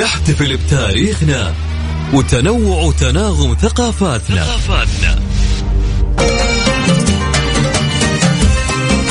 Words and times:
نحتفل 0.00 0.56
بتاريخنا 0.56 1.54
وتنوع 2.12 2.92
تناغم 2.92 3.54
ثقافاتنا. 3.54 4.44
ثقافاتنا. 4.44 5.22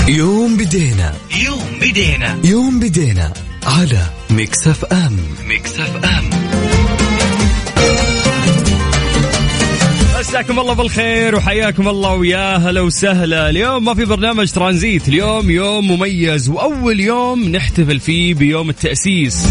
يوم 0.08 0.58
بدينا. 0.58 1.14
يوم 1.44 1.80
بدينا. 1.82 2.40
يوم 2.44 2.80
بدينا 2.80 3.34
على 3.64 4.06
Mix 4.30 4.68
FM. 4.68 5.18
Mix 5.48 5.80
FM. 5.80 6.31
مساكم 10.32 10.60
الله 10.60 10.74
بالخير 10.74 11.36
وحياكم 11.36 11.88
الله 11.88 12.14
ويا 12.14 12.58
هلا 12.58 12.82
وسهلا. 12.82 13.50
اليوم 13.50 13.86
ما 13.86 13.94
في 13.94 14.06
برنامج 14.06 14.52
ترانزيت. 14.52 15.08
اليوم 15.08 15.50
يوم 15.50 15.92
مميز 15.92 16.50
وأول 16.50 17.00
يوم 17.00 17.50
نحتفل 17.50 18.00
فيه 18.00 18.34
بيوم 18.34 18.70
التأسيس. 18.70 19.48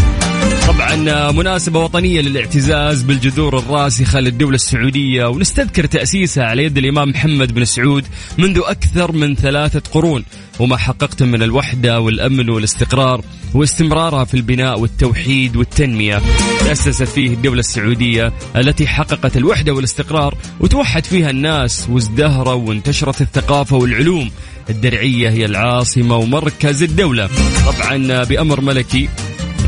طبعا 0.67 1.31
مناسبة 1.31 1.79
وطنية 1.79 2.21
للاعتزاز 2.21 3.01
بالجذور 3.01 3.57
الراسخة 3.57 4.19
للدولة 4.19 4.55
السعودية 4.55 5.25
ونستذكر 5.25 5.85
تأسيسها 5.85 6.43
على 6.43 6.63
يد 6.63 6.77
الإمام 6.77 7.09
محمد 7.09 7.53
بن 7.53 7.65
سعود 7.65 8.05
منذ 8.37 8.61
أكثر 8.65 9.11
من 9.11 9.35
ثلاثة 9.35 9.81
قرون. 9.91 10.23
وما 10.61 10.77
حققته 10.77 11.25
من 11.25 11.43
الوحدة 11.43 11.99
والأمن 11.99 12.49
والاستقرار 12.49 13.21
واستمرارها 13.53 14.23
في 14.23 14.33
البناء 14.33 14.79
والتوحيد 14.79 15.55
والتنمية. 15.55 16.21
تأسست 16.59 17.03
فيه 17.03 17.33
الدولة 17.33 17.59
السعودية 17.59 18.33
التي 18.55 18.87
حققت 18.87 19.37
الوحدة 19.37 19.73
والاستقرار 19.73 20.37
وتوحد 20.59 21.05
فيها 21.05 21.29
الناس 21.29 21.87
وازدهروا 21.89 22.53
وانتشرت 22.53 23.21
الثقافة 23.21 23.77
والعلوم. 23.77 24.31
الدرعية 24.69 25.29
هي 25.29 25.45
العاصمة 25.45 26.15
ومركز 26.15 26.83
الدولة. 26.83 27.29
طبعا 27.65 28.23
بأمر 28.23 28.61
ملكي 28.61 29.09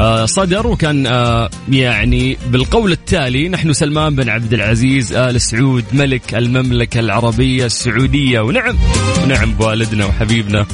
آه، 0.02 0.26
صدر 0.26 0.68
وكان 0.68 1.08
آه، 1.08 1.50
يعني 1.72 2.38
بالقول 2.48 2.92
التالي 2.92 3.50
نحن 3.50 3.74
سلمان 3.74 4.16
بن 4.16 4.30
عبد 4.30 4.54
العزيز 4.54 5.14
آل 5.14 5.42
سعود 5.42 5.86
ملك 5.94 6.36
المملكة 6.36 7.00
العربية 7.00 7.66
السعودية. 7.66 8.40
ونعم 8.40 8.78
ونعم 9.24 9.54
بوالدنا 9.54 10.06
وحبيبنا 10.06 10.66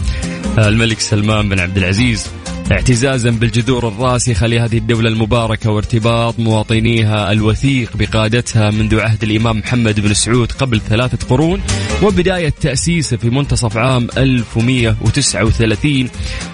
آه، 0.59 0.67
الملك 0.67 0.99
سلمان 0.99 1.49
بن 1.49 1.59
عبد 1.59 1.77
العزيز. 1.77 2.27
اعتزازا 2.71 3.29
بالجذور 3.29 3.87
الراسخة 3.87 4.47
لهذه 4.47 4.77
الدولة 4.77 5.09
المباركة 5.09 5.71
وارتباط 5.71 6.39
مواطنيها 6.39 7.31
الوثيق 7.31 7.97
بقادتها 7.97 8.71
منذ 8.71 8.99
عهد 8.99 9.23
الإمام 9.23 9.57
محمد 9.57 9.99
بن 9.99 10.13
سعود 10.13 10.51
قبل 10.51 10.81
ثلاثة 10.81 11.27
قرون 11.27 11.61
وبداية 12.03 12.53
تأسيسه 12.61 13.17
في 13.17 13.29
منتصف 13.29 13.77
عام 13.77 14.07
1139 14.17 16.09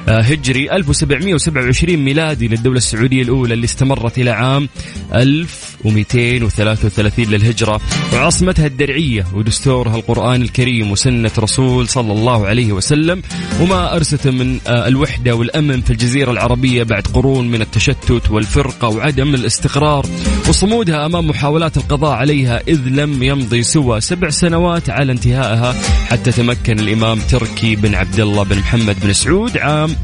آه، 0.08 0.22
هجري 0.22 0.72
1727 0.72 1.98
ميلادي 1.98 2.48
للدولة 2.48 2.78
السعودية 2.78 3.22
الأولى 3.22 3.54
اللي 3.54 3.66
استمرت 3.66 4.18
إلى 4.18 4.30
عام 4.30 4.70
1233 5.14 7.26
للهجرة. 7.26 7.82
وعاصمتها 8.14 8.66
الدرعية 8.66 9.26
ودستورها 9.34 9.96
القرآن 9.96 10.42
الكريم 10.42 10.92
وسنة 10.92 11.32
رسول 11.40 11.88
صلى 11.88 12.14
الله 12.14 12.48
عليه 12.48 12.74
وسلم. 12.74 13.22
وما 13.62 13.96
أرسته 13.96 14.32
من 14.32 14.60
آه، 14.68 14.88
الوحدة 14.88 15.36
والأمن 15.36 15.82
في 15.82 15.92
الجزيرة 16.06 16.32
العربية 16.32 16.84
بعد 16.84 17.08
قرون 17.08 17.52
من 17.52 17.62
التشتت 17.62 18.32
والفرقة 18.32 18.88
وعدم 18.88 19.36
الاستقرار 19.36 20.06
وصمودها 20.50 21.06
أمام 21.06 21.28
محاولات 21.28 21.78
القضاء 21.78 22.12
عليها 22.12 22.62
إذ 22.68 22.80
لم 22.88 23.24
يمضي 23.24 23.64
سوى 23.64 24.02
سبع 24.02 24.30
سنوات 24.30 24.90
على 24.90 25.12
انتهائها 25.12 25.76
حتى 26.08 26.32
تمكن 26.32 26.80
الإمام 26.80 27.20
تركي 27.20 27.76
بن 27.76 27.96
عبد 27.96 28.20
الله 28.20 28.44
بن 28.44 28.58
محمد 28.58 28.96
بن 29.04 29.14
سعود 29.14 29.58
عام 29.58 29.96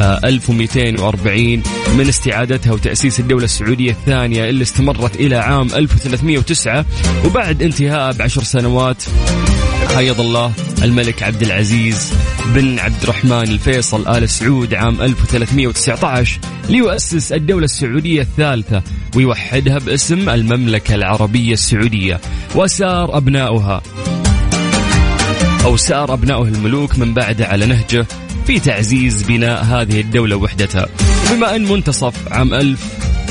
1240 0.00 1.62
آه، 1.88 1.94
من 1.96 2.08
استعادتها 2.08 2.72
وتأسيس 2.72 3.20
الدولة 3.20 3.44
السعودية 3.44 3.90
الثانية 3.90 4.48
اللي 4.48 4.62
استمرت 4.62 5.16
إلى 5.16 5.36
عام 5.36 5.66
1309 5.74 6.84
وبعد 7.24 7.62
انتهائها 7.62 8.12
بعشر 8.12 8.42
سنوات. 8.42 9.04
حيض 9.94 10.20
الله 10.20 10.52
الملك 10.82 11.22
عبد 11.22 11.42
العزيز 11.42 12.12
بن 12.54 12.78
عبد 12.78 13.02
الرحمن 13.02 13.42
الفيصل 13.42 14.08
آل 14.08 14.28
سعود 14.28 14.74
عام 14.74 15.02
1319 15.02 16.40
ليؤسس 16.68 17.32
الدولة 17.32 17.64
السعودية 17.64 18.22
الثالثة 18.22 18.82
ويوحدها 19.16 19.78
باسم 19.78 20.28
المملكة 20.28 20.94
العربية 20.94 21.52
السعودية. 21.52 22.20
وسار 22.54 23.16
أبناؤها. 23.16 23.82
أو 25.64 25.76
سار 25.76 26.12
أبناؤه 26.12 26.48
الملوك 26.48 26.98
من 26.98 27.14
بعده 27.14 27.46
على 27.46 27.66
نهجه 27.66 28.06
في 28.46 28.58
تعزيز 28.60 29.22
بناء 29.22 29.64
هذه 29.64 30.00
الدولة 30.00 30.36
وحدتها. 30.36 30.86
بما 31.30 31.56
أن 31.56 31.64
منتصف 31.64 32.32
عام 32.32 32.54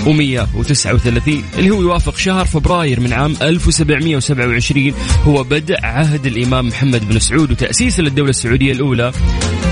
1139 0.07 1.43
اللي 1.57 1.69
هو 1.69 1.81
يوافق 1.81 2.17
شهر 2.17 2.45
فبراير 2.45 2.99
من 2.99 3.13
عام 3.13 3.35
1727 3.41 4.93
هو 5.23 5.43
بدء 5.43 5.77
عهد 5.83 6.25
الإمام 6.25 6.67
محمد 6.67 7.09
بن 7.09 7.19
سعود 7.19 7.51
وتأسيس 7.51 7.99
للدولة 7.99 8.29
السعودية 8.29 8.71
الأولى. 8.71 9.11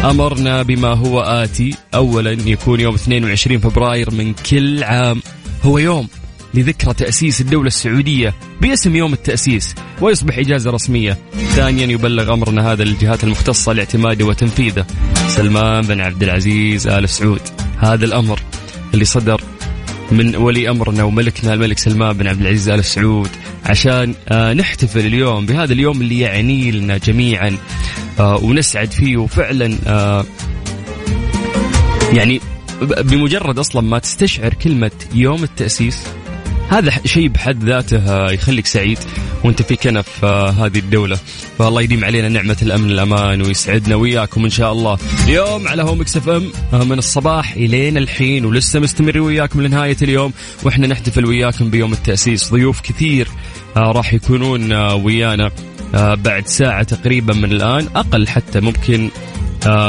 أمرنا 0.04 0.64
بما 0.64 0.88
هو 0.88 1.22
آتي. 1.22 1.76
أولا 1.94 2.32
يكون 2.32 2.80
يوم 2.80 2.96
22 2.96 3.60
فبراير 3.60 4.12
من 4.12 4.34
كل 4.34 4.84
عام. 4.84 5.22
هو 5.64 5.78
يوم 5.78 6.08
لذكرى 6.54 6.94
تأسيس 6.94 7.42
الدولة 7.42 7.68
السعودية 7.68 8.34
باسم 8.62 8.96
يوم 8.96 9.14
التأسيس 9.14 9.76
ويصبح 10.02 10.38
إجازة 10.38 10.72
رسمية. 10.72 11.18
ثانيا 11.56 11.86
يبلغ 11.86 12.34
أمرنا 12.34 12.72
هذا 12.72 12.84
للجهات 12.84 13.24
المختصة 13.24 13.74
لاعتماده 13.74 14.26
وتنفيذه. 14.26 14.86
سلمان 15.28 15.82
بن 15.82 16.02
عبد 16.02 16.24
العزيز 16.24 16.88
آل 16.88 17.10
سعود. 17.10 17.42
هذا 17.78 18.06
الأمر 18.06 18.40
اللي 18.94 19.06
صدر 19.06 19.42
من 20.12 20.36
ولي 20.36 20.70
أمرنا 20.70 21.04
وملكنا 21.04 21.54
الملك 21.54 21.80
سلمان 21.80 22.18
بن 22.18 22.28
عبد 22.28 22.42
العزيز 22.42 22.70
آل 22.70 22.86
سعود. 22.86 23.30
عشان 23.66 24.14
آه 24.30 24.54
نحتفل 24.54 25.00
اليوم 25.06 25.46
بهذا 25.46 25.74
اليوم 25.74 26.02
اللي 26.02 26.20
يعني 26.20 26.72
لنا 26.72 26.98
جميعا 26.98 27.58
آه 28.20 28.38
ونسعد 28.38 28.92
فيه 28.92 29.18
وفعلا 29.18 29.78
آه 29.88 30.26
يعني 32.14 32.42
بمجرد 32.82 33.60
أصلا 33.60 33.82
ما 33.82 34.00
تستشعر 34.00 34.54
كلمة 34.54 34.92
يوم 35.16 35.44
التأسيس 35.44 36.04
هذا 36.70 36.92
شيء 37.06 37.28
بحد 37.28 37.64
ذاته 37.64 38.32
يخليك 38.32 38.66
سعيد 38.66 39.00
وانت 39.44 39.62
في 39.62 39.76
كنف 39.76 40.26
آه، 40.26 40.50
هذه 40.50 40.80
الدولة. 40.80 41.20
فالله 41.60 41.82
يديم 41.82 42.06
علينا 42.06 42.30
نعمة 42.30 42.58
الأمن 42.62 42.92
الأمان 42.92 43.42
ويسعدنا 43.42 43.96
وياكم 43.96 44.44
إن 44.44 44.50
شاء 44.50 44.72
الله. 44.72 44.98
اليوم 45.24 45.68
على 45.68 45.84
هوا 45.84 46.02
Mix 46.02 46.18
FM 46.18 46.52
آه، 46.74 46.84
من 46.84 46.98
الصباح 46.98 47.52
الين 47.54 47.98
الحين 47.98 48.46
ولسه 48.46 48.80
مستمر 48.80 49.20
وياكم 49.20 49.62
لنهاية 49.62 49.98
اليوم. 50.02 50.34
وإحنا 50.64 50.88
نحتفل 50.88 51.26
وياكم 51.26 51.70
بيوم 51.70 51.94
التأسيس. 51.94 52.52
ضيوف 52.52 52.82
كثير 52.82 53.28
آه، 53.78 53.92
راح 53.92 54.14
يكونون 54.14 54.74
ويانا 54.74 55.52
بعد 55.94 56.48
ساعة 56.48 56.84
تقريبا 56.84 57.34
من 57.34 57.52
الآن. 57.52 57.88
أقل 57.96 58.28
حتى 58.28 58.60
ممكن 58.60 59.10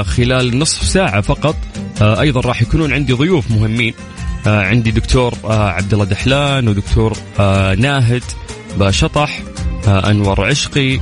خلال 0.03 0.59
نصف 0.59 0.85
ساعة 0.85 1.21
فقط 1.21 1.57
أيضا 2.03 2.41
راح 2.41 2.63
يكونون 2.63 2.93
عندي 2.93 3.13
ضيوف 3.13 3.51
مهمين. 3.51 3.95
آه 3.95 4.20
عندي 4.47 4.91
دكتور 4.91 5.35
آه 5.45 5.69
عبد 5.71 5.93
الله 5.93 6.05
دحلان 6.05 6.69
ودكتور 6.69 7.17
آه 7.41 7.75
ناهد 7.75 8.23
بشطح 8.79 9.41
آه 9.89 10.11
أنور 10.11 10.47
عشقي 10.47 11.01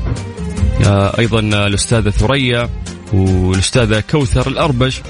آه 0.86 1.18
أيضا 1.18 1.40
الأستاذة 1.40 2.10
ثريا 2.10 2.68
والأستاذة 3.12 4.00
كوثر 4.10 4.48
الاربش 4.48 5.00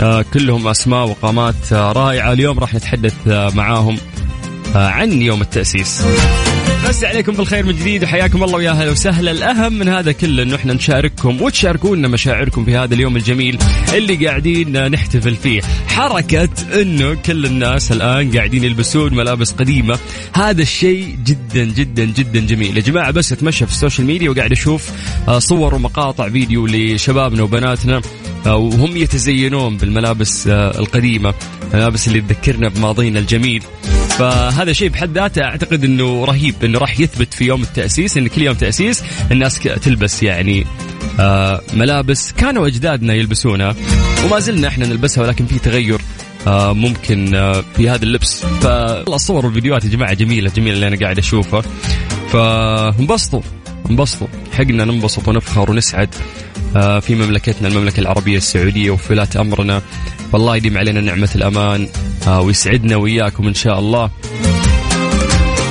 آه 0.00 0.24
كلهم 0.34 0.68
أسماء 0.68 1.08
وقامات 1.08 1.72
آه 1.72 1.92
رائعة. 1.92 2.32
اليوم 2.32 2.58
راح 2.58 2.74
نتحدث 2.74 3.14
آه 3.28 3.50
معاهم 3.50 3.98
آه 4.76 4.88
عن 4.88 5.12
يوم 5.12 5.40
التأسيس. 5.42 6.02
بس 6.84 7.04
عليكم 7.04 7.32
بالخير 7.32 7.66
من 7.66 7.72
جديد 7.72 8.04
وحياكم 8.04 8.44
الله 8.44 8.56
ويا 8.56 8.70
أهلا 8.70 8.90
وسهلا. 8.90 9.30
الأهم 9.30 9.72
من 9.72 9.88
هذا 9.88 10.12
كله 10.12 10.42
انه 10.42 10.56
إحنا 10.56 10.72
نشارككم 10.72 11.42
وتشاركونا 11.42 12.08
مشاعركم 12.08 12.64
في 12.64 12.76
هذا 12.76 12.94
اليوم 12.94 13.16
الجميل 13.16 13.58
اللي 13.94 14.26
قاعدين 14.26 14.90
نحتفل 14.90 15.36
فيه. 15.36 15.60
حركة 15.88 16.48
إنه 16.80 17.14
كل 17.14 17.46
الناس 17.46 17.92
الآن 17.92 18.36
قاعدين 18.36 18.64
يلبسون 18.64 19.14
ملابس 19.14 19.52
قديمة. 19.52 19.98
هذا 20.34 20.62
الشيء 20.62 21.16
جدا 21.26 21.64
جدا 21.64 22.04
جدا 22.04 22.40
جميل. 22.40 22.76
يا 22.76 22.82
جماعة 22.82 23.10
بس 23.10 23.32
أتمشى 23.32 23.66
في 23.66 23.72
ال 23.72 23.77
social 23.77 24.06
media 24.06 24.30
وقاعد 24.30 24.52
أشوف 24.52 24.90
آه، 25.28 25.38
صور 25.38 25.74
ومقاطع 25.74 26.28
فيديو 26.28 26.66
لشبابنا 26.66 27.42
وبناتنا 27.42 28.00
آه، 28.46 28.56
وهم 28.56 28.96
يتزينون 28.96 29.76
بالملابس 29.76 30.46
آه، 30.46 30.78
القديمة. 30.78 31.34
الملابس 31.74 32.08
اللي 32.08 32.20
تذكرنا 32.20 32.68
بماضينا 32.68 33.18
الجميل. 33.18 33.62
فهذا 34.08 34.72
شيء 34.72 34.88
بحد 34.88 35.18
ذاته 35.18 35.42
أعتقد 35.42 35.84
إنه 35.84 36.24
رهيب 36.24 36.54
إنه 36.64 36.78
راح 36.78 37.00
يثبت 37.00 37.34
في 37.34 37.44
يوم 37.44 37.62
التأسيس 37.62 38.16
إن 38.16 38.28
كل 38.28 38.42
يوم 38.42 38.54
تأسيس 38.54 39.02
الناس 39.30 39.58
تلبس 39.58 40.22
يعني 40.22 40.66
آه 41.20 41.60
ملابس 41.74 42.32
كانوا 42.32 42.66
أجدادنا 42.66 43.14
يلبسونها 43.14 43.74
وما 44.24 44.38
زلنا 44.38 44.68
إحنا 44.68 44.86
نلبسها 44.86 45.24
ولكن 45.24 45.46
في 45.46 45.58
تغير 45.58 46.00
آه 46.46 46.72
ممكن 46.72 47.34
آه 47.34 47.64
في 47.76 47.90
هذا 47.90 48.02
اللبس. 48.02 48.44
فالصور 48.44 49.46
والفيديوهات 49.46 49.84
يا 49.84 49.90
جماعة 49.90 50.14
جميلة 50.14 50.50
جميلة 50.56 50.74
اللي 50.74 50.88
أنا 50.88 50.96
قاعد 50.96 51.18
أشوفها. 51.18 51.62
فانبسطوا 52.32 53.40
انبسطوا. 53.90 54.26
حقنا 54.52 54.84
ننبسط 54.84 55.28
ونفخر 55.28 55.70
ونسعد 55.70 56.14
آه، 56.76 57.00
في 57.00 57.14
مملكتنا 57.14 57.68
المملكة 57.68 58.00
العربية 58.00 58.36
السعودية 58.36 58.90
وفي 58.90 59.12
ولاة 59.12 59.28
أمرنا. 59.36 59.82
والله 60.32 60.56
يديم 60.56 60.78
علينا 60.78 61.00
نعمة 61.00 61.30
الأمان. 61.34 61.88
آه، 62.26 62.40
ويسعدنا 62.40 62.96
وإياكم 62.96 63.46
إن 63.46 63.54
شاء 63.54 63.78
الله. 63.78 64.10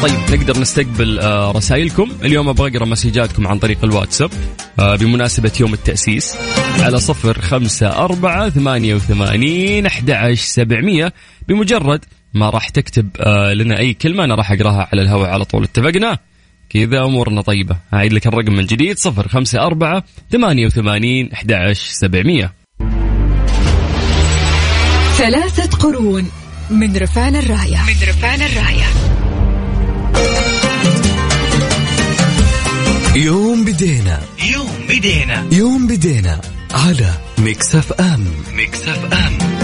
طيب 0.02 0.40
نقدر 0.40 0.60
نستقبل 0.60 1.20
آه، 1.20 1.52
رسائلكم. 1.52 2.12
اليوم 2.24 2.50
أبغى 2.50 2.72
أقرأ 2.72 2.86
مسجاتكم 2.86 3.48
عن 3.48 3.60
طريق 3.60 3.84
الواتساب 3.84 4.32
آه، 4.80 4.96
بمناسبة 4.96 5.52
يوم 5.60 5.74
التأسيس. 5.74 6.36
على 6.80 7.00
صفر 7.00 7.42
خمسة 7.42 7.88
أربعة 7.88 8.50
ثمانية 8.50 8.96
وثمانين 8.96 9.86
أحد 9.86 10.34
سبعمية. 10.34 11.14
بمجرد 11.48 12.06
ما 12.34 12.50
راح 12.50 12.70
تكتب 12.70 13.10
لنا 13.54 13.80
أي 13.80 13.94
كلمة 13.94 14.24
أنا 14.24 14.36
راح 14.36 14.52
أقرأها 14.52 14.88
على 14.92 15.02
الهواء 15.02 15.30
على 15.30 15.46
طول. 15.46 15.64
اتفقنا؟ 15.64 16.18
كذا 16.70 17.06
أمورنا 17.06 17.42
طيبة. 17.42 17.78
أعيد 17.94 18.14
لك 18.14 18.28
الرقم 18.28 18.54
من 18.54 18.66
جديد 18.66 18.98
صفر 18.98 19.28
خمسة 19.28 19.60
أربعة 19.60 20.04
ثمانية 20.32 20.66
وثمانين 20.66 21.32
أحد 21.32 21.74
سبعمية. 21.74 22.57
ثلاثة 25.18 25.78
قرون 25.78 26.30
من 26.70 26.98
رفعنا 26.98 27.40
الراية. 27.40 27.78
من 27.88 28.10
رفعنا 28.10 28.46
الراية. 28.46 28.86
يوم 33.16 33.66
بدينا. 33.66 34.22
يوم 34.54 34.88
بدينا. 34.90 35.48
يوم 35.52 35.88
بدينا 35.88 36.42
على 36.72 37.14
ميكس 37.38 37.76
أف 37.76 37.94
أم. 37.94 38.26
ميكس 38.54 38.82
أف 38.82 39.14
أم. 39.14 39.57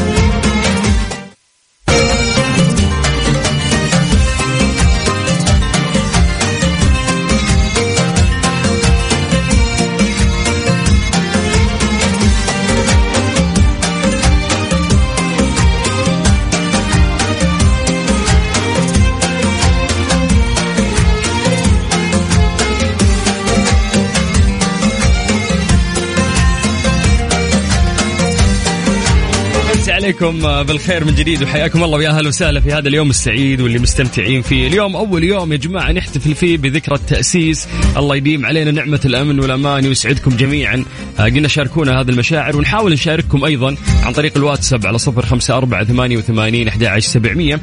مسي 29.84 29.92
عليكم 29.92 30.64
بالخير 30.64 31.06
من 31.06 31.16
جديد 31.16 31.44
وحياكم 31.44 31.84
الله 31.84 31.98
ويا 31.98 32.10
أهلا 32.10 32.28
وسهلا 32.28 32.60
في 32.60 32.74
هذا 32.74 32.88
اليوم 32.88 33.10
السعيد 33.10 33.62
واللي 33.62 33.80
مستمتعين 33.80 34.42
فيه، 34.42 34.68
اليوم 34.68 34.96
أول 34.96 35.24
يوم 35.24 35.52
يا 35.52 35.58
جماعة 35.58 35.92
نحتفل 35.92 36.36
فيه 36.36 36.58
بذكرى 36.58 36.96
التأسيس، 36.96 37.68
الله 37.98 38.16
يديم 38.16 38.46
علينا 38.46 38.72
نعمة 38.72 39.00
الأمن 39.06 39.40
والأمان 39.40 39.88
ويسعدكم 39.88 40.38
جميعا، 40.38 40.86
آه، 41.20 41.24
قلنا 41.24 41.48
شاركونا 41.48 42.02
هذه 42.02 42.10
المشاعر 42.10 42.58
ونحاول 42.58 42.94
نشارككم 42.94 43.46
أيضا 43.46 43.76
عن 44.04 44.14
طريق 44.14 44.38
الواتساب 44.38 44.88
على 44.88 44.98
صفر 44.98 45.26
خمسة 45.26 45.58
أربعة 45.58 45.84
ثمانية 45.84 46.18
وثمانين 46.18 46.68
أحد 46.68 46.84
عشر 46.84 47.10
سبعمية. 47.10 47.60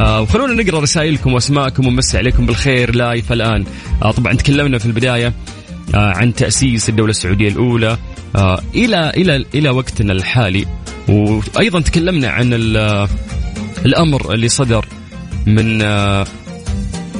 آه، 0.00 0.22
وخلونا 0.22 0.62
نقرأ 0.62 0.80
رسائلكم 0.80 1.32
وأسماءكم 1.32 1.86
ونمسي 1.86 2.18
عليكم 2.18 2.46
بالخير 2.46 2.94
لايف 2.94 3.32
الآن. 3.32 3.64
آه، 4.02 4.10
طبعا 4.10 4.32
تكلمنا 4.32 4.78
في 4.78 4.86
البداية 4.86 5.32
عن 5.94 6.34
تأسيس 6.34 6.88
الدولة 6.88 7.10
السعودية 7.10 7.48
الأولى. 7.48 7.98
إلى 8.74 9.12
إلى 9.16 9.44
إلى 9.54 9.70
وقتنا 9.70 10.12
الحالي. 10.12 10.66
وأيضا 11.08 11.80
تكلمنا 11.80 12.28
عن 12.28 12.52
الأمر 13.86 14.34
اللي 14.34 14.48
صدر 14.48 14.86
من 15.46 15.82
آه، 15.82 16.26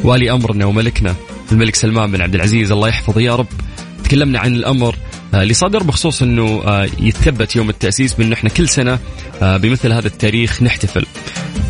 والي 0.05 0.31
أمرنا 0.32 0.67
وملكنا 0.67 1.14
الملك 1.52 1.76
سلمان 1.76 2.12
بن 2.12 2.20
عبد 2.20 2.34
العزيز 2.34 2.73
الله 2.73 2.88
يحفظه 2.88 3.20
يا 3.20 3.37
رب. 3.37 3.46
تكلمنا 4.05 4.38
عن 4.38 4.55
الأمر 4.55 4.96
آه، 5.34 5.43
اللي 5.43 5.55
صدر 5.55 5.82
بخصوص 5.82 6.23
إنه 6.23 6.62
آه، 6.67 6.88
يتثبت 7.00 7.56
يوم 7.56 7.70
التأسيس 7.70 8.14
بإنه 8.14 8.34
إحنا 8.34 8.50
كل 8.50 8.69
سنة 8.69 8.99
بمثل 9.43 9.93
هذا 9.93 10.06
التاريخ 10.06 10.62
نحتفل. 10.62 11.06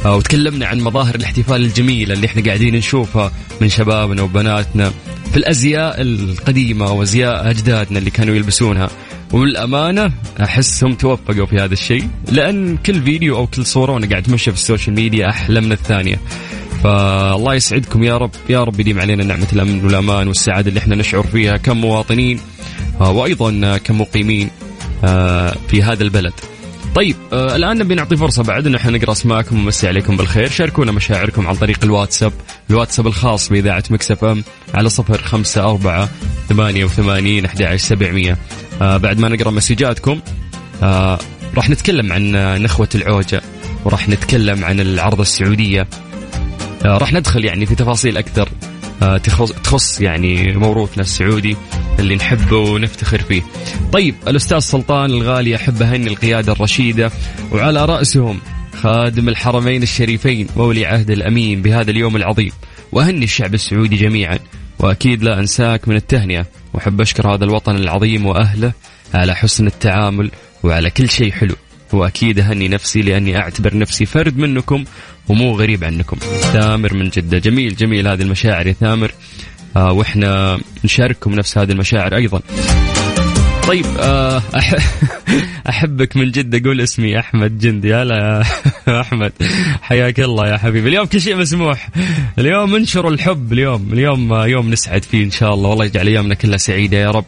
وتكلمنا 0.05 0.67
عن 0.67 0.81
مظاهر 0.81 1.15
الاحتفال 1.15 1.65
الجميلة 1.65 2.15
اللي 2.15 2.27
إحنا 2.27 2.43
قاعدين 2.43 2.77
نشوفها 2.77 3.33
من 3.61 3.69
شبابنا 3.69 4.23
وبناتنا 4.23 4.93
في 5.31 5.37
الأزياء 5.37 6.01
القديمة 6.03 6.93
وأزياء 6.93 7.51
أجدادنا 7.51 7.99
اللي 7.99 8.11
كانوا 8.11 8.35
يلبسونها. 8.35 8.91
والأمانة 9.33 10.13
أحسهم 10.41 10.95
توفقوا 10.95 11.47
في 11.47 11.57
هذا 11.57 11.73
الشيء 11.73 12.09
لأن 12.33 12.77
كل 12.77 13.03
فيديو 13.03 13.37
أو 13.37 13.47
كل 13.47 13.67
صورة 13.67 13.93
وأنا 13.93 14.09
قاعد 14.09 14.23
أتمشى 14.23 14.51
في 14.51 14.57
ال 14.57 14.62
social 14.62 14.97
media 14.97 15.29
أحلى 15.29 15.61
من 15.61 15.73
الثانية. 15.73 16.17
فالله 16.85 17.55
يسعدكم 17.55 18.03
يا 18.03 18.17
رب 18.19 18.31
يا 18.49 18.65
رب 18.65 18.81
يديم 18.81 19.01
علينا 19.01 19.25
نعمة 19.25 19.47
الأمن 19.53 19.85
والأمان 19.85 20.29
والسعادة 20.29 20.69
اللي 20.69 20.81
إحنا 20.81 20.97
نشعر 20.97 21.23
فيها 21.23 21.57
كمواطنين 21.57 22.41
آه، 23.01 23.11
وأيضا 23.11 23.77
كمقيمين 23.77 24.51
آه، 25.05 25.57
في 25.69 25.83
هذا 25.83 26.03
البلد. 26.03 26.33
طيب 26.95 27.17
آه 27.33 27.57
الآن 27.57 27.79
نبي 27.79 27.95
نعطي 27.95 28.17
فرصة 28.17 28.43
بعد 28.43 28.67
إن 28.67 28.75
إحنا 28.75 28.91
نقرأ 28.99 29.13
أسماءكم 29.13 29.59
ونمسي 29.59 29.89
عليكم 29.89 30.17
بالخير. 30.17 30.49
شاركونا 30.51 30.93
مشاعركم 30.93 31.47
عن 31.49 31.55
طريق 31.55 31.79
الواتساب 31.85 32.33
الواتساب 32.71 33.07
الخاص 33.07 33.49
بإذاعة 33.49 33.85
مكسف 33.91 34.25
إم 34.25 34.45
على 34.75 34.89
صفر 34.89 35.23
خمسة 35.23 35.71
أربعة 35.71 36.09
ثمانية 36.49 36.85
وثمانين 36.85 37.45
أحد 37.45 37.63
عشر 37.63 37.77
سبعمية. 37.77 38.39
آه 38.83 38.97
بعد 38.97 39.19
ما 39.19 39.29
نقرأ 39.29 39.51
مسجاتكم 39.51 40.21
آه 40.83 41.19
راح 41.57 41.71
نتكلم 41.71 42.13
عن 42.13 42.33
نخوة 42.63 42.89
العوجة 42.95 43.43
وراح 43.85 44.09
نتكلم 44.09 44.65
عن 44.65 44.81
العرض 44.81 45.21
السعودية. 45.21 45.89
آه 46.85 46.99
راح 46.99 47.13
ندخل 47.13 47.45
يعني 47.45 47.67
في 47.67 47.75
تفاصيل 47.75 48.17
أكثر. 48.17 48.49
آه 48.49 48.72
تخص, 49.25 49.53
تخص 49.53 50.01
يعني 50.01 50.53
موروثنا 50.53 51.03
السعودي 51.03 51.57
اللي 51.99 52.17
نحبه 52.17 52.57
ونفتخر 52.57 53.23
فيه. 53.23 53.43
طيب 53.93 54.15
الأستاذ 54.29 54.59
سلطان 54.59 55.11
الغالي 55.11 55.57
أحب 55.57 55.83
أهني 55.83 56.07
القيادة 56.07 56.53
الرشيدة 56.53 57.11
وعلى 57.53 57.85
رأسهم 57.85 58.41
خادم 58.83 59.29
الحرمين 59.29 59.83
الشريفين 59.83 60.47
وولي 60.57 60.87
عهد 60.87 61.11
الأمين 61.11 61.63
بهذا 61.63 61.91
اليوم 61.91 62.17
العظيم. 62.17 62.53
وأهني 62.93 63.25
الشعب 63.25 63.55
السعودي 63.55 63.97
جميعا. 63.97 64.39
وأكيد 64.79 65.23
لا 65.23 65.39
أنساك 65.39 65.89
من 65.89 65.97
التهنئة. 65.97 66.47
وأحب 66.75 67.01
أشكر 67.01 67.35
هذا 67.35 67.45
الوطن 67.45 67.77
العظيم 67.77 68.27
وأهله 68.27 68.73
على 69.15 69.35
حسن 69.35 69.67
التعامل 69.67 70.31
وعلى 70.63 70.91
كل 70.91 71.11
شيء 71.11 71.33
حلو. 71.33 71.55
وأكيد 71.95 72.39
أهني 72.39 72.69
نفسي 72.69 73.03
لأني 73.03 73.37
أعتبر 73.37 73.77
نفسي 73.77 74.07
فرد 74.07 74.37
منكم 74.39 74.85
ومو 75.29 75.53
غريب 75.57 75.85
عنكم. 75.85 76.17
ثامر 76.53 76.95
من 76.95 77.09
جدة. 77.09 77.39
جميل 77.39 77.77
جميل 77.77 78.09
هذه 78.09 78.23
المشاعر 78.23 78.67
يا 78.67 78.73
ثامر. 78.73 79.13
آه 79.77 79.93
وإحنا 79.93 80.59
نشارككم 80.85 81.35
نفس 81.35 81.59
هذه 81.59 81.73
المشاعر 81.73 82.17
أيضا. 82.17 82.41
طيب 83.69 83.87
آه 83.99 84.43
أحبك 85.69 86.17
من 86.17 86.31
جد 86.31 86.55
أقول 86.55 86.81
اسمي 86.81 87.19
أحمد 87.19 87.59
جندي. 87.59 87.95
هلا 87.95 88.45
يا 88.89 89.01
أحمد. 89.01 89.33
حياك 89.83 90.21
الله 90.21 90.49
يا 90.49 90.57
حبيبي. 90.57 90.89
اليوم 90.89 91.07
كل 91.07 91.21
شيء 91.21 91.37
مسموح. 91.37 91.89
اليوم 92.39 92.75
انشروا 92.75 93.11
الحب. 93.11 93.53
اليوم 93.53 93.93
اليوم 93.93 94.35
يوم 94.35 94.71
نسعد 94.71 95.03
فيه 95.03 95.25
إن 95.25 95.31
شاء 95.31 95.55
الله. 95.55 95.69
والله 95.69 95.85
يجعل 95.85 96.07
أيامنا 96.09 96.35
كلها 96.35 96.57
سعيدة 96.57 96.97
يا 96.97 97.11
رب. 97.11 97.25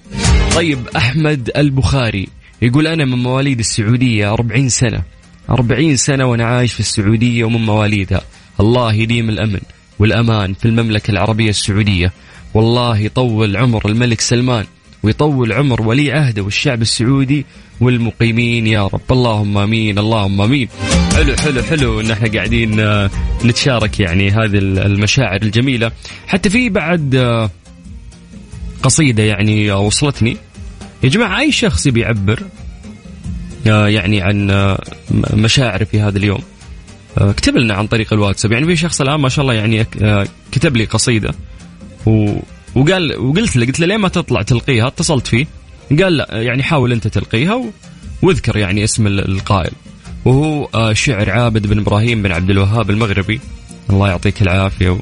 طيب 0.54 0.78
أحمد 0.96 1.50
البخاري. 1.56 2.28
يقول 2.64 2.86
أنا 2.86 3.04
من 3.04 3.18
مواليد 3.18 3.58
السعودية 3.58 4.32
40 4.32 4.68
سنة. 4.68 5.02
40 5.50 5.96
سنة 5.96 6.24
وأنا 6.24 6.44
عايش 6.44 6.72
في 6.72 6.80
السعودية 6.80 7.44
ومن 7.44 7.60
مواليدها. 7.60 8.20
الله 8.60 8.92
يديم 8.94 9.28
الأمن 9.28 9.60
والأمان 9.98 10.54
في 10.54 10.64
المملكة 10.64 11.10
العربية 11.10 11.48
السعودية. 11.48 12.12
والله 12.54 12.98
يطول 12.98 13.56
عمر 13.56 13.88
الملك 13.88 14.20
سلمان 14.20 14.64
ويطول 15.02 15.52
عمر 15.52 15.82
ولي 15.82 16.12
عهده 16.12 16.42
والشعب 16.42 16.82
السعودي 16.82 17.46
والمقيمين 17.80 18.66
يا 18.66 18.86
رب. 18.86 19.00
اللهم 19.10 19.58
آمين 19.58 19.98
اللهم 19.98 20.40
آمين. 20.40 20.68
حلو 21.14 21.36
حلو 21.36 21.62
حلو 21.62 22.00
إن 22.00 22.10
إحنا 22.10 22.28
قاعدين 22.28 22.80
آه، 22.80 23.10
نتشارك 23.44 24.00
يعني 24.00 24.30
هذه 24.30 24.58
المشاعر 24.58 25.42
الجميلة. 25.42 25.92
حتى 26.26 26.50
في 26.50 26.68
بعد 26.68 27.14
آه، 27.14 27.50
قصيدة 28.82 29.22
يعني 29.22 29.72
وصلتني. 29.72 30.36
يا 31.04 31.08
جماعة 31.08 31.40
أي 31.40 31.52
شخص 31.52 31.86
يبي 31.86 32.00
يعبر 32.00 32.42
آه، 33.66 33.88
يعني 33.88 34.22
عن 34.22 34.76
مشاعره 35.34 35.84
في 35.84 36.00
هذا 36.00 36.18
اليوم 36.18 36.42
اكتب 37.18 37.56
لنا 37.56 37.74
عن 37.74 37.86
طريق 37.86 38.12
الواتساب 38.12 38.52
يعني 38.52 38.66
في 38.66 38.76
شخص 38.76 39.00
الآن 39.00 39.20
ما 39.20 39.28
شاء 39.28 39.42
الله 39.42 39.54
يعني 39.54 39.86
كتب 40.52 40.76
لي 40.76 40.84
قصيدة 40.84 41.34
و 42.06 42.36
وقال 42.74 43.18
وقلت 43.20 43.56
له 43.56 43.66
قلت 43.66 43.80
له 43.80 43.86
ليه 43.86 43.96
ما 43.96 44.08
تطلع 44.08 44.42
تلقيها 44.42 44.86
اتصلت 44.86 45.26
فيه 45.26 45.46
قال 46.02 46.16
لا 46.16 46.28
يعني 46.32 46.62
حاول 46.62 46.92
أنت 46.92 47.08
تلقيها. 47.08 47.64
واذكر 48.22 48.56
يعني 48.56 48.84
اسم 48.84 49.06
القائل 49.06 49.72
وهو 50.24 50.68
آه، 50.74 50.92
شعر 50.92 51.30
عابد 51.30 51.66
بن 51.66 51.78
إبراهيم 51.78 52.22
بن 52.22 52.32
عبد 52.32 52.50
الوهاب 52.50 52.90
المغربي 52.90 53.40
الله 53.90 54.08
يعطيك 54.08 54.42
العافية. 54.42 54.98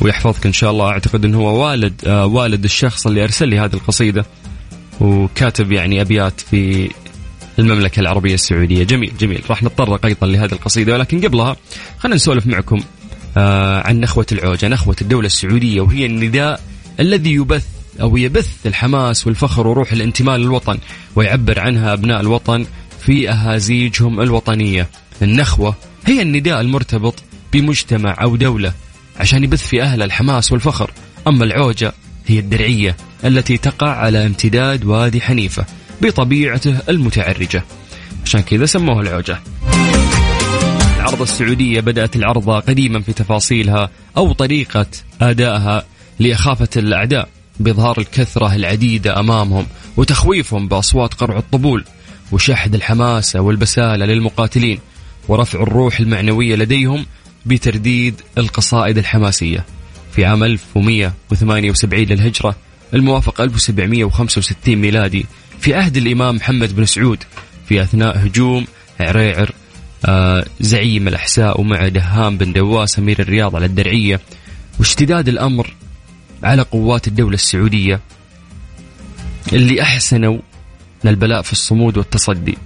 ويحفظك 0.00 0.46
إن 0.46 0.52
شاء 0.52 0.70
الله 0.70 0.88
أعتقد 0.88 1.24
انه 1.24 1.38
هو 1.38 1.66
والد 1.66 1.92
آه 2.06 2.26
والد 2.26 2.64
الشخص 2.64 3.06
اللي 3.06 3.24
أرسل 3.24 3.48
لي 3.48 3.58
هذه 3.58 3.74
القصيدة 3.74 4.24
وكاتب 5.00 5.72
يعني 5.72 6.00
أبيات 6.00 6.40
في 6.40 6.90
المملكة 7.58 8.00
العربية 8.00 8.34
السعودية. 8.34 8.84
جميل 8.84 9.12
جميل. 9.20 9.42
راح 9.50 9.62
نتطرق 9.62 10.06
أيضا 10.06 10.26
لهذه 10.26 10.52
القصيدة 10.52 10.92
ولكن 10.92 11.20
قبلها 11.20 11.56
خلينا 11.98 12.16
نسولف 12.16 12.46
معكم 12.46 12.80
آه 13.36 13.86
عن 13.86 14.00
نخوة 14.00 14.26
العوجة 14.32 14.68
نخوة 14.68 14.96
الدولة 15.00 15.26
السعودية 15.26 15.80
وهي 15.80 16.06
النداء 16.06 16.60
الذي 17.00 17.32
يبث 17.32 17.66
أو 18.00 18.16
يبث 18.16 18.66
الحماس 18.66 19.26
والفخر 19.26 19.66
وروح 19.66 19.92
الانتماء 19.92 20.36
للوطن 20.36 20.78
ويعبر 21.16 21.60
عنها 21.60 21.92
أبناء 21.92 22.20
الوطن 22.20 22.66
في 23.00 23.30
أهازيجهم 23.30 24.20
الوطنية. 24.20 24.88
النخوة 25.22 25.74
هي 26.06 26.22
النداء 26.22 26.60
المرتبط 26.60 27.14
بمجتمع 27.52 28.16
أو 28.22 28.36
دولة 28.36 28.72
عشان 29.20 29.44
يبث 29.44 29.66
في 29.66 29.82
أهل 29.82 30.02
الحماس 30.02 30.52
والفخر. 30.52 30.90
أما 31.26 31.44
العوجة 31.44 31.92
هي 32.26 32.38
الدرعية 32.38 32.96
التي 33.24 33.56
تقع 33.56 33.90
على 33.90 34.26
امتداد 34.26 34.84
وادي 34.84 35.20
حنيفة 35.20 35.66
بطبيعته 36.02 36.78
المتعرجة. 36.88 37.64
عشان 38.24 38.40
كذا 38.40 38.66
سموها 38.66 39.02
العوجة. 39.02 39.38
العرضة 40.96 41.22
السعودية 41.22 41.80
بدأت 41.80 42.16
العرضة 42.16 42.60
قديما 42.60 43.00
في 43.00 43.12
تفاصيلها 43.12 43.90
أو 44.16 44.32
طريقة 44.32 44.86
أدائها 45.20 45.84
لإخافة 46.18 46.68
الأعداء 46.76 47.28
بإظهار 47.60 47.98
الكثرة 47.98 48.54
العديدة 48.54 49.20
أمامهم 49.20 49.66
وتخويفهم 49.96 50.68
بأصوات 50.68 51.14
قرع 51.14 51.38
الطبول 51.38 51.84
وشحذ 52.32 52.74
الحماسة 52.74 53.40
والبسالة 53.40 54.06
للمقاتلين 54.06 54.78
ورفع 55.28 55.62
الروح 55.62 56.00
المعنوية 56.00 56.56
لديهم 56.56 57.06
بترديد 57.46 58.20
القصائد 58.38 58.98
الحماسية. 58.98 59.64
في 60.12 60.24
عام 60.24 60.44
1178 60.44 62.04
للهجرة. 62.04 62.56
الموافق 62.94 63.40
1765 63.40 64.76
ميلادي. 64.76 65.26
في 65.60 65.74
عهد 65.74 65.96
الإمام 65.96 66.36
محمد 66.36 66.76
بن 66.76 66.84
سعود 66.84 67.18
في 67.68 67.82
أثناء 67.82 68.26
هجوم 68.26 68.66
عريعر 69.00 69.50
آه 70.04 70.44
زعيم 70.60 71.08
الأحساء 71.08 71.60
ومع 71.60 71.88
دهام 71.88 72.38
بن 72.38 72.52
دواس 72.52 72.98
أمير 72.98 73.20
الرياض 73.20 73.56
على 73.56 73.66
الدرعية 73.66 74.20
واشتداد 74.78 75.28
الأمر 75.28 75.74
على 76.42 76.62
قوات 76.62 77.08
الدولة 77.08 77.34
السعودية 77.34 78.00
اللي 79.52 79.82
أحسنوا 79.82 80.38
البلاء 81.06 81.42
في 81.42 81.52
الصمود 81.52 81.96
والتصدي. 81.98 82.58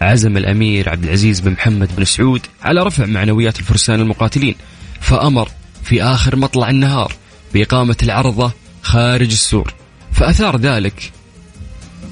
عزم 0.00 0.36
الأمير 0.36 0.88
عبد 0.88 1.04
العزيز 1.04 1.40
بن 1.40 1.52
محمد 1.52 1.96
بن 1.96 2.04
سعود 2.04 2.46
على 2.62 2.82
رفع 2.82 3.06
معنويات 3.06 3.58
الفرسان 3.58 4.00
المقاتلين 4.00 4.54
فأمر 5.00 5.48
في 5.88 6.02
آخر 6.02 6.36
مطلع 6.36 6.70
النهار 6.70 7.12
بإقامة 7.54 7.96
العرضة 8.02 8.52
خارج 8.82 9.30
السور. 9.30 9.74
فأثار 10.12 10.56
ذلك. 10.56 11.12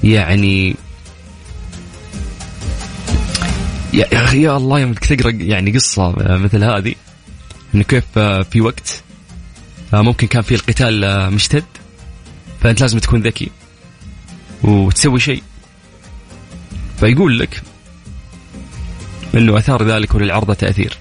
يعني 0.03 0.75
يا 3.93 4.23
أخي 4.23 4.41
يا 4.41 4.57
الله 4.57 4.79
يوم 4.79 4.93
تقرأ 4.93 5.31
يعني 5.31 5.71
قصة 5.71 6.11
مثل 6.17 6.63
هذه 6.63 6.95
إنه 7.75 7.83
كيف 7.83 8.19
في 8.19 8.61
وقت 8.61 9.03
ممكن 9.93 10.27
كان 10.27 10.41
في 10.41 10.55
القتال 10.55 11.33
مشتد 11.33 11.63
فأنت 12.61 12.81
لازم 12.81 12.99
تكون 12.99 13.21
ذكي 13.21 13.49
وتسوي 14.63 15.19
شيء. 15.19 15.43
فيقول 16.99 17.39
لك 17.39 17.61
إنه 19.35 19.57
أثار 19.57 19.83
ذلك 19.83 20.15
وللعرضة 20.15 20.53
تأثير. 20.53 20.97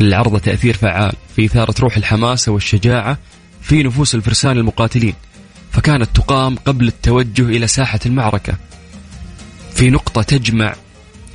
للعرضه 0.00 0.38
تأثير 0.38 0.74
فعال 0.76 1.12
في 1.36 1.44
إثارة 1.44 1.74
روح 1.80 1.96
الحماسة 1.96 2.52
والشجاعة 2.52 3.18
في 3.62 3.82
نفوس 3.82 4.14
الفرسان 4.14 4.58
المقاتلين 4.58 5.14
فكانت 5.72 6.16
تقام 6.16 6.56
قبل 6.56 6.88
التوجه 6.88 7.42
إلى 7.42 7.66
ساحة 7.66 8.00
المعركة. 8.06 8.54
في 9.74 9.90
نقطة 9.90 10.22
تجمع 10.22 10.74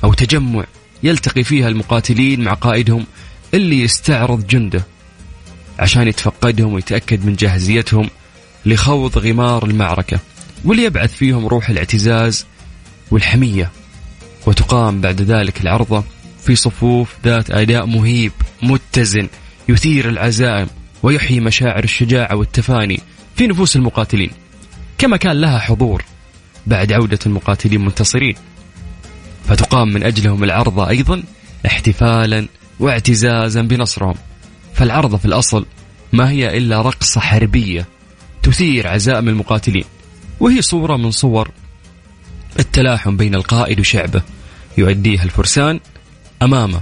أو 0.04 0.12
تجمع 0.12 0.64
يلتقي 1.02 1.44
فيها 1.44 1.68
المقاتلين 1.68 2.40
مع 2.40 2.52
قائدهم 2.54 3.06
اللي 3.54 3.82
يستعرض 3.82 4.46
جنده 4.46 4.84
عشان 5.78 6.08
يتفقدهم 6.08 6.72
ويتأكد 6.72 7.26
من 7.26 7.36
جاهزيتهم 7.36 8.10
لخوض 8.66 9.18
غمار 9.18 9.64
المعركة 9.64 10.18
واللي 10.64 10.84
يبعث 10.84 11.12
فيهم 11.12 11.46
روح 11.46 11.70
الاعتزاز 11.70 12.46
والحمية 13.10 13.70
وتقام 14.46 15.00
بعد 15.00 15.22
ذلك 15.22 15.60
العرضة 15.60 16.04
في 16.48 16.56
صفوف 16.56 17.16
ذات 17.24 17.50
أداء 17.50 17.86
مهيب 17.86 18.32
متزن 18.62 19.28
يثير 19.68 20.08
العزائم 20.08 20.66
ويحيي 21.02 21.40
مشاعر 21.40 21.84
الشجاعة 21.84 22.36
والتفاني 22.36 23.00
في 23.36 23.46
نفوس 23.46 23.76
المقاتلين. 23.76 24.30
كما 24.98 25.16
كان 25.16 25.40
لها 25.40 25.58
حضور 25.58 26.04
بعد 26.66 26.92
عودة 26.92 27.18
المقاتلين 27.26 27.80
منتصرين. 27.80 28.34
فتقام 29.48 29.88
من 29.88 30.02
أجلهم 30.02 30.44
العرضة 30.44 30.88
أيضا 30.88 31.22
احتفالا 31.66 32.46
واعتزازا 32.80 33.62
بنصرهم. 33.62 34.14
فالعرضة 34.74 35.16
في 35.16 35.24
الأصل 35.24 35.66
ما 36.12 36.30
هي 36.30 36.56
إلا 36.56 36.82
رقصة 36.82 37.20
حربية 37.20 37.86
تثير 38.42 38.88
عزائم 38.88 39.28
المقاتلين. 39.28 39.84
وهي 40.40 40.62
صورة 40.62 40.96
من 40.96 41.10
صور 41.10 41.50
التلاحم 42.58 43.16
بين 43.16 43.34
القائد 43.34 43.80
وشعبه. 43.80 44.22
يؤديها 44.78 45.24
الفرسان 45.24 45.80
أمامه. 46.42 46.80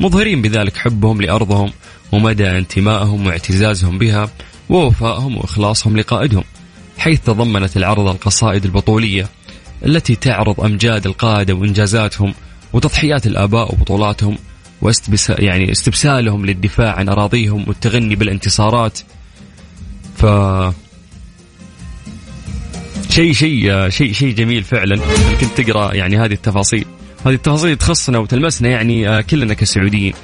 مظهرين 0.00 0.42
بذلك 0.42 0.76
حبهم 0.76 1.22
لأرضهم 1.22 1.72
ومدى 2.12 2.50
انتمائهم 2.50 3.26
واعتزازهم 3.26 3.98
بها 3.98 4.30
ووفائهم 4.68 5.36
وإخلاصهم 5.36 5.96
لقائدهم 5.96 6.44
حيث 6.98 7.20
تضمنت 7.20 7.76
العرض 7.76 8.08
القصائد 8.08 8.64
البطولية 8.64 9.28
التي 9.86 10.16
تعرض 10.16 10.60
أمجاد 10.60 11.06
القادة 11.06 11.54
وإنجازاتهم 11.54 12.34
وتضحيات 12.72 13.26
الآباء 13.26 13.74
وبطولاتهم 13.74 14.38
واستبس 14.82 15.30
يعني 15.30 15.72
استبسالهم 15.72 16.46
للدفاع 16.46 16.94
عن 16.94 17.08
أراضيهم 17.08 17.64
والتغني 17.68 18.14
بالانتصارات. 18.14 18.98
ف 20.16 20.26
شيء 23.10 23.32
شيء 23.32 23.88
شيء 23.88 24.12
شيء 24.12 24.34
جميل 24.34 24.62
فعلا. 24.62 25.00
كنت 25.40 25.60
تقرأ 25.60 25.94
يعني 25.94 26.16
هذه 26.16 26.32
التفاصيل. 26.32 26.84
هذه 27.26 27.34
التفاصيل 27.34 27.76
تخصنا 27.76 28.18
وتلمسنا 28.18 28.68
يعني 28.68 29.08
آه، 29.08 29.20
كلنا 29.20 29.54
كسعوديين. 29.54 30.14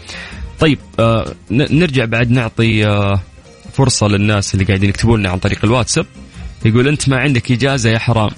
طيب 0.61 0.79
آه، 0.99 1.35
نرجع 1.51 2.05
بعد 2.05 2.31
نعطي 2.31 2.87
آه، 2.87 3.21
فرصة 3.73 4.07
للناس 4.07 4.55
اللي 4.55 4.65
قاعدين 4.65 4.89
يكتبون 4.89 5.21
لنا 5.21 5.29
عن 5.29 5.39
طريق 5.39 5.65
الواتساب. 5.65 6.07
يقول 6.65 6.89
أنت 6.89 7.09
ما 7.09 7.17
عندك 7.17 7.53
إجازة 7.53 7.91
يا 7.91 7.99
حرام. 7.99 8.31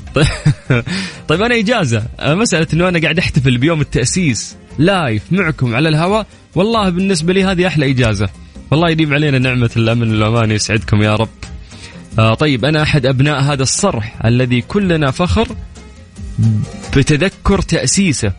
طيب 1.28 1.42
أنا 1.42 1.58
إجازة. 1.58 2.06
مسألة 2.22 2.66
إنه 2.74 2.88
أنا 2.88 3.00
قاعد 3.00 3.18
أحتفل 3.18 3.58
بيوم 3.58 3.80
التأسيس 3.80 4.56
لايف 4.78 5.22
معكم 5.30 5.74
على 5.74 5.88
الهواء. 5.88 6.26
والله 6.54 6.88
بالنسبة 6.88 7.32
لي 7.32 7.44
هذه 7.44 7.66
أحلى 7.66 7.90
إجازة. 7.90 8.28
والله 8.70 8.90
يديم 8.90 9.14
علينا 9.14 9.38
نعمة 9.38 9.70
الأمن 9.76 10.10
والأمان 10.10 10.50
يسعدكم 10.50 11.02
يا 11.02 11.16
رب. 11.16 11.28
طيب 12.34 12.64
أنا 12.64 12.82
أحد 12.82 13.06
أبناء 13.06 13.40
هذا 13.40 13.62
الصرح 13.62 14.26
الذي 14.26 14.60
كلنا 14.60 15.10
فخر 15.10 15.48
بتذكر 16.96 17.60
تأسيسه. 17.62 18.32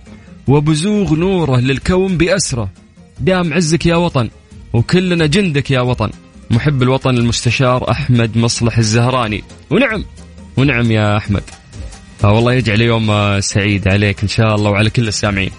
وبزوغ 0.50 1.15
نوره 1.15 1.60
للكون 1.60 2.18
بأسرة. 2.18 2.70
دام 3.20 3.53
عزك 3.53 3.86
يا 3.86 3.96
وطن 3.96 4.29
وكلنا 4.74 5.25
جندك 5.25 5.72
يا 5.72 5.82
وطن. 5.82 6.10
محب 6.51 6.84
الوطن 6.84 7.18
المستشار 7.18 7.91
أحمد 7.91 8.38
مصلح 8.38 8.77
الزهراني. 8.77 9.44
ونعم 9.70 10.06
ونعم 10.58 10.91
يا 10.91 11.18
أحمد. 11.18 11.44
آه 12.24 12.34
والله 12.34 12.53
يجعل 12.53 12.82
يوم 12.82 13.39
سعيد 13.39 13.88
عليك 13.88 14.22
إن 14.24 14.27
شاء 14.27 14.56
الله 14.56 14.72
وعلى 14.72 14.89
كل 14.89 15.08
السامعين. 15.08 15.51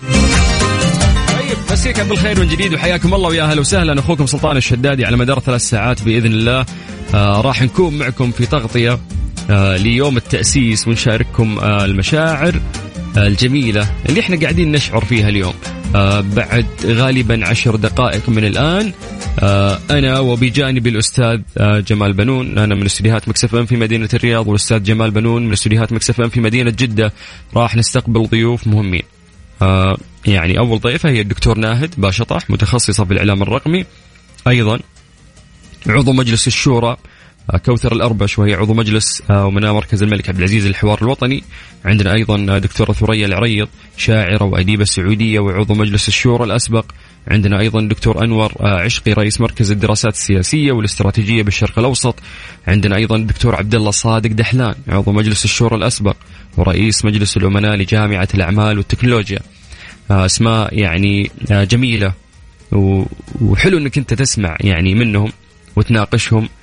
طيب 1.29 1.59
مسيك 1.73 2.01
بالخير 2.01 2.41
من 2.41 2.49
جديد 2.49 2.75
وحياكم 2.75 3.15
الله 3.15 3.29
ويا 3.29 3.43
أهلا 3.43 3.61
وسهلا. 3.61 4.01
أخوكم 4.01 4.27
سلطان 4.27 4.57
الشدادي 4.57 5.05
على 5.05 5.17
مدار 5.17 5.41
ثلاث 5.41 5.61
ساعات 5.61 6.03
بإذن 6.03 6.33
الله. 6.33 6.67
آه 7.15 7.41
راح 7.41 7.63
نكون 7.63 7.99
معكم 7.99 8.31
في 8.31 8.47
تغطية 8.47 8.99
آه 9.51 9.77
ليوم 9.77 10.17
التأسيس 10.17 10.89
ونشارككم 10.89 11.59
آه 11.59 11.85
المشاعر. 11.85 12.61
الجميلة 13.17 13.91
اللي 14.09 14.21
إحنا 14.21 14.41
قاعدين 14.41 14.73
نشعر 14.73 15.05
فيها 15.05 15.29
اليوم. 15.29 15.55
آه 15.95 16.21
بعد 16.21 16.67
غالبا 16.87 17.47
عشر 17.47 17.77
دقائق 17.77 18.29
من 18.29 18.45
الآن 18.45 18.93
آه 19.41 19.79
أنا 19.91 20.19
وبجانبي 20.19 20.91
الأستاذ 20.91 21.41
آه 21.59 21.81
جمال 21.81 22.13
بنون 22.13 22.59
أنا 22.59 22.75
من 22.75 22.85
استديوهات 22.87 23.29
Mix 23.29 23.45
FM 23.45 23.57
في 23.57 23.77
مدينة 23.77 24.09
الرياض 24.15 24.47
والأستاذ 24.47 24.83
جمال 24.83 25.11
بنون 25.11 25.47
من 25.47 25.53
استديوهات 25.53 25.93
Mix 25.93 26.09
FM 26.09 26.21
في 26.21 26.41
مدينة 26.41 26.71
جدة. 26.71 27.13
راح 27.57 27.77
نستقبل 27.77 28.27
ضيوف 28.27 28.67
مهمين. 28.67 29.03
آه 29.63 29.99
يعني 30.27 30.59
أول 30.59 30.81
ضيفة 30.81 31.09
هي 31.09 31.21
الدكتور 31.21 31.59
ناهد 31.59 31.95
باشطح 31.99 32.51
متخصصة 32.51 33.05
في 33.05 33.13
الإعلام 33.13 33.43
الرقمي. 33.43 33.85
أيضا 34.49 34.81
عضو 35.87 36.13
مجلس 36.13 36.47
الشورى 36.47 36.97
كوثر 37.67 37.93
الأربش 37.93 38.39
وهي 38.39 38.55
عضو 38.55 38.75
مجلس 38.75 39.23
آه، 39.31 39.47
ومناء 39.47 39.73
مركز 39.73 40.03
الملك 40.03 40.29
عبد 40.29 40.39
العزيز 40.39 40.67
للحوار 40.67 40.99
الوطني. 41.03 41.45
عندنا 41.85 42.15
أيضا 42.15 42.59
دكتورة 42.59 42.93
ثريا 42.93 43.27
العريض 43.27 43.69
شاعرة 43.97 44.45
وأديبة 44.45 44.85
سعودية 44.85 45.41
وعضو 45.41 45.75
مجلس 45.75 46.09
الشورى 46.09 46.45
الأسبق. 46.45 46.85
عندنا 47.29 47.61
أيضا 47.61 47.81
دكتور 47.81 48.25
أنور 48.25 48.53
آه، 48.61 48.81
عشقي 48.81 49.13
رئيس 49.13 49.41
مركز 49.41 49.71
الدراسات 49.71 50.13
السياسية 50.13 50.73
والاستراتيجية 50.73 51.43
بالشرق 51.43 51.79
الأوسط. 51.79 52.15
عندنا 52.67 52.97
أيضا 52.97 53.17
الدكتور 53.17 53.57
عبد 53.57 53.75
الله 53.75 53.91
صادق 53.91 54.31
دحلان 54.31 54.75
عضو 54.89 55.13
مجلس 55.13 55.45
الشورى 55.45 55.77
الأسبق 55.77 56.17
ورئيس 56.57 57.05
مجلس 57.05 57.37
الأمناء 57.37 57.77
لجامعة 57.77 58.29
الأعمال 58.35 58.79
والتكنولوجيا. 58.79 59.39
أسماء 60.11 60.79
يعني 60.79 61.31
جميلة 61.51 62.13
وحلو 63.41 63.79
أنك 63.79 63.99
أنت 63.99 64.15
تسمع 64.15 64.57
يعني 64.61 64.95
منهم 64.95 65.33
وتناقشهم. 65.77 66.45
آه، 66.45 66.60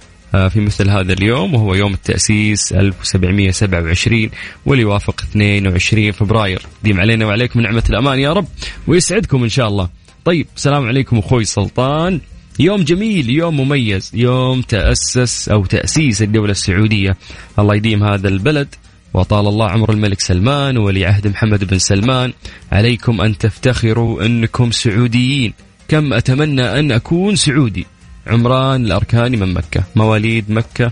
في 0.49 0.59
مثل 0.59 0.89
هذا 0.89 1.13
اليوم 1.13 1.53
وهو 1.53 1.75
يوم 1.75 1.93
التأسيس 1.93 2.73
1727 2.73 4.29
واللي 4.65 4.83
يوافق 4.83 5.21
22 5.21 6.11
فبراير. 6.11 6.61
ديم 6.83 6.99
علينا 6.99 7.25
وعليكم 7.25 7.61
نعمة 7.61 7.83
الأمان 7.89 8.19
يا 8.19 8.33
رب 8.33 8.47
ويسعدكم 8.87 9.43
إن 9.43 9.49
شاء 9.49 9.67
الله. 9.67 9.89
طيب 10.25 10.47
السلام 10.55 10.85
عليكم 10.85 11.17
أخوي 11.17 11.45
سلطان. 11.45 12.19
يوم 12.59 12.83
جميل 12.83 13.29
يوم 13.29 13.57
مميز 13.57 14.11
يوم 14.13 14.61
تأسس 14.61 15.49
أو 15.49 15.65
تأسيس 15.65 16.21
الدولة 16.21 16.51
السعودية. 16.51 17.17
الله 17.59 17.75
يديم 17.75 18.03
هذا 18.03 18.27
البلد 18.27 18.75
وطال 19.13 19.47
الله 19.47 19.69
عمر 19.69 19.91
الملك 19.91 20.19
سلمان 20.19 20.77
وولي 20.77 21.05
عهد 21.05 21.27
محمد 21.27 21.63
بن 21.63 21.79
سلمان. 21.79 22.33
عليكم 22.71 23.21
أن 23.21 23.37
تفتخروا 23.37 24.25
أنكم 24.25 24.71
سعوديين. 24.71 25.53
كم 25.87 26.13
أتمنى 26.13 26.79
أن 26.79 26.91
أكون 26.91 27.35
سعودي. 27.35 27.85
عمران 28.27 28.85
الأركاني 28.85 29.37
من 29.37 29.53
مكة 29.53 29.83
مواليد 29.95 30.51
مكة 30.51 30.91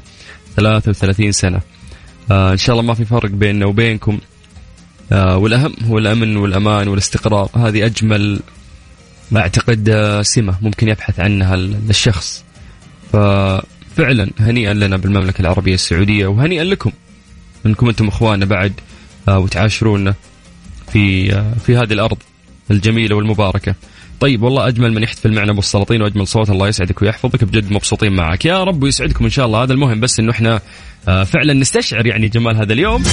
33 0.56 1.32
سنة. 1.32 1.62
آه 2.32 2.52
إن 2.52 2.58
شاء 2.58 2.74
الله 2.76 2.88
ما 2.88 2.94
في 2.94 3.06
فرق 3.06 3.30
بيننا 3.30 3.66
وبينكم. 3.66 4.20
آه 5.12 5.38
والأهم 5.38 5.74
هو 5.84 5.98
الأمن 5.98 6.38
والأمان 6.38 6.88
والاستقرار. 6.88 7.50
هذه 7.56 7.86
أجمل 7.86 8.40
أعتقد 9.36 9.90
آه، 9.90 10.22
سمة 10.22 10.56
ممكن 10.62 10.88
يبحث 10.88 11.20
عنها 11.20 11.56
الشخص. 11.56 12.44
ففعلا 13.14 14.30
هنيئا 14.40 14.74
لنا 14.74 14.98
بالمملكة 14.98 15.42
العربية 15.42 15.74
السعودية 15.74 16.28
وهنيئا 16.28 16.64
لكم. 16.64 16.92
إنكم 17.66 17.88
أنتم 17.88 18.08
إخواننا 18.08 18.46
بعد 18.46 18.74
آه، 19.28 19.40
وتعاشرونا 19.40 20.14
في 20.92 21.34
آه، 21.36 21.54
في 21.66 21.78
هذه 21.78 21.94
الأرض 21.94 22.18
الجميلة 22.72 23.16
والمباركة. 23.16 23.76
طيب 24.20 24.44
والله 24.44 24.68
أجمل 24.68 24.94
من 24.94 25.04
يحتفل 25.04 25.34
معنا 25.34 25.52
أبو 25.52 25.60
السلاطين 25.60 26.02
وأجمل 26.02 26.28
صوت 26.28 26.50
الله 26.50 26.68
يسعدك 26.68 27.02
ويحفظك 27.02 27.44
بجد 27.44 27.72
مبسوطين 27.72 28.14
معك. 28.14 28.46
يا 28.46 28.64
رب 28.64 28.84
ويسعدكم 28.84 29.24
إن 29.24 29.30
شاء 29.30 29.46
الله. 29.46 29.64
هذا 29.64 29.74
المهم 29.74 30.00
بس 30.00 30.20
إنه 30.20 30.32
إحنا 30.32 30.62
آه، 31.08 31.24
فعلا 31.24 31.54
نستشعر 31.54 32.06
يعني 32.06 32.28
جمال 32.28 32.58
هذا 32.58 32.74
اليوم 32.74 33.04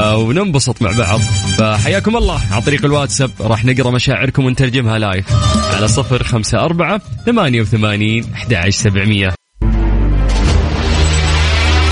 وننبسط 0.00 0.82
مع 0.82 0.90
بعض. 0.98 1.20
فحياكم 1.58 2.16
الله. 2.16 2.40
عن 2.52 2.60
طريق 2.60 2.84
الواتساب 2.84 3.30
راح 3.40 3.64
نقرأ 3.64 3.90
مشاعركم 3.90 4.44
ونترجمها 4.44 4.98
لايف 4.98 5.26
على 5.74 5.88
صفر 5.88 6.22
خمسة 6.22 6.64
أربعة 6.64 7.00
ثمانية 7.26 7.60
وثمانين 7.60 8.24
أحد 8.34 8.68
سبعمية. 8.68 9.34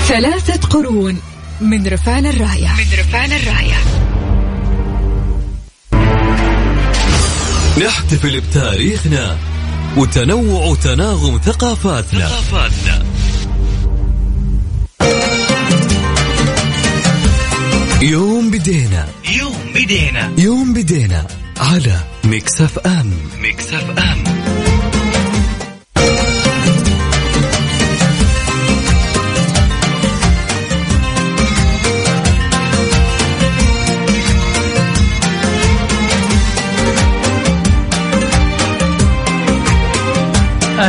ثلاثة 0.07 0.67
قرون 0.67 1.17
من 1.61 1.87
رفان 1.87 2.25
الراية. 2.25 2.67
من 2.67 2.99
رفان 2.99 3.31
الراية. 3.31 4.06
نحتفل 7.85 8.41
بتاريخنا 8.41 9.37
وتنوع 9.97 10.75
تناغم 10.75 11.37
ثقافاتنا. 11.45 12.27
ثقافاتنا. 12.27 13.05
يوم 18.01 18.51
بدينا. 18.51 19.07
يوم 19.39 19.73
بدينا. 19.75 20.31
يوم 20.37 20.73
بدينا 20.73 21.27
على 21.57 21.99
Mix 22.23 22.79
FM. 22.79 23.13
Mix 23.41 23.99
FM. 23.99 24.46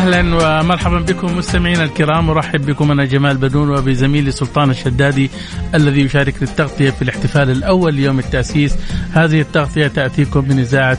أهلا 0.09 0.61
ومرحبا 0.61 0.99
بكم 0.99 1.39
مستمعينا 1.39 1.85
الكرام. 1.85 2.31
أرحب 2.31 2.67
بكم 2.67 2.91
أنا 2.91 3.05
جمال 3.05 3.37
بنون 3.37 3.71
وبزميلي 3.71 4.31
سلطان 4.31 4.71
الشدادي 4.71 5.31
الذي 5.75 6.01
يشارك 6.01 6.43
التغطية 6.43 6.91
في 6.91 7.03
الاحتفال 7.03 7.51
الأول 7.51 7.95
ليوم 7.95 8.19
التأسيس. 8.19 8.77
هذه 9.13 9.41
التغطية 9.41 9.87
تأتيكم 9.87 10.49
من 10.49 10.59
إذاعة 10.59 10.99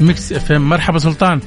Mix 0.00 0.32
FM. 0.32 0.68
مرحبا 0.68 0.98
سلطان. 0.98 1.40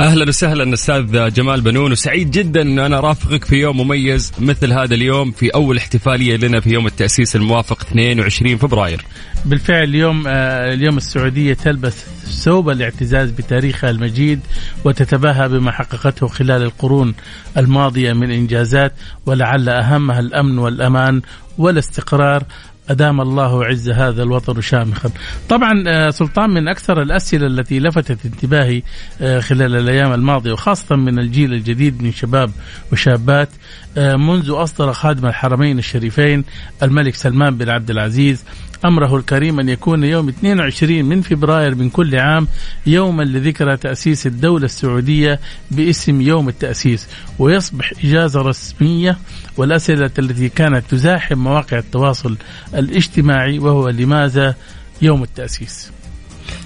أهلا 0.00 0.28
وسهلا 0.28 0.74
أستاذ 0.74 1.30
جمال 1.30 1.60
بنون 1.60 1.92
وسعيد 1.92 2.30
جدا 2.30 2.62
إن 2.62 2.78
أنا 2.78 2.98
أرافقك 2.98 3.44
في 3.44 3.56
يوم 3.56 3.80
مميز 3.80 4.32
مثل 4.38 4.72
هذا 4.72 4.94
اليوم 4.94 5.30
في 5.30 5.48
أول 5.48 5.76
احتفالية 5.76 6.36
لنا 6.36 6.60
في 6.60 6.70
يوم 6.70 6.86
التأسيس 6.86 7.36
الموافق 7.36 7.80
22 7.80 8.56
فبراير. 8.56 9.04
بالفعل 9.44 9.82
اليوم 9.82 10.24
آه 10.26 10.72
اليوم 10.74 10.96
السعودية 10.96 11.54
تلبس 11.54 12.04
ثوب 12.44 12.70
الاعتزاز 12.70 13.30
بتاريخها 13.30 13.90
المجيد 13.90 14.40
وتتباهى 14.84 15.48
بما 15.48 15.70
حققته 15.70 16.26
خلال 16.26 16.62
القرون 16.62 17.14
الماضية 17.56 18.12
من 18.12 18.30
إنجازات 18.30 18.92
ولعل 19.26 19.68
أهمها 19.68 20.20
الأمن 20.20 20.58
والأمان 20.58 21.22
والاستقرار 21.58 22.44
أدام 22.90 23.20
الله 23.20 23.64
عز 23.64 23.90
هذا 23.90 24.22
الوطن 24.22 24.60
شامخا. 24.60 25.10
طبعا 25.48 25.84
آه، 25.86 26.10
سلطان 26.10 26.50
من 26.50 26.68
أكثر 26.68 27.02
الأسئلة 27.02 27.46
التي 27.46 27.80
لفتت 27.80 28.24
انتباهي 28.24 28.82
آه، 29.20 29.40
خلال 29.40 29.76
الأيام 29.76 30.12
الماضية 30.12 30.52
وخاصة 30.52 30.96
من 30.96 31.18
الجيل 31.18 31.52
الجديد 31.52 32.02
من 32.02 32.12
شباب 32.12 32.50
وشابات 32.92 33.48
آه، 33.96 34.16
منذ 34.16 34.52
أصدر 34.52 34.92
خادم 34.92 35.26
الحرمين 35.26 35.78
الشريفين 35.78 36.44
الملك 36.82 37.14
سلمان 37.14 37.56
بن 37.56 37.68
عبد 37.68 37.90
العزيز 37.90 38.44
أمره 38.84 39.16
الكريم 39.16 39.60
أن 39.60 39.68
يكون 39.68 40.04
يوم 40.04 40.28
22 40.28 41.04
من 41.04 41.20
فبراير 41.20 41.74
من 41.74 41.90
كل 41.90 42.16
عام 42.16 42.48
يوما 42.86 43.22
لذكرى 43.22 43.76
تأسيس 43.76 44.26
الدولة 44.26 44.64
السعودية 44.64 45.40
باسم 45.70 46.20
يوم 46.20 46.48
التأسيس 46.48 47.08
ويصبح 47.38 47.92
إجازة 48.04 48.40
رسمية 48.40 49.18
والأسئلة 49.56 50.10
التي 50.18 50.48
كانت 50.48 50.84
تزاحم 50.90 51.38
مواقع 51.38 51.78
التواصل 51.78 52.36
الاجتماعي 52.74 53.58
وهو 53.58 53.88
لماذا 53.88 54.54
يوم 55.02 55.22
التأسيس؟ 55.22 55.90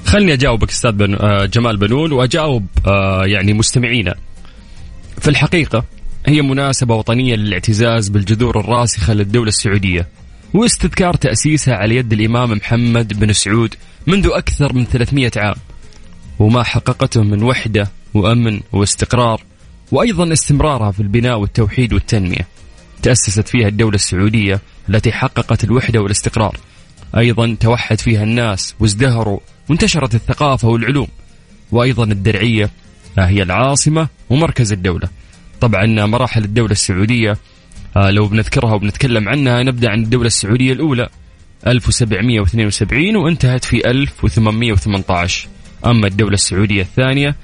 خلني 0.04 0.32
أجاوبك 0.32 0.70
أستاذ 0.70 0.92
بن 0.92 1.14
آه، 1.14 1.44
جمال 1.44 1.76
بنون 1.76 2.12
وأجاوب 2.12 2.66
آه، 2.86 3.24
يعني 3.26 3.52
مستمعينا. 3.52 4.14
في 5.20 5.28
الحقيقة 5.28 5.84
هي 6.26 6.42
مناسبة 6.42 6.94
وطنية 6.94 7.36
للاعتزاز 7.36 8.08
بالجذور 8.08 8.60
الراسخة 8.60 9.14
للدولة 9.14 9.48
السعودية. 9.48 10.06
واستذكار 10.54 11.14
تأسيسها 11.14 11.74
على 11.74 11.96
يد 11.96 12.12
الإمام 12.12 12.52
محمد 12.52 13.20
بن 13.20 13.32
سعود 13.32 13.74
منذ 14.06 14.28
أكثر 14.32 14.72
من 14.72 14.84
300 14.84 15.30
عام 15.36 15.56
وما 16.38 16.62
حققته 16.62 17.22
من 17.22 17.42
وحدة 17.42 17.90
وأمن 18.14 18.60
واستقرار 18.72 19.42
وأيضا 19.92 20.32
استمرارها 20.32 20.90
في 20.90 21.00
البناء 21.00 21.38
والتوحيد 21.38 21.92
والتنمية. 21.92 22.46
تأسست 23.02 23.48
فيها 23.48 23.68
الدولة 23.68 23.94
السعودية 23.94 24.60
التي 24.88 25.12
حققت 25.12 25.64
الوحدة 25.64 26.00
والاستقرار. 26.02 26.56
أيضا 27.16 27.56
توحد 27.60 28.00
فيها 28.00 28.22
الناس 28.22 28.74
وازدهروا 28.80 29.40
وانتشرت 29.68 30.14
الثقافة 30.14 30.68
والعلوم. 30.68 31.08
وأيضا 31.72 32.04
الدرعية 32.04 32.70
هي 33.18 33.42
العاصمة 33.42 34.08
ومركز 34.30 34.72
الدولة. 34.72 35.08
طبعا 35.60 36.06
مراحل 36.06 36.44
الدولة 36.44 36.72
السعودية 36.72 37.30
آه 37.30 37.36
لو 37.96 38.28
بنذكرها 38.28 38.74
وبنتكلم 38.74 39.28
عنها 39.28 39.62
نبدأ 39.62 39.90
عن 39.90 40.02
الدولة 40.02 40.26
السعودية 40.26 40.72
الأولى. 40.72 41.08
1772 41.66 43.16
وانتهت 43.16 43.64
في 43.64 43.90
1818 43.90 45.48
أما 45.86 46.06
الدولة 46.06 46.34
السعودية 46.34 46.82
الثانية 46.82 47.36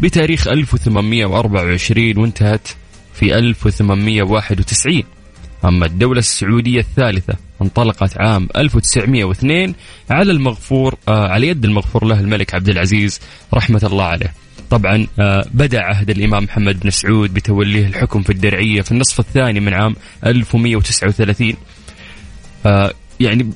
بتاريخ 0.00 0.48
1824 0.48 2.18
وانتهت 2.18 2.68
في 3.14 3.38
1891 3.38 5.02
أما 5.64 5.86
الدولة 5.86 6.18
السعودية 6.18 6.80
الثالثة 6.80 7.34
انطلقت 7.62 8.18
عام 8.18 8.48
1902 8.56 9.74
على 10.10 10.32
المغفور 10.32 10.94
آه 11.08 11.28
على 11.28 11.48
يد 11.48 11.64
المغفور 11.64 12.04
له 12.04 12.20
الملك 12.20 12.54
عبد 12.54 12.68
العزيز 12.68 13.20
رحمة 13.54 13.80
الله 13.84 14.04
عليه. 14.04 14.34
طبعا 14.70 15.06
آه، 15.18 15.44
بدأ 15.54 15.80
عهد 15.80 16.10
الإمام 16.10 16.44
محمد 16.44 16.80
بن 16.80 16.90
سعود 16.90 17.34
بتوليه 17.34 17.86
الحكم 17.86 18.22
في 18.22 18.30
الدرعية 18.30 18.82
في 18.82 18.92
النصف 18.92 19.20
الثاني 19.20 19.60
من 19.60 19.74
عام 19.74 19.96
1139 20.26 21.54
آه، 22.66 22.92
يعني 23.20 23.50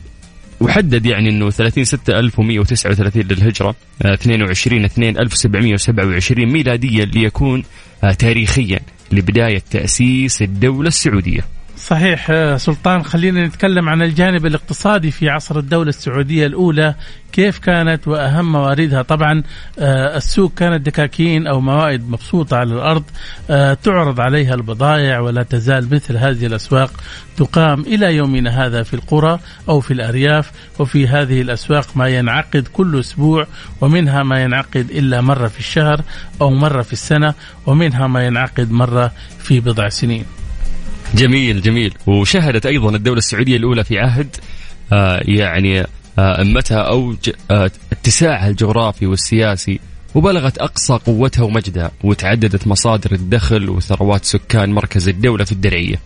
وحدد 0.60 1.06
يعني 1.06 1.28
إنه 1.28 1.50
30 1.50 1.84
6 1.84 2.18
1139 2.18 3.22
للهجرة 3.22 3.74
22 4.02 4.84
2 4.84 5.18
1727 5.18 6.52
ميلاديا 6.52 7.04
ليكون 7.04 7.64
آه، 8.04 8.12
تاريخيا 8.12 8.80
لبداية 9.12 9.62
تأسيس 9.70 10.42
الدولة 10.42 10.88
السعودية. 10.88 11.44
صحيح 11.82 12.26
آه، 12.30 12.56
سلطان 12.56 13.02
خلينا 13.02 13.46
نتكلم 13.46 13.88
عن 13.88 14.02
الجانب 14.02 14.46
الاقتصادي 14.46 15.10
في 15.10 15.28
عصر 15.28 15.58
الدولة 15.58 15.88
السعودية 15.88 16.46
الأولى. 16.46 16.94
كيف 17.32 17.58
كانت 17.58 18.08
وأهم 18.08 18.52
مواردها؟ 18.52 19.02
طبعا 19.02 19.42
آه، 19.78 20.16
السوق 20.16 20.52
كانت 20.54 20.86
دكاكين 20.86 21.46
أو 21.46 21.60
موائد 21.60 22.10
مبسوطة 22.10 22.56
على 22.56 22.74
الأرض 22.74 23.02
آه، 23.50 23.74
تعرض 23.74 24.20
عليها 24.20 24.54
البضائع 24.54 25.20
ولا 25.20 25.42
تزال 25.42 25.94
مثل 25.94 26.16
هذه 26.16 26.46
الأسواق 26.46 26.90
تقام 27.36 27.80
إلى 27.80 28.16
يومنا 28.16 28.66
هذا 28.66 28.82
في 28.82 28.94
القرى 28.94 29.38
أو 29.68 29.80
في 29.80 29.90
الأرياف. 29.90 30.50
وفي 30.78 31.08
هذه 31.08 31.40
الأسواق 31.40 31.96
ما 31.96 32.08
ينعقد 32.08 32.68
كل 32.72 33.00
أسبوع 33.00 33.46
ومنها 33.80 34.22
ما 34.22 34.42
ينعقد 34.42 34.90
إلا 34.90 35.20
مرة 35.20 35.48
في 35.48 35.58
الشهر 35.58 36.00
أو 36.40 36.50
مرة 36.50 36.82
في 36.82 36.92
السنة 36.92 37.34
ومنها 37.66 38.06
ما 38.06 38.26
ينعقد 38.26 38.70
مرة 38.70 39.12
في 39.38 39.60
بضع 39.60 39.88
سنين. 39.88 40.41
جميل 41.14 41.62
جميل 41.62 41.94
وشهدت 42.06 42.66
أيضا 42.66 42.96
الدولة 42.96 43.18
السعودية 43.18 43.56
الأولى 43.56 43.84
في 43.84 43.98
عهد 43.98 44.36
آه 44.92 45.20
يعني 45.24 45.80
آه 46.18 46.42
أمتها 46.42 46.78
اوج 46.78 47.30
آه 47.50 47.70
اتساعها 47.92 48.48
الجغرافي 48.48 49.06
والسياسي 49.06 49.80
وبلغت 50.14 50.58
أقصى 50.58 50.92
قوتها 50.92 51.42
ومجدها 51.42 51.90
وتعددت 52.04 52.66
مصادر 52.66 53.12
الدخل 53.12 53.70
وثروات 53.70 54.24
سكان 54.24 54.72
مركز 54.72 55.08
الدولة 55.08 55.44
في 55.44 55.52
الدرعية. 55.52 55.96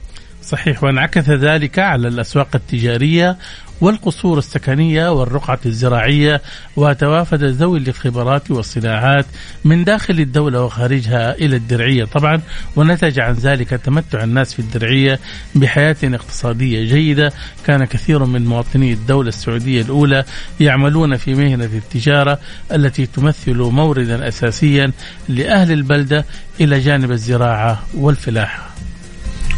صحيح 0.42 0.84
وانعكس 0.84 1.30
ذلك 1.30 1.78
على 1.78 2.08
الأسواق 2.08 2.48
التجارية 2.54 3.36
والقصور 3.80 4.38
السكنية 4.38 5.12
والرقعة 5.12 5.58
الزراعية 5.66 6.42
وتوافد 6.76 7.44
ذوي 7.44 7.78
الخبرات 7.78 8.50
والصناعات 8.50 9.26
من 9.64 9.84
داخل 9.84 10.20
الدولة 10.20 10.64
وخارجها 10.64 11.34
إلى 11.34 11.56
الدرعية 11.56 12.04
طبعا 12.04 12.40
ونتج 12.76 13.20
عن 13.20 13.32
ذلك 13.32 13.68
تمتع 13.70 14.24
الناس 14.24 14.54
في 14.54 14.58
الدرعية 14.58 15.20
بحياة 15.54 15.96
اقتصادية 16.04 16.84
جيدة 16.84 17.32
كان 17.66 17.84
كثير 17.84 18.24
من 18.24 18.44
مواطني 18.44 18.92
الدولة 18.92 19.28
السعودية 19.28 19.82
الأولى 19.82 20.24
يعملون 20.60 21.16
في 21.16 21.34
مهنة 21.34 21.64
التجارة 21.64 22.38
التي 22.72 23.06
تمثل 23.06 23.56
موردا 23.56 24.28
اساسيا 24.28 24.92
لأهل 25.28 25.72
البلدة 25.72 26.24
إلى 26.60 26.80
جانب 26.80 27.12
الزراعة 27.12 27.82
والفلاحة. 27.94 28.76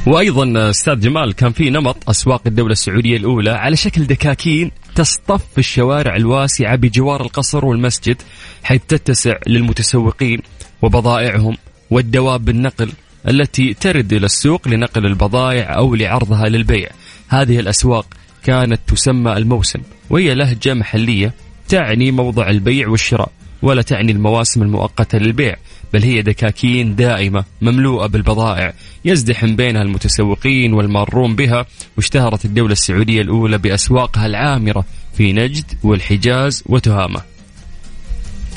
وأيضا 0.06 0.70
أستاذ 0.70 1.00
جمال 1.00 1.32
كان 1.32 1.52
في 1.52 1.70
نمط 1.70 2.08
أسواق 2.10 2.42
الدولة 2.46 2.72
السعودية 2.72 3.16
الأولى 3.16 3.50
على 3.50 3.76
شكل 3.76 4.06
دكاكين 4.06 4.70
تصطف 4.94 5.42
في 5.52 5.58
الشوارع 5.58 6.16
الواسعة 6.16 6.76
بجوار 6.76 7.20
القصر 7.20 7.64
والمسجد 7.64 8.16
حيث 8.62 8.82
تتسع 8.88 9.34
للمتسوقين 9.46 10.42
وبضائعهم 10.82 11.56
والدواب 11.90 12.44
بالنقل 12.44 12.92
التي 13.28 13.74
ترد 13.74 14.12
إلى 14.12 14.26
السوق 14.26 14.68
لنقل 14.68 15.06
البضائع 15.06 15.76
أو 15.76 15.94
لعرضها 15.94 16.48
للبيع. 16.48 16.88
هذه 17.28 17.60
الأسواق 17.60 18.06
كانت 18.44 18.80
تسمى 18.86 19.32
الموسم 19.32 19.80
وهي 20.10 20.34
لهجة 20.34 20.74
محلية 20.74 21.32
تعني 21.68 22.10
موضع 22.10 22.50
البيع 22.50 22.88
والشراء 22.88 23.32
ولا 23.62 23.82
تعني 23.82 24.12
المواسم 24.12 24.62
المؤقتة 24.62 25.18
للبيع 25.18 25.56
بل 25.92 26.02
هي 26.02 26.22
دكاكين 26.22 26.94
دائمة 26.94 27.44
مملوءة 27.62 28.06
بالبضائع 28.06 28.72
يزدحم 29.04 29.56
بينها 29.56 29.82
المتسوقين 29.82 30.72
والمارون 30.72 31.36
بها 31.36 31.66
واشتهرت 31.96 32.44
الدولة 32.44 32.72
السعودية 32.72 33.20
الأولى 33.20 33.58
بأسواقها 33.58 34.26
العامرة 34.26 34.84
في 35.14 35.32
نجد 35.32 35.64
والحجاز 35.82 36.64
وتهامة. 36.66 37.20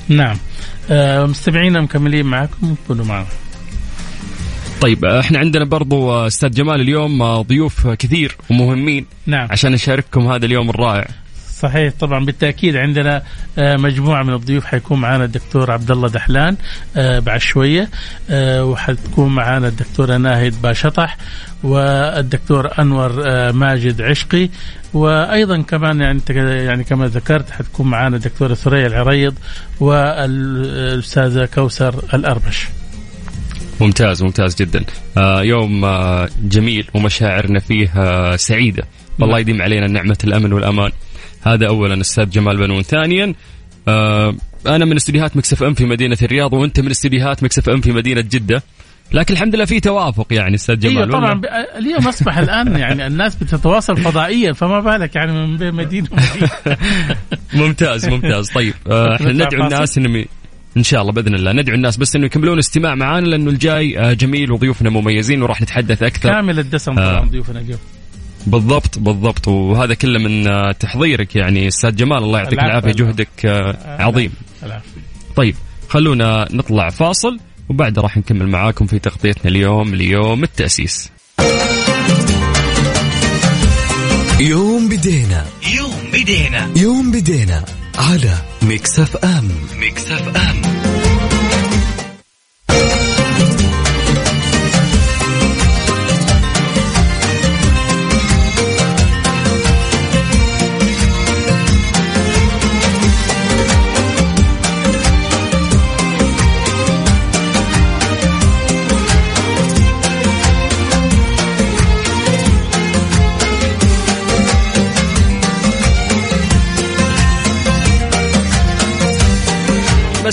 نعم. 0.09 0.37
آه 0.91 1.25
مستمعينا 1.25 1.81
مكملين 1.81 2.25
معكم 2.25 2.75
كونوا 2.87 3.05
معنا. 3.05 3.27
طيب 4.81 5.05
إحنا 5.05 5.39
عندنا 5.39 5.65
برضو 5.65 6.27
أستاذ 6.27 6.49
جمال 6.51 6.81
اليوم 6.81 7.41
ضيوف 7.41 7.87
كثير 7.87 8.37
ومهمين. 8.49 9.05
نعم. 9.27 9.47
عشان 9.51 9.71
نشارككم 9.71 10.27
هذا 10.27 10.45
اليوم 10.45 10.69
الرائع. 10.69 11.07
صحيح 11.61 11.93
طبعا 11.99 12.25
بالتأكيد 12.25 12.75
عندنا 12.75 13.23
آه، 13.57 13.77
مجموعة 13.77 14.23
من 14.23 14.33
الضيوف 14.33 14.65
حيكون 14.65 15.01
معنا 15.01 15.25
الدكتور 15.25 15.71
عبد 15.71 15.91
الله 15.91 16.09
دحلان 16.09 16.57
آه، 16.97 17.19
بعد 17.19 17.39
شوية 17.39 17.89
آه، 18.29 18.65
وحتكون 18.65 19.35
معنا 19.35 19.67
الدكتورة 19.67 20.17
ناهد 20.17 20.61
باشطح 20.61 21.17
والدكتور 21.63 22.69
أنور 22.79 23.11
ماجد 23.51 24.01
عشقي 24.01 24.49
وأيضا 24.93 25.61
كمان 25.61 26.01
يعني 26.01 26.21
يعني 26.65 26.83
كما 26.83 27.07
ذكرت 27.07 27.49
حتكون 27.49 27.87
معنا 27.87 28.15
الدكتورة 28.15 28.53
ثريا 28.53 28.87
العريض 28.87 29.33
والأستاذة 29.79 31.45
كوثر 31.45 32.03
الأربش. 32.13 32.67
ممتاز 33.81 34.23
ممتاز 34.23 34.55
جدا 34.55 34.85
يوم 35.41 35.85
جميل 36.41 36.87
ومشاعرنا 36.93 37.59
فيه 37.59 37.91
والله 39.19 39.33
نعم. 39.33 39.41
يديم 39.41 39.61
علينا 39.61 39.87
نعمة 39.87 40.17
الأمن 40.23 40.53
والأمان 40.53 40.91
هذا 41.41 41.67
اولا 41.67 42.01
أستاذ 42.01 42.29
جمال 42.29 42.57
بنون. 42.57 42.81
ثانيا 42.81 43.33
آه 43.87 44.35
أنا 44.67 44.85
من 44.85 44.95
استديوهات 44.95 45.37
Mix 45.37 45.63
FM 45.63 45.73
في 45.73 45.85
مدينة 45.85 46.17
الرياض 46.21 46.53
وأنت 46.53 46.79
من 46.79 46.89
استديوهات 46.89 47.43
Mix 47.43 47.69
FM 47.69 47.81
في 47.81 47.91
مدينة 47.91 48.21
جدة. 48.21 48.63
لكن 49.13 49.33
الحمد 49.33 49.55
لله 49.55 49.65
في 49.65 49.79
توافق 49.79 50.27
يعني 50.31 50.55
أستاذ 50.55 50.79
جمال. 50.79 50.97
أيوه 50.97 51.11
طبعا 51.11 51.41
اليوم 51.77 52.07
أصبح 52.07 52.37
الآن 52.37 52.75
يعني 52.79 53.07
الناس 53.07 53.35
بتتواصل 53.35 53.97
فضائيا 53.97 54.53
فما 54.53 54.79
بالك 54.79 55.15
يعني 55.15 55.31
من 55.31 55.57
بين 55.57 55.73
مدينة 55.73 56.07
ومدينة. 56.11 56.77
ممتاز 57.65 58.07
ممتاز. 58.07 58.49
طيب 58.49 58.73
آه 58.87 59.15
إحنا 59.15 59.31
ندعو 59.31 59.63
الناس 59.63 59.97
إنهم 59.97 60.25
إن 60.77 60.83
شاء 60.83 61.01
الله 61.01 61.11
بإذن 61.11 61.35
الله 61.35 61.51
ندعو 61.51 61.75
الناس 61.75 61.97
بس 61.97 62.15
انه 62.15 62.25
يكملون 62.25 62.57
استماع 62.57 62.95
معانا 62.95 63.25
لأنه 63.25 63.49
الجاي 63.49 63.99
آه، 63.99 64.13
جميل 64.13 64.51
وضيوفنا 64.51 64.89
مميزين 64.89 65.41
وراح 65.41 65.61
نتحدث 65.61 66.03
أكثر. 66.03 66.29
كامل 66.29 66.59
الدسم 66.59 66.93
طبعا 66.93 67.19
آه 67.19 67.25
ضيوفنا 67.25 67.59
اليوم. 67.59 67.79
بالضبط 68.47 68.99
بالضبط. 68.99 69.47
وهذا 69.47 69.93
كله 69.93 70.19
من 70.19 70.47
آه، 70.47 70.71
تحضيرك 70.71 71.35
يعني 71.35 71.67
أستاذ 71.67 71.95
جمال. 71.95 72.17
الله 72.17 72.39
يعطيك 72.39 72.59
العافية. 72.59 72.91
جهدك 72.91 73.45
آه، 73.45 74.01
عظيم. 74.01 74.33
طيب 75.35 75.55
خلونا 75.89 76.47
نطلع 76.51 76.89
فاصل 76.89 77.39
وبعد 77.69 77.99
راح 77.99 78.17
نكمل 78.17 78.47
معاكم 78.47 78.85
في 78.85 78.99
تغطيتنا 78.99 79.51
اليوم 79.51 79.95
ليوم 79.95 80.43
التأسيس. 80.43 81.11
يوم 84.39 84.89
بدينا. 84.89 85.45
يوم 85.77 86.11
بدينا. 86.13 86.69
يوم 86.75 87.11
بدينا 87.11 87.65
على 87.97 88.33
مكسف 88.61 89.17
أم. 89.17 89.51
مكسف 89.79 90.37
أم. 90.37 90.70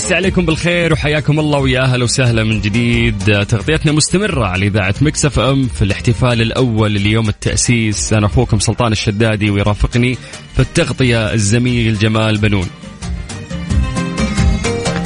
مسي 0.09 0.15
عليكم 0.15 0.45
بالخير 0.45 0.93
وحياكم 0.93 1.39
الله 1.39 1.59
ويا 1.59 1.81
أهلا 1.81 2.03
وسهلا 2.03 2.43
من 2.43 2.61
جديد. 2.61 3.45
تغطيتنا 3.49 3.91
مستمرة 3.91 4.45
على 4.45 4.67
إذاعة 4.67 4.95
مكسف 5.01 5.39
أم 5.39 5.67
في 5.67 5.81
الاحتفال 5.81 6.41
الأول 6.41 6.91
ليوم 6.91 7.29
التأسيس. 7.29 8.13
أنا 8.13 8.25
أخوكم 8.25 8.59
سلطان 8.59 8.91
الشدادي 8.91 9.49
ويرافقني 9.49 10.17
في 10.53 10.59
التغطية 10.59 11.33
الزميل 11.33 11.97
جمال 11.97 12.37
بنون. 12.37 12.67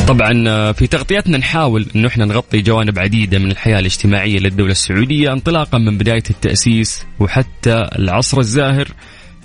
طبعا 0.07 0.71
في 0.71 0.87
تغطيتنا 0.87 1.37
نحاول 1.37 1.85
إنه 1.95 2.07
إحنا 2.07 2.25
نغطي 2.25 2.61
جوانب 2.61 2.99
عديدة 2.99 3.39
من 3.39 3.51
الحياة 3.51 3.79
الاجتماعية 3.79 4.39
للدولة 4.39 4.71
السعودية 4.71 5.33
انطلاقا 5.33 5.77
من 5.77 5.97
بداية 5.97 6.23
التأسيس 6.29 7.03
وحتى 7.19 7.89
العصر 7.99 8.39
الزاهر 8.39 8.87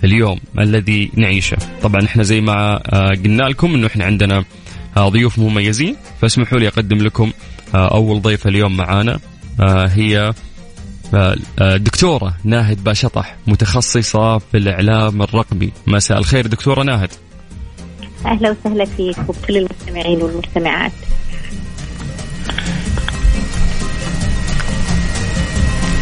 اليوم 0.03 0.39
الذي 0.59 1.11
نعيشه. 1.15 1.57
طبعا 1.83 2.05
إحنا 2.05 2.23
زي 2.23 2.41
ما 2.41 2.81
آه، 2.93 3.09
قلنا 3.09 3.43
لكم 3.43 3.75
إنه 3.75 3.87
إحنا 3.87 4.05
عندنا 4.05 4.43
ضيوف 4.97 5.39
مميزين. 5.39 5.95
فاسمحوا 6.21 6.59
لي 6.59 6.67
أقدم 6.67 6.97
لكم 6.97 7.31
آه، 7.75 7.95
أول 7.95 8.21
ضيفة 8.21 8.49
اليوم 8.49 8.77
معانا 8.77 9.19
آه، 9.61 9.87
هي 9.87 10.33
دكتورة 11.59 12.33
ناهد 12.43 12.83
باشطح 12.83 13.35
متخصصة 13.47 14.37
في 14.37 14.57
الإعلام 14.57 15.21
الرقمي. 15.21 15.71
مساء 15.87 16.17
الخير 16.17 16.47
دكتورة 16.47 16.83
ناهد. 16.83 17.09
أهلا 18.25 18.51
وسهلا 18.51 18.85
فيك 18.85 19.17
وبكل 19.29 19.57
المستمعين 19.57 20.21
والمستمعات. 20.21 20.91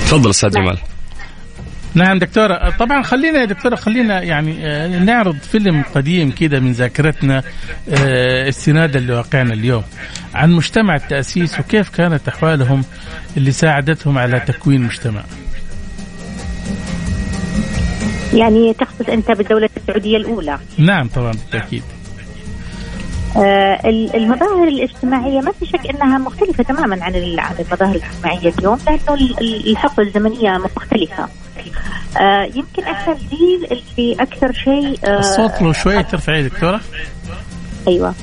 تفضل 0.07 0.29
أستاذ 0.29 0.53
نعم. 0.53 0.65
جمال 0.65 0.77
نعم 1.97 2.19
دكتورة. 2.19 2.69
طبعا 2.69 3.03
خلينا 3.03 3.39
يا 3.39 3.45
دكتورة 3.45 3.75
خلينا 3.75 4.21
يعني 4.21 4.67
آه، 4.67 4.87
نعرض 4.87 5.37
فيلم 5.37 5.83
قديم 5.95 6.31
كده 6.31 6.59
من 6.59 6.71
ذاكرتنا 6.71 7.43
آه، 7.89 8.49
استنادا 8.49 8.99
لواقعنا 8.99 9.53
اليوم 9.53 9.83
عن 10.33 10.51
مجتمع 10.51 10.95
التأسيس 10.95 11.59
وكيف 11.59 11.89
كانت 11.89 12.27
أحوالهم 12.27 12.83
اللي 13.37 13.51
ساعدتهم 13.51 14.17
على 14.17 14.39
تكوين 14.39 14.81
مجتمع. 14.81 15.23
يعني 18.33 18.73
تقصد 18.73 19.09
أنت 19.09 19.31
بالدولة 19.31 19.69
السعودية 19.77 20.17
الأولى. 20.17 20.59
نعم 20.77 21.07
طبعا 21.07 21.31
بالتأكيد. 21.31 21.83
آه، 23.37 23.89
المظاهر 24.15 24.67
الاجتماعية 24.67 25.41
ما 25.41 25.51
في 25.51 25.65
شك 25.65 25.89
أنها 25.89 26.17
مختلفة 26.17 26.63
تماما 26.63 27.03
عن 27.03 27.15
المظاهر 27.15 27.95
الاجتماعية 27.95 28.53
اليوم 28.59 28.79
لأنه 28.87 29.37
الحقبة 29.41 30.03
الزمنية 30.03 30.57
مختلفة. 30.57 31.27
آه 32.19 32.43
يمكن 32.43 32.83
إحنا 32.83 33.13
الجيل 33.13 33.67
اللي 33.71 34.15
أكثر 34.19 34.53
شيء 34.53 34.99
آه 35.05 35.19
الصوت 35.19 35.61
لو 35.61 35.73
شوي 35.73 36.03
ترفعي 36.03 36.43
دكتورة. 36.43 36.81
أيوه. 37.87 38.13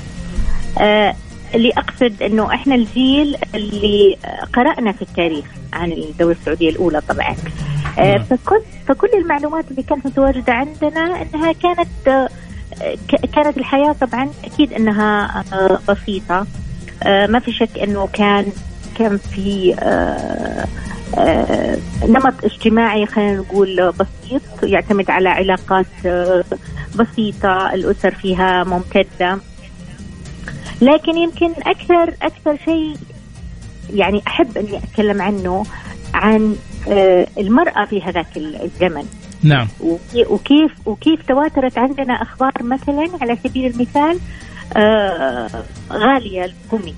آه 0.81 1.15
اللي 1.55 1.71
أقصد 1.73 2.23
إنه 2.23 2.55
إحنا 2.55 2.75
الجيل 2.75 3.37
اللي 3.55 4.17
قرأنا 4.53 4.93
في 4.93 5.03
التاريخ 5.03 5.45
عن 5.73 5.93
الدولة 5.93 6.37
السعودية 6.41 6.71
الأولى 6.71 7.01
طبعا. 7.01 7.37
آه، 7.99 8.17
فكل 8.19 8.61
فكل 8.89 9.09
المعلومات 9.15 9.65
اللي 9.71 9.83
كانت 9.83 10.07
متواجدة 10.07 10.53
عندنا 10.53 11.23
إنها 11.23 11.53
كانت 11.53 12.09
آه، 12.09 12.29
كانت 13.35 13.59
الحياة 13.59 13.93
طبعا 14.01 14.31
أكيد 14.45 14.73
إنها 14.73 15.45
آه، 15.53 15.79
بسيطة. 15.89 16.47
ما 17.05 17.39
في 17.39 17.53
شك 17.53 17.79
إنه 17.79 18.09
كان 18.13 18.47
كان 18.99 19.19
في 19.19 19.75
نمط 22.09 22.45
اجتماعي 22.45 23.07
خلينا 23.07 23.37
نقول 23.37 23.93
بسيط 23.93 24.43
يعتمد 24.63 25.11
على 25.11 25.29
علاقات 25.29 25.87
آه، 26.07 26.45
بسيطة 26.97 27.75
الأسر 27.75 28.11
فيها 28.15 28.65
ممتدة. 28.65 29.39
لكن 30.83 31.17
يمكن 31.19 31.51
أكثر 31.67 32.15
أكثر 32.23 32.57
شيء 32.65 32.97
يعني 33.95 34.23
أحب 34.27 34.59
أني 34.59 34.79
أتكلم 34.79 35.23
عنه 35.23 35.65
عن 36.15 36.57
آه، 36.89 37.27
المرأة 37.39 37.85
في 37.85 38.03
هذاك 38.03 38.37
الزمن. 38.37 39.05
نعم. 39.43 39.69
وكي- 39.81 40.27
وكيف 40.31 40.73
وكيف 40.87 41.27
تواترت 41.29 41.79
عندنا 41.79 42.23
أخبار 42.23 42.53
مثلا 42.61 43.09
على 43.21 43.37
سبيل 43.45 43.67
المثال 43.75 44.19
آه، 44.77 45.49
غالية 45.93 46.45
القمي 46.45 46.95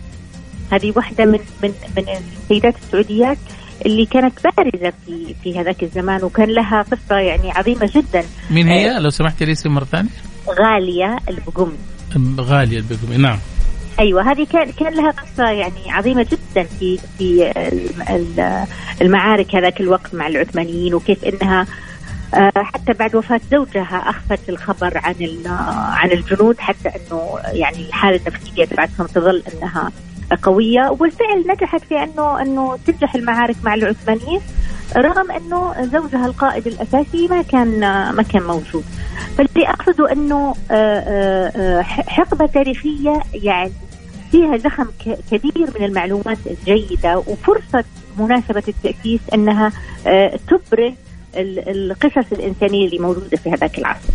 هذه 0.73 0.93
واحدة 0.97 1.25
من 1.25 1.39
من 1.63 1.73
من 1.97 2.05
السيدات 2.43 2.75
السعوديات 2.77 3.39
اللي 3.87 4.07
كانت 4.07 4.33
بارزة 4.45 4.93
في 5.07 5.35
في 5.43 5.61
هذاك 5.61 5.83
الزمان 5.83 6.25
وكان 6.25 6.49
لها 6.49 6.83
قصة 6.83 7.17
يعني 7.17 7.51
عظيمة 7.51 7.91
جدا. 7.95 8.25
مين 8.51 8.69
هي؟ 8.69 8.99
لو 8.99 9.11
سمحت 9.11 9.43
لي 9.43 9.53
اسم 9.53 9.71
مرة 9.71 9.85
ثانية. 9.85 10.11
غالية 10.49 11.17
البقمي 11.29 11.77
غالية 12.41 12.79
البقمي 12.79 13.17
نعم. 13.17 13.39
أيوه 14.01 14.33
هذه 14.33 14.47
كان 14.53 14.71
كان 14.73 14.95
لها 14.95 15.11
قصة 15.11 15.51
يعني 15.51 15.93
عظيمة 15.93 16.23
جدا 16.33 16.63
في 16.81 16.99
في 17.19 17.53
الم- 17.57 18.03
ال- 18.11 18.65
المعارك 19.03 19.55
هذاك 19.57 19.81
الوقت 19.81 20.15
مع 20.15 20.27
العثمانيين 20.27 20.95
وكيف 20.95 21.25
إنها 21.25 21.67
آه، 22.35 22.53
حتى 22.57 22.93
بعد 22.93 23.15
وفاة 23.17 23.41
زوجها 23.53 23.97
أخفت 24.11 24.49
الخبر 24.49 24.99
عن 24.99 25.15
عن 25.91 26.11
الجنود 26.13 26.59
حتى 26.59 26.89
أنه 26.89 27.29
يعني 27.53 27.77
الحالة 27.89 28.21
النفسية 28.27 28.65
تبعتهم 28.65 29.07
تظل 29.07 29.43
أنها 29.55 29.93
قوية 30.43 30.89
وبالفعل 30.91 31.45
نجحت 31.49 31.81
في 31.89 31.95
أنه 32.03 32.43
أنه 32.43 32.79
تنجح 32.87 33.15
المعارك 33.15 33.57
مع 33.65 33.75
العثمانيين 33.75 34.41
رغم 34.97 35.31
أنه 35.31 35.75
زوجها 35.93 36.27
القائد 36.27 36.67
الأساسي 36.67 37.29
ما 37.31 37.43
كان 37.43 37.81
ما 38.11 38.23
كان 38.23 38.43
موجود. 38.43 38.85
فاللي 39.39 39.69
أقصده 39.69 40.13
أنه 40.13 40.55
آه، 40.71 40.75
آه، 40.75 41.49
آه، 41.57 41.83
حقبة 41.83 42.47
تاريخية 42.47 43.21
يعني 43.35 43.73
فيها 44.33 44.57
زخم 44.57 44.85
ك- 44.85 45.19
كبير 45.31 45.67
من 45.79 45.85
المعلومات 45.85 46.39
الجيدة 46.47 47.19
وفرصة 47.19 47.85
مناسبة 48.19 48.63
التأسيس 48.69 49.21
أنها 49.35 49.73
آه، 50.07 50.39
تبرز 50.49 50.93
ال- 51.37 51.69
القصص 51.69 52.33
الإنسانية 52.33 52.87
اللي 52.87 52.99
موجودة 52.99 53.37
في 53.37 53.51
هذاك 53.51 53.79
العصر. 53.79 54.09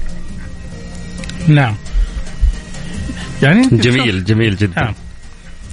نعم. 1.47 1.75
يعني 3.43 3.67
جميل 3.71 4.23
جميل 4.23 4.55
جدا. 4.55 4.81
نعم. 4.81 4.93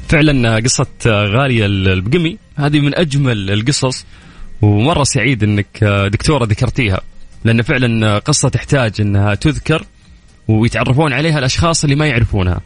فعلا 0.08 0.56
قصة 0.56 0.86
غالية 1.06 1.66
البقمي. 1.66 2.38
هذه 2.56 2.80
من 2.80 2.94
أجمل 2.94 3.50
القصص 3.50 4.06
ومرة 4.62 5.04
سعيد 5.04 5.42
أنك 5.42 5.84
دكتورة 6.12 6.44
ذكرتيها 6.44 7.00
لأن 7.44 7.62
فعلا 7.62 8.18
قصة 8.18 8.48
تحتاج 8.48 9.00
أنها 9.00 9.34
تذكر 9.34 9.84
ويتعرفون 10.48 11.12
عليها 11.12 11.38
الأشخاص 11.38 11.84
اللي 11.84 11.96
ما 11.96 12.06
يعرفونها. 12.06 12.60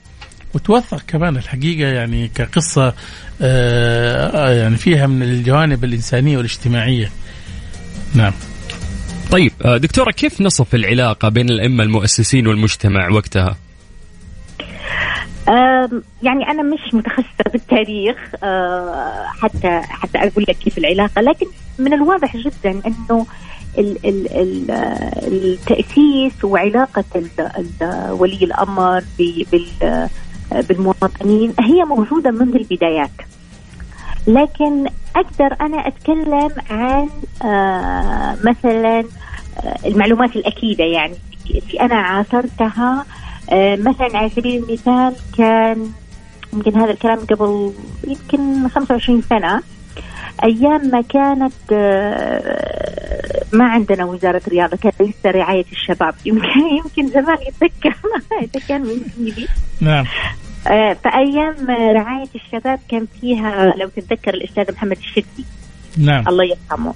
وتوثق 0.54 1.02
كمان 1.06 1.36
الحقيقة 1.36 1.88
يعني 1.88 2.28
كقصة 2.28 2.94
آه 3.42 4.52
يعني 4.52 4.76
فيها 4.76 5.06
من 5.06 5.22
الجوانب 5.22 5.84
الإنسانية 5.84 6.36
والاجتماعية. 6.36 7.10
نعم. 8.14 8.32
طيب 9.30 9.52
دكتورة 9.64 10.10
كيف 10.10 10.40
نصف 10.40 10.74
العلاقة 10.74 11.28
بين 11.28 11.50
الأئمة 11.50 11.84
المؤسسين 11.84 12.46
والمجتمع 12.46 13.10
وقتها؟ 13.10 13.56
يعني 16.22 16.50
أنا 16.50 16.62
مش 16.62 16.94
متخصصة 16.94 17.44
بالتاريخ 17.52 18.16
آه، 18.42 19.24
حتى 19.26 19.80
حتى 19.88 20.18
أقول 20.18 20.44
لك 20.48 20.56
كيف 20.56 20.78
العلاقة 20.78 21.20
لكن 21.20 21.46
من 21.78 21.92
الواضح 21.92 22.36
جدا 22.36 22.80
أنه 22.86 23.26
ال 23.78 24.06
ال 24.06 24.32
ال 24.32 24.70
التأسيس 25.26 26.44
وعلاقة 26.44 27.04
ولي 28.10 28.44
الأمر 28.44 29.02
بالمواطنين 30.52 31.54
هي 31.60 31.84
موجودة 31.84 32.30
منذ 32.30 32.54
البدايات. 32.54 33.10
لكن 34.26 34.86
أقدر 35.16 35.56
أنا 35.60 35.86
أتكلم 35.86 36.50
عن 36.70 37.08
آه، 37.44 38.36
مثلا 38.44 39.04
آه، 39.58 39.78
المعلومات 39.86 40.36
الأكيدة 40.36 40.84
يعني 40.84 41.14
اللي 41.50 41.80
أنا 41.80 41.94
عاصرتها 41.94 43.00
آه، 43.00 43.21
مثلا 43.76 44.18
على 44.18 44.28
سبيل 44.28 44.64
المثال 44.64 45.14
كان 45.38 45.92
يمكن 46.52 46.76
هذا 46.76 46.90
الكلام 46.90 47.18
قبل 47.18 47.72
يمكن 48.06 48.68
25 48.68 49.22
سنة. 49.22 49.62
أيام 50.44 50.86
ما 50.86 51.00
كانت 51.00 51.72
آه، 51.72 53.44
ما 53.52 53.64
عندنا 53.64 54.04
وزارة 54.04 54.42
رياضة 54.48 54.76
كانت 54.76 55.02
لسه 55.02 55.30
رعاية 55.30 55.64
الشباب. 55.72 56.14
يمكن 56.26 56.60
يمكن 56.76 57.06
زمان 57.06 57.38
يتذكر. 57.48 57.96
إذا 58.42 58.66
كان 58.68 58.80
من 58.80 59.02
جيلي 59.18 59.48
نعم. 59.80 60.06
آه، 60.66 60.92
فأيام 60.92 61.70
رعاية 61.70 62.28
الشباب 62.34 62.78
كان 62.88 63.06
فيها 63.20 63.74
لو 63.76 63.88
تتذكر 63.88 64.34
الأستاذ 64.34 64.72
محمد 64.72 64.98
الشدي 64.98 65.44
نعم. 65.96 66.28
الله 66.28 66.44
يرحمه. 66.44 66.94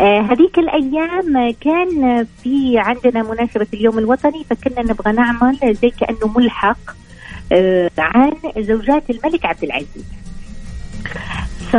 آه 0.00 0.20
هذيك 0.20 0.58
الأيام 0.58 1.54
كان 1.60 2.26
في 2.42 2.78
عندنا 2.78 3.22
مناسبة 3.22 3.66
اليوم 3.74 3.98
الوطني 3.98 4.44
فكنا 4.50 4.82
نبغى 4.82 5.12
نعمل 5.12 5.74
زي 5.82 5.90
كأنه 5.90 6.32
ملحق 6.36 6.78
آه 7.52 7.90
عن 7.98 8.32
زوجات 8.58 9.10
الملك 9.10 9.46
عبد 9.46 9.64
العزيز. 9.64 10.04
ف 11.72 11.76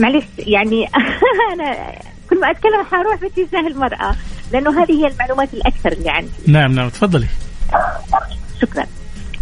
معلش 0.00 0.24
يعني 0.38 0.86
أنا 1.52 1.92
كل 2.30 2.40
ما 2.40 2.50
أتكلم 2.50 2.84
حروح 2.90 3.20
باتجاه 3.20 3.60
المرأة 3.60 4.16
لأنه 4.52 4.82
هذه 4.82 4.92
هي 4.92 5.06
المعلومات 5.06 5.54
الأكثر 5.54 5.92
اللي 5.92 6.10
عندي. 6.10 6.30
نعم 6.48 6.72
نعم 6.72 6.88
تفضلي. 6.88 7.26
شكرا. 8.62 8.86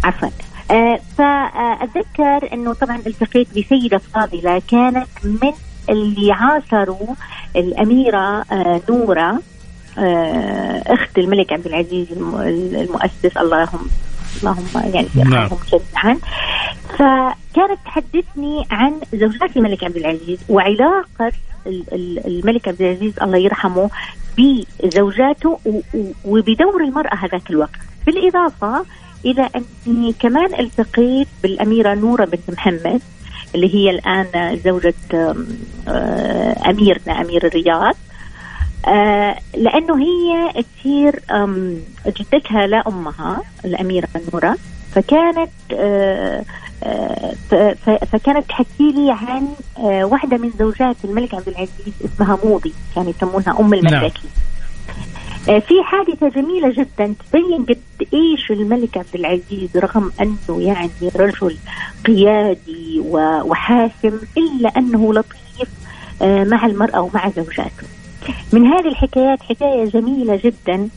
عفوا. 0.03 0.29
آه 0.71 0.99
فأتذكر 1.17 2.53
أنه 2.53 2.73
طبعا 2.73 3.01
التقيت 3.07 3.47
بسيدة 3.49 3.97
فاضلة 3.97 4.61
كانت 4.71 5.07
من 5.23 5.51
اللي 5.89 6.31
عاصروا 6.31 7.15
الأميرة 7.55 8.43
آه 8.51 8.81
نورة 8.89 9.39
آه 9.97 10.83
أخت 10.87 11.17
الملك 11.17 11.53
عبد 11.53 11.65
العزيز 11.65 12.11
الم- 12.11 12.35
المؤسس. 12.81 13.37
اللهم 13.37 13.87
اللهم 14.43 14.65
يعني 14.93 15.07
نعم. 15.15 15.31
يرحمهم 15.33 15.59
جميعا. 15.71 16.17
فكانت 16.97 17.79
تحدثني 17.85 18.65
عن 18.71 18.93
زوجات 19.13 19.57
الملك 19.57 19.83
عبد 19.83 19.95
العزيز 19.97 20.39
وعلاقة 20.49 21.31
ال- 21.67 21.83
ال- 21.93 22.27
الملك 22.27 22.67
عبد 22.67 22.81
العزيز 22.81 23.13
الله 23.21 23.37
يرحمه 23.37 23.89
بزوجاته 24.37 25.59
وبدور 26.25 26.83
المرأة 26.83 27.15
هذاك 27.15 27.49
الوقت. 27.49 27.79
بالإضافة 28.05 28.85
إلى 29.25 29.49
أني 29.87 30.13
كمان 30.19 30.59
التقيت 30.59 31.27
بالأميرة 31.43 31.93
نورة 31.93 32.25
بنت 32.25 32.49
محمد. 32.49 33.01
اللي 33.55 33.75
هي 33.75 33.89
الآن 33.89 34.59
زوجة 34.65 34.93
آه، 35.13 36.55
أميرنا 36.69 37.21
أمير 37.21 37.47
الرياض. 37.47 37.95
آه، 38.87 39.35
لأنه 39.57 39.97
هي 39.97 40.53
تصير 40.63 41.19
جدتها 42.07 42.67
لا 42.67 42.87
أمها 42.87 43.41
الأميرة 43.65 44.07
نورة. 44.33 44.57
فكانت 44.95 45.51
آه، 45.73 46.43
فكانت 48.11 48.49
تحكي 48.49 48.91
لي 48.91 49.11
عن 49.11 49.47
واحدة 50.03 50.37
من 50.37 50.51
زوجات 50.59 50.95
الملك 51.03 51.33
عبد 51.33 51.47
العزيز 51.47 51.93
اسمها 52.05 52.37
موضي 52.43 52.73
كانوا 52.95 53.09
يسمونها 53.09 53.59
أم 53.59 53.73
الملاكين 53.73 54.29
آه، 54.29 54.54
في 55.45 55.83
حادثة 55.83 56.29
جميلة 56.29 56.69
جدا 56.69 57.15
تبين 57.29 57.65
قد 57.65 58.07
إيش 58.13 58.51
الملك 58.51 58.97
عبد 58.97 59.15
العزيز 59.15 59.77
رغم 59.77 60.11
أنه 60.21 60.61
يعني 60.61 61.11
رجل 61.15 61.57
قيادي 62.05 63.01
وحاسم 63.05 64.19
إلا 64.37 64.69
أنه 64.77 65.13
لطيف 65.13 65.69
آه، 66.21 66.43
مع 66.43 66.65
المرأة 66.65 67.01
ومع 67.01 67.29
زوجاته. 67.29 67.87
من 68.53 68.67
هذه 68.67 68.87
الحكايات 68.87 69.43
حكاية 69.43 69.85
جميلة 69.85 70.39
جدا 70.43 70.89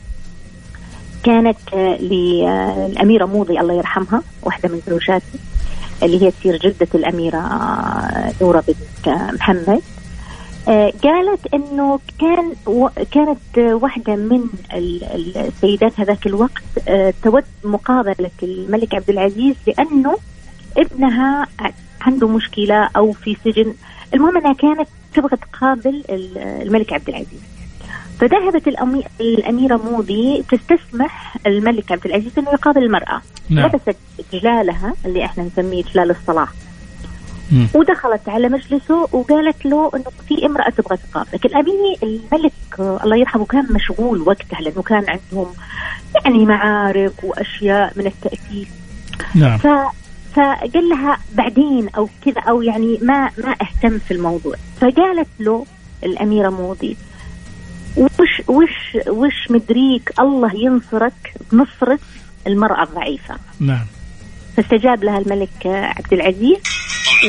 كانت 1.23 1.57
آه، 1.73 1.97
للأميرة 1.97 3.25
موضي 3.25 3.59
الله 3.59 3.73
يرحمها 3.73 4.23
واحدة 4.43 4.69
من 4.69 4.81
زوجاته 4.87 5.39
اللي 6.03 6.21
هي 6.21 6.31
تصير 6.31 6.57
جدة 6.57 6.87
الأميرة 6.95 7.37
آه، 7.37 8.33
نورة 8.41 8.63
بنت 8.67 9.07
آه، 9.07 9.31
محمد 9.31 9.69
آه، 9.69 9.79
قالت 11.03 11.53
إنه 11.53 11.99
كان 12.19 12.53
و... 12.67 12.87
كانت 13.11 13.57
آه، 13.57 13.73
واحدة 13.75 14.15
من 14.15 14.43
ال- 14.73 15.03
ال- 15.03 15.37
السيدات 15.37 15.99
هذاك 15.99 16.27
الوقت 16.27 16.63
آه، 16.87 17.13
تود 17.23 17.43
مقابلة 17.63 18.31
الملك 18.43 18.95
عبد 18.95 19.09
العزيز 19.09 19.55
لأنه 19.67 20.17
ابنها 20.77 21.47
عنده 22.01 22.27
مشكلة 22.27 22.89
أو 22.97 23.11
في 23.11 23.37
سجن. 23.45 23.73
المهم 24.13 24.37
إنها 24.37 24.53
كانت 24.53 24.87
تبغى 25.13 25.37
تقابل 25.37 26.03
ال- 26.09 26.37
الملك 26.37 26.93
عبد 26.93 27.09
العزيز. 27.09 27.39
فذهبت 28.19 28.69
الأمي- 28.69 29.07
الأميرة 29.21 29.77
موضي 29.77 30.43
تستسمح 30.51 31.37
الملك 31.47 31.91
عبد 31.91 32.05
العزيز 32.05 32.31
إنه 32.39 32.49
يقابل 32.51 32.83
المرأة. 32.83 33.21
نعم. 33.49 33.65
لبست 33.65 33.95
جلالها 34.33 34.93
اللي 35.05 35.25
إحنا 35.25 35.43
نسميه 35.43 35.83
جلال 35.83 36.09
الصلاة. 36.11 36.47
ودخلت 37.73 38.29
على 38.29 38.49
مجلسه 38.49 39.07
وقالت 39.11 39.65
له 39.65 39.91
إنه 39.95 40.05
في 40.27 40.45
امرأة 40.45 40.69
تبغى 40.69 40.97
تقابلك، 40.97 41.45
الامير 41.45 41.97
الملك 42.03 42.53
آه، 42.79 42.99
الله 43.03 43.15
يرحمه 43.15 43.45
كان 43.45 43.67
مشغول 43.69 44.21
وقتها 44.21 44.61
لأنه 44.61 44.81
كان 44.81 45.05
عندهم 45.07 45.53
يعني 46.25 46.45
معارك 46.45 47.23
وأشياء 47.23 47.93
من 47.95 48.05
التأسيس. 48.07 48.67
نعم. 49.35 49.57
ف 49.57 49.67
فقال 50.35 50.89
لها 50.89 51.17
بعدين 51.33 51.89
أو 51.89 52.09
كذا 52.25 52.41
أو 52.41 52.61
يعني 52.61 52.99
ما 53.01 53.29
ما 53.37 53.55
أهتم 53.61 53.97
في 53.99 54.11
الموضوع. 54.11 54.55
فقالت 54.81 55.27
له 55.39 55.65
الأميرة 56.03 56.49
موضي 56.49 56.97
وش 57.97 58.41
وش 58.47 58.97
وش 59.07 59.51
مدريك 59.51 60.13
الله 60.19 60.55
ينصرك 60.55 61.33
بنصره 61.51 61.99
المرأة 62.47 62.83
الضعيفة؟ 62.83 63.35
نعم. 63.59 63.85
فاستجاب 64.63 65.03
لها 65.03 65.17
الملك 65.17 65.65
عبد 65.65 66.13
العزيز 66.13 66.57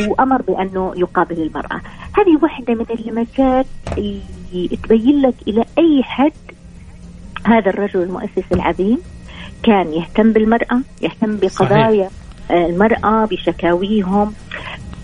وأمر 0.09 0.43
بأنه 0.43 0.93
يقابل 0.97 1.43
المرأة. 1.43 1.81
هذه 2.19 2.39
واحدة 2.43 2.75
من 2.75 2.87
اللمسات 2.91 3.67
اللي 3.99 4.77
تبين 4.83 5.23
لك 5.23 5.35
إلى 5.49 5.65
أي 5.79 6.03
حد 6.03 6.33
هذا 7.45 7.71
الرجل 7.71 8.03
المؤسس 8.03 8.45
العظيم 8.53 8.99
كان 9.63 9.93
يهتم 9.93 10.33
بالمرأة 10.33 10.81
يهتم 11.03 11.37
بقضايا 11.37 12.11
آه، 12.51 12.67
المرأة 12.67 13.25
بشكاويهم. 13.25 14.33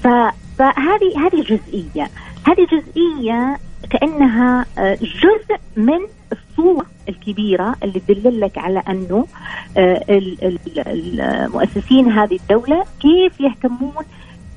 ف- 0.04 0.32
فهذه 0.58 1.26
هذه 1.26 1.42
جزئية. 1.42 2.10
هذه 2.46 2.66
جزئية 2.72 3.58
كأنها 3.86 4.66
آه، 4.78 4.94
جزء 4.94 5.56
من 5.76 5.98
الصورة 6.32 6.86
الكبيرة 7.08 7.76
اللي 7.82 8.00
تدل 8.08 8.40
لك 8.40 8.58
على 8.58 8.82
أنه 8.88 9.26
آه، 9.76 10.04
ال- 10.10 10.44
ال- 10.44 10.80
المؤسسين 11.20 12.12
هذه 12.12 12.36
الدولة 12.42 12.84
كيف 13.00 13.40
يهتمون 13.40 14.04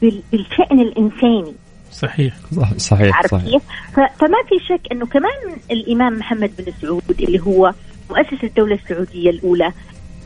بال- 0.01 0.21
بالشأن 0.31 0.79
الإنساني. 0.79 1.53
صح- 1.91 1.99
صحيح 2.07 2.33
صحيح 2.51 2.77
صحيح. 2.77 3.17
عرفت 3.17 3.35
كيف؟ 3.49 3.61
فما 3.95 4.37
في 4.49 4.55
شك 4.69 4.91
أنه 4.91 5.05
كمان 5.05 5.57
الإمام 5.71 6.13
محمد 6.19 6.51
بن 6.59 6.71
سعود 6.81 7.21
اللي 7.21 7.39
هو 7.39 7.73
مؤسس 8.09 8.43
الدولة 8.43 8.75
السعودية 8.75 9.29
الأولى 9.29 9.71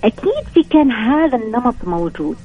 أكيد 0.03 0.43
في 0.53 0.63
كان 0.69 0.91
هذا 0.91 1.37
النمط 1.37 1.75
موجود. 1.83 2.37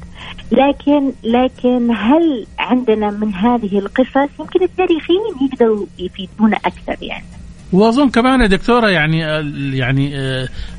لكن 0.53 1.13
لكن 1.25 1.91
هل 1.91 2.47
عندنا 2.59 3.11
من 3.11 3.35
هذه 3.35 3.79
القصص 3.79 4.41
يمكن 4.41 4.63
التاريخيين 4.63 5.21
يقدروا 5.43 5.87
يفيدونا 5.99 6.57
أكثر 6.57 6.97
يعني؟ 7.03 7.25
وأظن 7.73 8.09
كمان 8.11 8.41
يا 8.41 8.47
دكتورة 8.47 8.89
يعني 8.89 9.19
يعني 9.77 10.13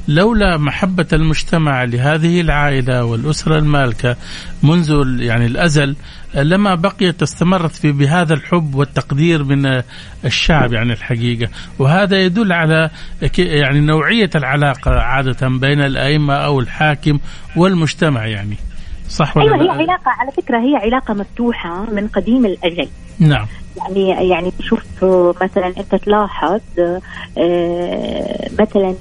لولا 0.07 0.57
محبة 0.57 1.07
المجتمع 1.13 1.83
لهذه 1.83 2.41
العائلة 2.41 3.05
والأسرة 3.05 3.57
المالكة 3.57 4.15
منذ 4.63 5.15
يعني 5.19 5.45
الأزل 5.45 5.95
لما 6.35 6.75
بقيت 6.75 7.21
استمرت 7.21 7.71
في 7.71 7.91
بهذا 7.91 8.33
الحب 8.33 8.75
والتقدير 8.75 9.43
من 9.43 9.81
الشعب 10.25 10.73
يعني 10.73 10.93
الحقيقة. 10.93 11.51
وهذا 11.79 12.17
يدل 12.17 12.53
على 12.53 12.89
يعني 13.37 13.79
نوعية 13.79 14.29
العلاقة 14.35 14.91
عادة 14.91 15.47
بين 15.47 15.81
الأئمة 15.81 16.33
أو 16.33 16.59
الحاكم 16.59 17.19
والمجتمع 17.55 18.25
يعني. 18.25 18.57
صح 19.09 19.37
ولا 19.37 19.55
هي 19.55 19.67
لا؟ 19.67 19.73
علاقة 19.73 20.11
على 20.11 20.31
فكرة 20.31 20.57
هي 20.57 20.75
علاقة 20.75 21.13
مفتوحة 21.13 21.91
من 21.91 22.07
قديم 22.07 22.45
الأجل. 22.45 22.89
نعم. 23.19 23.47
يعني 23.77 24.29
يعني 24.29 24.51
شوف 24.59 25.03
مثلا 25.43 25.67
أنت 25.67 25.95
تلاحظ 25.95 26.61
آه، 27.37 28.49
مثلا 28.59 28.95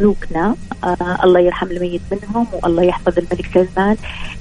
ملوكنا 0.00 0.54
آه، 0.84 1.18
الله 1.24 1.40
يرحم 1.40 1.66
الميت 1.66 2.00
منهم 2.10 2.46
والله 2.62 2.82
يحفظ 2.82 3.18
الملك 3.18 3.46
سلمان 3.54 3.96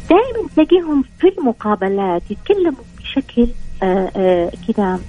دائما 0.10 0.50
تلاقيهم 0.56 1.04
في 1.20 1.34
المقابلات 1.38 2.22
يتكلموا 2.32 2.84
بشكل 3.00 3.48
آه، 3.84 4.52
كذا 4.68 5.00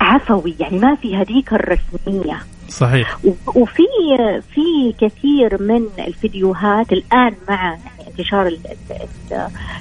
عفوي. 0.00 0.54
يعني 0.60 0.78
ما 0.78 0.94
في 0.94 1.16
هذيك 1.16 1.52
الرسمية. 1.52 2.38
صحيح. 2.68 3.18
وفي 3.46 3.82
في 4.54 4.94
كثير 5.00 5.62
من 5.62 5.88
الفيديوهات 5.98 6.92
الآن 6.92 7.34
مع 7.48 7.76
انتشار 8.18 8.56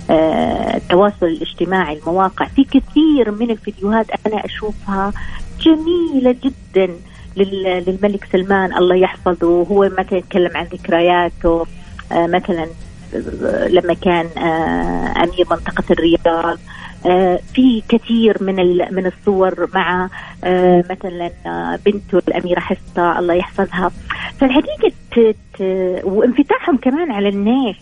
آه، 0.10 0.78
التواصل 0.78 1.26
الاجتماعي 1.26 1.98
المواقع. 2.00 2.46
في 2.46 2.64
كثير 2.64 3.32
من 3.32 3.52
الفيديوهات 3.52 4.06
أنا 4.28 4.46
أشوفها 4.46 5.14
جميلة 5.62 6.36
جدا 6.44 6.94
لل- 7.38 7.84
للملك 7.88 8.28
سلمان. 8.32 8.78
الله 8.78 8.96
يحفظه. 8.96 9.48
هو 9.72 9.90
مثلا 10.00 10.18
يتكلم 10.18 10.58
عن 10.58 10.66
ذكرياته. 10.66 11.66
آه، 12.12 12.28
مثلا 12.28 12.68
آه، 13.16 13.68
لما 13.68 13.94
كان 13.94 14.26
أمير 15.18 15.46
منطقة 15.52 15.84
الرياض. 15.92 16.58
في 17.54 17.84
كثير 17.90 18.44
من 18.44 18.56
من 18.96 19.06
الصور 19.06 19.70
مع 19.76 20.10
آه، 20.44 20.84
مثلا 20.90 21.32
آه، 21.46 21.80
بنته 21.86 22.18
الأميرة 22.28 22.60
حفصه 22.60 23.20
الله 23.20 23.34
يحفظها. 23.34 23.92
فالحقيقة 24.40 24.92
وانفتاحهم 26.04 26.78
كمان 26.78 27.12
على 27.12 27.30
الناس 27.30 27.76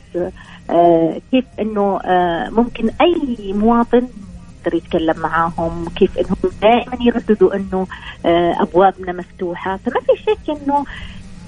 آه، 0.70 1.22
كيف 1.32 1.46
إنه 1.60 2.00
آه، 2.06 2.50
ممكن 2.50 2.90
أي 3.02 3.54
مواطن 3.54 4.08
يقدر 4.66 4.78
يتكلم 4.78 5.20
معاهم 5.20 5.86
كيف 5.96 6.18
إنهم 6.18 6.52
دائما 6.62 6.98
يرددوا 7.02 7.56
إنه 7.56 7.88
آه، 8.26 8.56
أبوابنا 8.62 9.12
مفتوحة. 9.12 9.78
فما 9.78 10.00
في 10.00 10.22
شك 10.24 10.50
إنه 10.50 10.86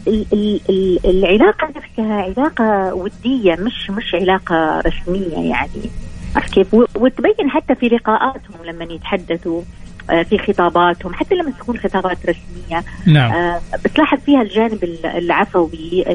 ال- 0.07 0.25
ال- 0.33 0.59
ال- 0.69 0.99
العلاقة 1.05 1.67
نفسها 1.75 2.21
علاقة 2.21 2.93
ودية 2.93 3.55
مش 3.55 3.89
مش 3.89 4.15
علاقة 4.15 4.79
رسمية 4.79 5.49
يعني. 5.49 5.89
عرفت 6.35 6.53
كيف 6.53 6.73
وتبين 6.73 7.49
حتى 7.49 7.75
في 7.75 7.85
لقاءاتهم 7.85 8.65
لما 8.65 8.93
يتحدثوا 8.93 9.61
آه، 10.09 10.23
في 10.23 10.37
خطاباتهم 10.37 11.13
حتى 11.13 11.35
لما 11.35 11.51
تكون 11.51 11.77
خطابات 11.77 12.17
رسمية. 12.29 12.83
نعم. 13.05 13.31
آه، 13.31 13.61
بتلاحظ 13.85 14.17
فيها 14.25 14.41
الجانب 14.41 14.83
ال- 14.83 15.05
العفوي 15.05 16.05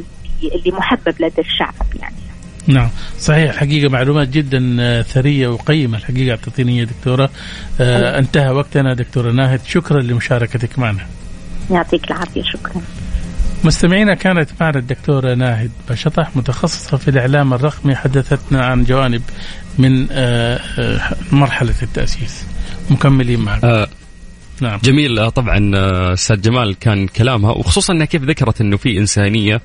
اللي, 0.42 0.72
محبب 0.72 1.14
لدى 1.20 1.40
الشعب 1.40 1.74
يعني. 2.00 2.14
نعم. 2.66 2.88
صحيح 3.18 3.56
حقيقة 3.56 3.88
معلومات 3.90 4.28
جدا 4.28 4.76
آه، 4.80 5.02
ثرية 5.02 5.48
وقيمة 5.48 5.98
الحقيقة. 5.98 6.30
أعطيتيني 6.30 6.78
يا 6.78 6.85
دكتورة. 6.85 7.30
آه 7.80 8.18
انتهى 8.18 8.50
وقتنا 8.50 8.94
دكتورة 8.94 9.30
ناهد. 9.33 9.61
شكرا 9.66 10.00
لمشاركتك 10.00 10.78
معنا. 10.78 11.06
يعطيك 11.70 12.11
العافية. 12.11 12.42
شكرا. 12.42 12.83
مستمعينا 13.64 14.14
كانت 14.14 14.51
معنا 14.61 14.79
الدكتورة 14.79 15.35
ناهد 15.35 15.70
بشطح 15.90 16.37
متخصصة 16.37 16.96
في 16.96 17.09
الإعلام 17.09 17.55
الرقمي 17.55 17.96
حدثتنا 17.96 18.64
عن 18.66 18.85
جوانب 18.85 19.23
من 19.79 20.07
آه، 20.11 20.61
آه، 20.79 21.14
مرحلة 21.33 21.75
التأسيس. 21.83 22.44
مكملين 22.90 23.40
معنا 23.40 23.64
آه 23.64 23.88
نعم. 24.61 24.79
جميل. 24.85 25.18
آه، 25.18 25.29
طبعا 25.29 25.70
أستاذ 26.12 26.40
جمال 26.40 26.79
كان 26.79 27.07
كلامها 27.07 27.51
وخصوصا 27.51 27.92
إنها 27.92 28.07
كيف 28.07 28.23
ذكرت 28.23 28.61
إنه 28.61 28.77
في 28.77 28.99
إنسانية 28.99 29.61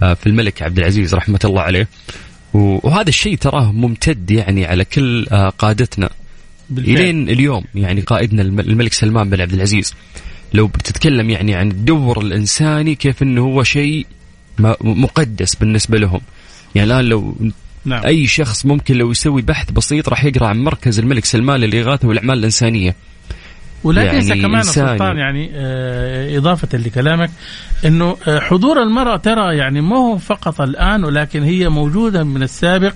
في 0.00 0.26
الملك 0.26 0.62
عبد 0.62 0.78
العزيز 0.78 1.14
رحمة 1.14 1.40
الله 1.44 1.60
عليه. 1.62 1.88
وهذا 2.54 3.08
الشيء 3.08 3.36
تراه 3.36 3.72
ممتد 3.72 4.30
يعني 4.30 4.66
على 4.66 4.84
كل 4.84 5.26
قادتنا. 5.58 6.10
بالفعل. 6.70 6.94
إلين 6.96 7.28
اليوم 7.28 7.64
يعني 7.74 8.00
قائدنا 8.00 8.42
الم- 8.42 8.60
الملك 8.60 8.92
سلمان 8.92 9.30
بن 9.30 9.40
عبد 9.40 9.52
العزيز. 9.52 9.94
لو 10.54 10.66
بتتكلم 10.66 11.30
يعني 11.30 11.54
عن 11.54 11.70
الدور 11.70 12.20
الإنساني 12.20 12.94
كيف 12.94 13.22
إنه 13.22 13.42
هو 13.42 13.62
شيء 13.62 14.06
مقدس 14.80 15.54
بالنسبة 15.54 15.98
لهم. 15.98 16.20
يعني 16.74 16.92
الآن 16.92 17.04
لو 17.04 17.34
نعم. 17.84 18.06
أي 18.06 18.26
شخص 18.26 18.66
ممكن 18.66 18.94
لو 18.96 19.10
يسوي 19.10 19.42
بحث 19.42 19.70
بسيط 19.70 20.08
راح 20.08 20.24
يقرأ 20.24 20.46
عن 20.46 20.58
مركز 20.58 20.98
الملك 20.98 21.24
سلمان 21.24 21.60
للإغاثة 21.60 22.08
والأعمال 22.08 22.38
الإنسانية. 22.38 22.96
ولا 23.84 24.02
يعني 24.02 24.20
تنسى 24.20 24.42
كمان. 24.42 24.62
سلطان 24.62 25.16
يعني 25.18 25.50
آه، 25.54 26.38
إضافة 26.38 26.78
لكلامك 26.78 27.30
أنه 27.84 28.16
آه، 28.28 28.38
حضور 28.38 28.82
المرأة 28.82 29.16
ترى 29.16 29.56
يعني 29.56 29.80
ما 29.80 29.96
هو 29.96 30.18
فقط 30.18 30.60
الآن 30.60 31.04
ولكن 31.04 31.42
هي 31.42 31.68
موجودة 31.68 32.24
من 32.24 32.42
السابق 32.42 32.94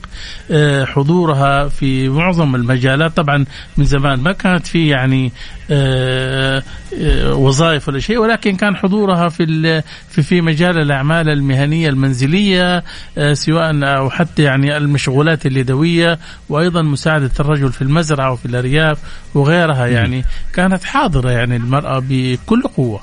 آه، 0.51 0.85
حضورها 0.85 1.69
في 1.69 2.09
معظم 2.09 2.55
المجالات 2.55 3.17
طبعا 3.17 3.45
من 3.77 3.85
زمان 3.85 4.21
ما 4.21 4.33
كانت 4.33 4.67
في 4.67 4.89
يعني 4.89 5.33
وظائف 7.33 7.89
ولا 7.89 7.99
شيء 7.99 8.19
ولكن 8.19 8.57
كان 8.57 8.77
حضورها 8.77 9.29
في 9.29 9.83
في 10.11 10.23
في 10.23 10.41
مجال 10.41 10.79
الأعمال 10.79 11.29
المهنية 11.29 11.89
المنزلية 11.89 12.85
آه، 13.19 13.33
سواء 13.33 13.85
أو 13.85 14.11
حتى 14.11 14.43
يعني 14.43 14.77
المشغولات 14.77 15.47
اليدوية 15.47 16.19
وأيضا 16.49 16.83
مساعدة 16.83 17.31
الرجل 17.41 17.73
في 17.73 17.83
المزرعة 17.83 18.33
وفي 18.33 18.47
الأرياف 18.47 18.99
وغيرها 19.35 19.87
يعني 19.87 20.25
كانت 20.53 20.76
حاضرة 20.85 21.31
يعني 21.31 21.57
المرأة 21.57 21.99
بكل 22.09 22.63
قوة. 22.63 23.01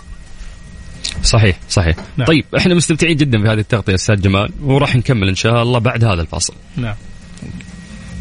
صحيح 1.24 1.60
صحيح. 1.70 1.96
نعم. 1.96 2.06
نعم. 2.18 2.28
طيب 2.28 2.46
إحنا 2.58 2.76
مستمتعين 2.76 3.16
جدا 3.16 3.44
بهذه 3.44 3.60
التغطية 3.60 3.96
أستاذ 3.96 4.22
جمال 4.22 4.52
وراح 4.64 4.96
نكمل 4.96 5.30
إن 5.30 5.36
شاء 5.36 5.64
الله 5.64 5.80
بعد 5.80 6.04
هذا 6.04 6.22
الفاصل 6.22 6.54
نعم. 6.78 6.96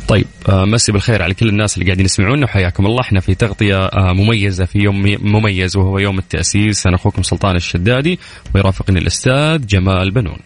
طيب 0.09 0.27
آه، 0.49 0.65
مسي 0.65 0.93
بالخير 0.93 1.23
على 1.23 1.35
كل 1.35 1.49
الناس 1.49 1.75
اللي 1.75 1.87
قاعدين 1.87 2.05
يسمعونا 2.05 2.45
وحياكم 2.45 2.87
الله. 2.87 3.01
إحنا 3.01 3.21
في 3.21 3.35
تغطية 3.35 3.87
آه، 3.87 4.13
مميزة 4.13 4.65
في 4.65 4.79
يوم 4.79 5.17
مميز 5.23 5.77
وهو 5.77 5.99
يوم 5.99 6.19
التأسيس. 6.19 6.87
أنا 6.87 6.97
أخوكم 6.97 7.23
سلطان 7.23 7.57
الشدادي 7.57 8.19
ويرافقني 8.55 8.99
الأستاذ 8.99 9.67
جمال 9.67 10.11
بنون. 10.11 10.39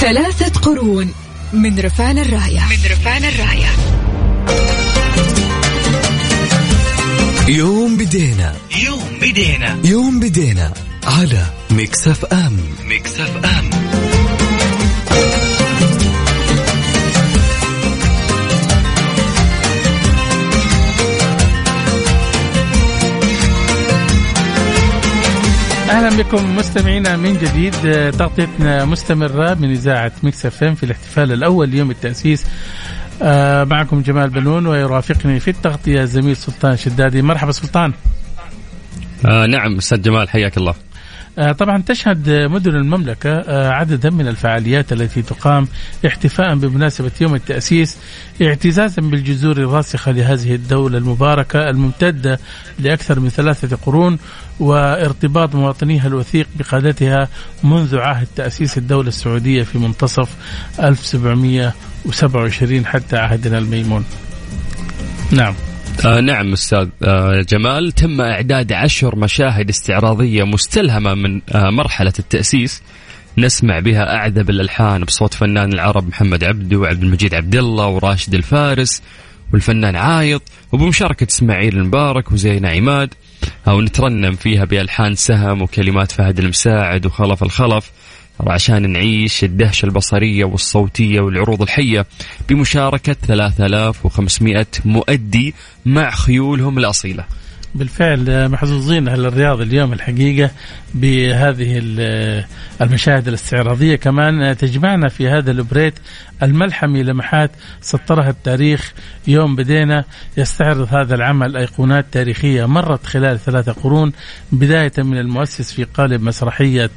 ثلاثة 0.00 0.60
قرون 0.60 1.14
من 1.52 1.78
رفعنا 1.78 2.18
الراية. 2.18 2.60
من 2.60 2.90
رفعنا 2.90 3.24
الراية. 3.24 3.68
يوم 7.48 7.96
بدينا. 7.96 8.52
يوم 8.86 9.18
بدينا. 9.22 9.78
يوم 9.84 10.20
بدينا 10.20 10.72
على 11.06 11.46
Mix 11.70 12.08
FM. 12.08 12.56
Mix 12.88 13.20
FM. 13.20 13.70
أهلا 25.90 26.16
بكم 26.22 26.56
مستمعينا 26.56 27.16
من 27.16 27.32
جديد 27.38 27.74
آه، 27.86 28.10
تغطيتنا 28.10 28.84
مستمرة 28.84 29.54
من 29.54 29.70
إذاعة 29.70 30.12
Mix 30.22 30.46
FM 30.46 30.74
في 30.74 30.82
الاحتفال 30.82 31.32
الأول 31.32 31.68
ليوم 31.68 31.90
التأسيس 31.90 32.44
آه، 33.22 33.64
معكم 33.64 34.02
جمال 34.02 34.30
بنون 34.30 34.66
ويرافقني 34.66 35.40
في 35.40 35.50
التغطية 35.50 36.04
زميل 36.04 36.36
سلطان 36.36 36.76
شدادي. 36.76 37.22
مرحبا 37.22 37.52
سلطان. 37.52 37.92
آه 39.26 39.46
نعم 39.46 39.76
أستاذ 39.76 40.02
جمال 40.02 40.28
حياك 40.28 40.56
الله. 40.56 40.74
طبعا 41.36 41.82
تشهد 41.82 42.30
مدن 42.30 42.76
المملكة 42.76 43.30
آه، 43.30 43.70
عددا 43.70 44.10
من 44.10 44.28
الفعاليات 44.28 44.92
التي 44.92 45.22
تقام 45.22 45.68
احتفاء 46.06 46.54
بمناسبة 46.54 47.10
يوم 47.20 47.34
التأسيس 47.34 47.96
اعتزازا 48.42 49.02
بالجذور 49.02 49.56
الراسخة 49.56 50.12
لهذه 50.12 50.54
الدولة 50.54 50.98
المباركة 50.98 51.70
الممتدة 51.70 52.38
لأكثر 52.78 53.20
من 53.20 53.28
ثلاثة 53.28 53.76
قرون 53.76 54.18
وارتباط 54.60 55.54
مواطنيها 55.54 56.06
الوثيق 56.06 56.46
بقادتها 56.56 57.28
منذ 57.64 57.98
عهد 57.98 58.26
تأسيس 58.36 58.78
الدولة 58.78 59.08
السعودية 59.08 59.62
في 59.62 59.78
منتصف 59.78 60.36
1727 60.80 62.86
حتى 62.86 63.16
عهدنا 63.16 63.58
الميمون. 63.58 64.04
نعم. 65.30 65.54
آه 66.04 66.20
نعم 66.20 66.52
أستاذ 66.52 66.88
آه 67.02 67.40
جمال. 67.48 67.92
تم 67.92 68.20
إعداد 68.20 68.72
عشر 68.72 69.16
مشاهد 69.16 69.68
استعراضية 69.68 70.44
مستلهمة 70.44 71.14
من 71.14 71.40
آه 71.52 71.70
مرحلة 71.70 72.12
التأسيس. 72.18 72.82
نسمع 73.38 73.78
بها 73.78 74.16
أعذب 74.16 74.50
الألحان 74.50 75.04
بصوت 75.04 75.34
فنان 75.34 75.72
العرب 75.72 76.08
محمد 76.08 76.44
عبده 76.44 76.76
وعبد 76.76 77.02
المجيد 77.02 77.34
عبد 77.34 77.56
الله 77.56 77.86
وراشد 77.86 78.34
الفارس 78.34 79.02
والفنان 79.52 79.96
عايض 79.96 80.40
وبمشاركة 80.72 81.26
إسماعيل 81.30 81.76
المبارك 81.76 82.32
وزينة 82.32 82.68
عماد. 82.68 83.14
أو 83.68 83.80
نترنم 83.80 84.32
فيها 84.32 84.64
بألحان 84.64 85.14
سهم 85.14 85.62
وكلمات 85.62 86.12
فهد 86.12 86.38
المساعد 86.38 87.06
وخلف 87.06 87.42
الخلف. 87.42 87.90
عشان 88.40 88.90
نعيش 88.90 89.44
الدهشة 89.44 89.86
البصرية 89.86 90.44
والصوتية 90.44 91.20
والعروض 91.20 91.62
الحية 91.62 92.06
بمشاركة 92.48 93.12
3500 93.12 94.66
مؤدي 94.84 95.54
مع 95.86 96.10
خيولهم 96.10 96.78
الأصيلة. 96.78 97.24
بالفعل 97.74 98.30
آه، 98.30 98.48
محظوظين 98.48 99.08
أهل 99.08 99.26
الرياض 99.26 99.60
اليوم 99.60 99.92
الحقيقة 99.92 100.50
بهذه 100.94 101.78
ال- 101.78 102.44
المشاهد 102.80 103.28
الاستعراضية. 103.28 103.96
كمان 103.96 104.42
آه، 104.42 104.52
تجمعنا 104.52 105.08
في 105.08 105.28
هذا 105.28 105.50
البريت 105.50 105.94
الملحمي 106.42 107.02
لمحات 107.02 107.50
سطرها 107.80 108.30
التاريخ. 108.30 108.92
يوم 109.26 109.56
بدينا 109.56 110.04
يستعرض 110.36 110.94
هذا 110.94 111.14
العمل 111.14 111.56
أيقونات 111.56 112.06
تاريخية 112.12 112.64
مرت 112.66 113.06
خلال 113.06 113.38
ثلاثة 113.38 113.72
قرون 113.72 114.12
بداية 114.52 114.92
من 114.98 115.18
المؤسس 115.18 115.72
في 115.72 115.84
قالب 115.84 116.22
مسرحية 116.22 116.90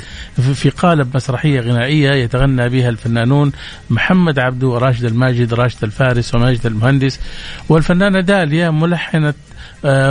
في- 0.56 0.70
قالب 0.70 1.16
مسرحية 1.16 1.60
غنائية 1.62 2.12
يتغنى 2.12 2.70
بها 2.70 2.90
الفنانون 2.90 3.52
محمد 3.90 4.40
عبده 4.40 4.68
وراشد 4.68 5.06
الماجد 5.06 5.54
راشد 5.54 5.84
الفارس 5.84 6.36
وماجد 6.36 6.66
المهندس. 6.66 7.20
والفنانه 7.70 8.20
داليا 8.22 8.70
ملحنة 8.70 9.28
آه، 9.30 9.34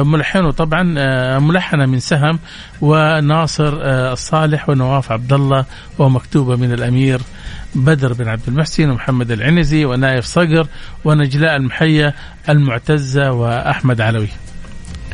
ملحنه 0.02 0.50
طبعا 0.50 0.94
آه، 0.98 1.38
ملحنة 1.38 1.86
من 1.86 1.98
سهم 2.00 2.38
وناصر 2.80 3.78
آه، 3.82 4.12
الصالح 4.12 4.68
ونواف 4.68 5.12
عبد 5.12 5.32
الله 5.32 5.64
ومكتوبة 5.98 6.56
من 6.56 6.72
الأمير 6.72 7.20
بدر 7.74 8.12
بن 8.12 8.28
عبد 8.28 8.48
المحسن 8.48 8.90
ومحمد 8.90 9.30
العنزي 9.30 9.84
ونايف 9.84 10.24
صقر 10.24 10.66
ونجلاء 11.04 11.56
المحية 11.56 12.14
المعتزة 12.48 13.32
وأحمد 13.32 14.00
علوي. 14.00 14.28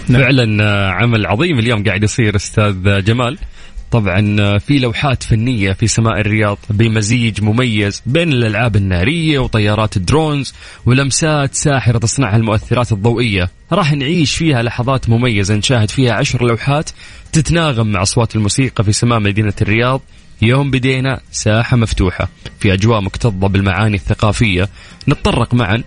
نعم. 0.09 0.23
فعلا 0.23 0.65
آه، 0.65 0.91
عمل 0.91 1.27
عظيم 1.27 1.59
اليوم 1.59 1.85
قاعد 1.85 2.03
يصير 2.03 2.37
أستاذ 2.37 3.05
جمال 3.05 3.39
طبعا 3.93 4.37
آه، 4.41 4.59
في 4.59 4.79
لوحات 4.79 5.23
فنية 5.23 5.73
في 5.73 5.87
سماء 5.87 6.21
الرياض 6.21 6.59
بمزيج 6.71 7.43
مميز 7.43 8.03
بين 8.07 8.33
الألعاب 8.33 8.77
النارية 8.77 9.39
وطيارات 9.39 9.97
الدرونز 9.97 10.55
ولمسات 10.87 11.55
ساحرة 11.55 11.99
تصنعها 11.99 12.37
المؤثرات 12.37 12.93
الضوئية. 12.93 13.51
راح 13.73 13.93
نعيش 13.93 14.37
فيها 14.37 14.63
لحظات 14.63 15.09
مميزة 15.09 15.55
نشاهد 15.55 15.91
فيها 15.91 16.13
عشر 16.13 16.47
لوحات 16.47 16.91
تتناغم 17.33 17.87
مع 17.87 18.03
أصوات 18.03 18.37
الموسيقى 18.37 18.85
في 18.85 18.93
سماء 18.93 19.21
مدينة 19.21 19.55
الرياض. 19.63 20.01
يوم 20.43 20.71
بدينا 20.71 21.21
ساحة 21.33 21.77
مفتوحة 21.77 22.29
في 22.61 22.73
أجواء 22.73 23.01
مكتظة 23.01 23.49
بالمعاني 23.49 23.97
الثقافية. 23.97 24.69
نتطرق 25.09 25.55
معا 25.55 25.83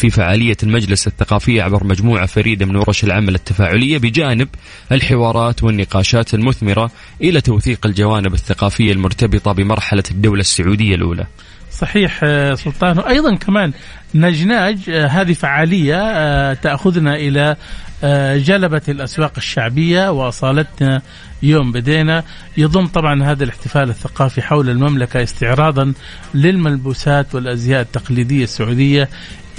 في 0.00 0.10
فعالية 0.10 0.56
المجلس 0.62 1.06
الثقافية 1.06 1.62
عبر 1.62 1.84
مجموعة 1.84 2.26
فريدة 2.26 2.66
من 2.66 2.76
ورش 2.76 3.04
العمل 3.04 3.34
التفاعلية 3.34 3.98
بجانب 3.98 4.48
الحوارات 4.92 5.62
والنقاشات 5.62 6.34
المثمرة 6.34 6.90
إلى 7.22 7.40
توثيق 7.40 7.86
الجوانب 7.86 8.34
الثقافية 8.34 8.92
المرتبطة 8.92 9.52
بمرحلة 9.52 10.02
الدولة 10.10 10.40
السعودية 10.40 10.94
الأولى. 10.94 11.26
صحيح 11.70 12.20
آه، 12.24 12.54
سلطان. 12.54 12.98
وأيضا 12.98 13.36
كمان 13.36 13.72
نجناج 14.14 14.90
آه، 14.90 15.06
هذه 15.06 15.32
فعالية 15.32 16.00
آه، 16.02 16.54
تأخذنا 16.54 17.16
إلى 17.16 17.56
آه، 18.04 18.36
جلبة 18.36 18.82
الأسواق 18.88 19.32
الشعبية 19.36 20.10
وأصالتنا 20.10 21.02
يوم 21.42 21.72
بدينا. 21.72 22.24
يضم 22.56 22.86
طبعا 22.86 23.22
هذا 23.22 23.44
الاحتفال 23.44 23.90
الثقافي 23.90 24.42
حول 24.42 24.70
المملكة 24.70 25.22
استعراضا 25.22 25.92
للملبوسات 26.34 27.34
والأزياء 27.34 27.80
التقليدية 27.80 28.44
السعودية 28.44 29.08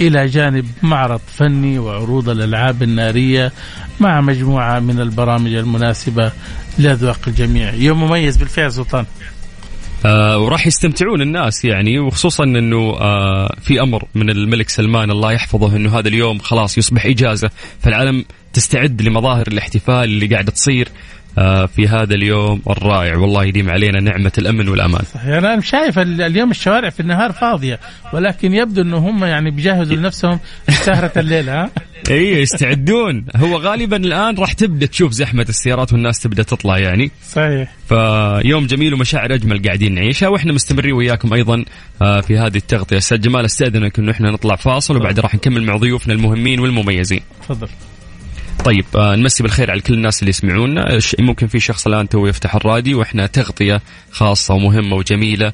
إلى 0.08 0.26
جانب 0.26 0.66
معرض 0.82 1.20
فني 1.36 1.78
وعروض 1.78 2.28
الألعاب 2.28 2.82
النارية 2.82 3.52
مع 4.00 4.20
مجموعة 4.20 4.78
من 4.80 5.00
البرامج 5.00 5.54
المناسبة 5.54 6.32
لأذواق 6.78 7.20
الجميع. 7.26 7.74
يوم 7.74 8.04
مميز 8.04 8.36
بالفعل 8.36 8.72
سلطان. 8.72 9.04
آه 10.04 10.38
وراح 10.38 10.66
يستمتعون 10.66 11.22
الناس 11.22 11.64
يعني 11.64 11.98
وخصوصا 11.98 12.44
إنه 12.44 12.96
آه 13.00 13.56
في 13.62 13.80
أمر 13.80 14.04
من 14.14 14.30
الملك 14.30 14.68
سلمان 14.68 15.10
الله 15.10 15.32
يحفظه 15.32 15.76
إنه 15.76 15.98
هذا 15.98 16.08
اليوم 16.08 16.38
خلاص 16.38 16.78
يصبح 16.78 17.06
إجازة 17.06 17.50
فالعالم 17.80 18.24
تستعد 18.52 19.02
لمظاهر 19.02 19.46
الاحتفال 19.48 20.04
اللي 20.04 20.26
قاعدة 20.26 20.52
تصير. 20.52 20.88
في 21.66 21.88
هذا 21.88 22.14
اليوم 22.14 22.62
الرائع. 22.70 23.16
والله 23.16 23.44
يديم 23.44 23.70
علينا 23.70 24.00
نعمة 24.00 24.32
الأمن 24.38 24.68
والأمان. 24.68 25.02
صحيح. 25.14 25.26
أنا 25.26 25.60
شايف 25.60 25.98
ال- 25.98 26.22
اليوم 26.22 26.50
الشوارع 26.50 26.90
في 26.90 27.00
النهار 27.00 27.32
فاضية 27.32 27.80
ولكن 28.12 28.52
يبدو 28.54 28.82
إنه 28.82 28.96
هم 28.98 29.24
يعني 29.24 29.50
بيجهزوا 29.50 29.96
لنفسهم 29.96 30.38
سهره 30.70 31.12
الليل 31.16 31.48
ها؟ 31.48 31.70
اي 32.10 32.42
يستعدون. 32.42 33.24
هو 33.36 33.56
غالبا 33.56 33.96
الآن 33.96 34.34
راح 34.38 34.52
تبدأ 34.52 34.86
تشوف 34.86 35.12
زحمة 35.12 35.46
السيارات 35.48 35.92
والناس 35.92 36.20
تبدأ 36.20 36.42
تطلع 36.42 36.78
يعني. 36.78 37.10
صحيح. 37.28 37.72
فيوم 37.88 38.66
جميل 38.66 38.94
ومشاعر 38.94 39.34
أجمل 39.34 39.62
قاعدين 39.62 39.94
نعيشها 39.94 40.28
وإحنا 40.28 40.52
مستمرين 40.52 40.92
وياكم 40.92 41.32
أيضا 41.34 41.64
آه، 42.02 42.20
في 42.20 42.38
هذه 42.38 42.56
التغطية. 42.56 42.96
أستاذ 42.96 43.20
جمال 43.20 43.44
أستأذنك 43.44 43.98
إنه 43.98 44.12
إحنا 44.12 44.30
نطلع 44.30 44.56
فاصل 44.56 44.96
وبعد 44.96 45.20
راح 45.20 45.34
نكمل 45.34 45.64
مع 45.64 45.76
ضيوفنا 45.76 46.14
المهمين 46.14 46.60
والمميزين. 46.60 47.20
تفضل. 47.42 47.68
طيب 48.64 48.84
آه، 48.96 49.16
نمسي 49.16 49.42
بالخير 49.42 49.70
على 49.70 49.80
كل 49.80 49.94
الناس 49.94 50.20
اللي 50.20 50.30
يسمعونا. 50.30 50.98
ش- 50.98 51.16
ممكن 51.20 51.46
في 51.46 51.60
شخص 51.60 51.86
الآن 51.86 52.08
تو 52.08 52.26
يفتح 52.26 52.54
الراديو 52.54 52.98
وإحنا 52.98 53.26
تغطية 53.26 53.82
خاصة 54.10 54.54
ومهمة 54.54 54.96
وجميلة. 54.96 55.52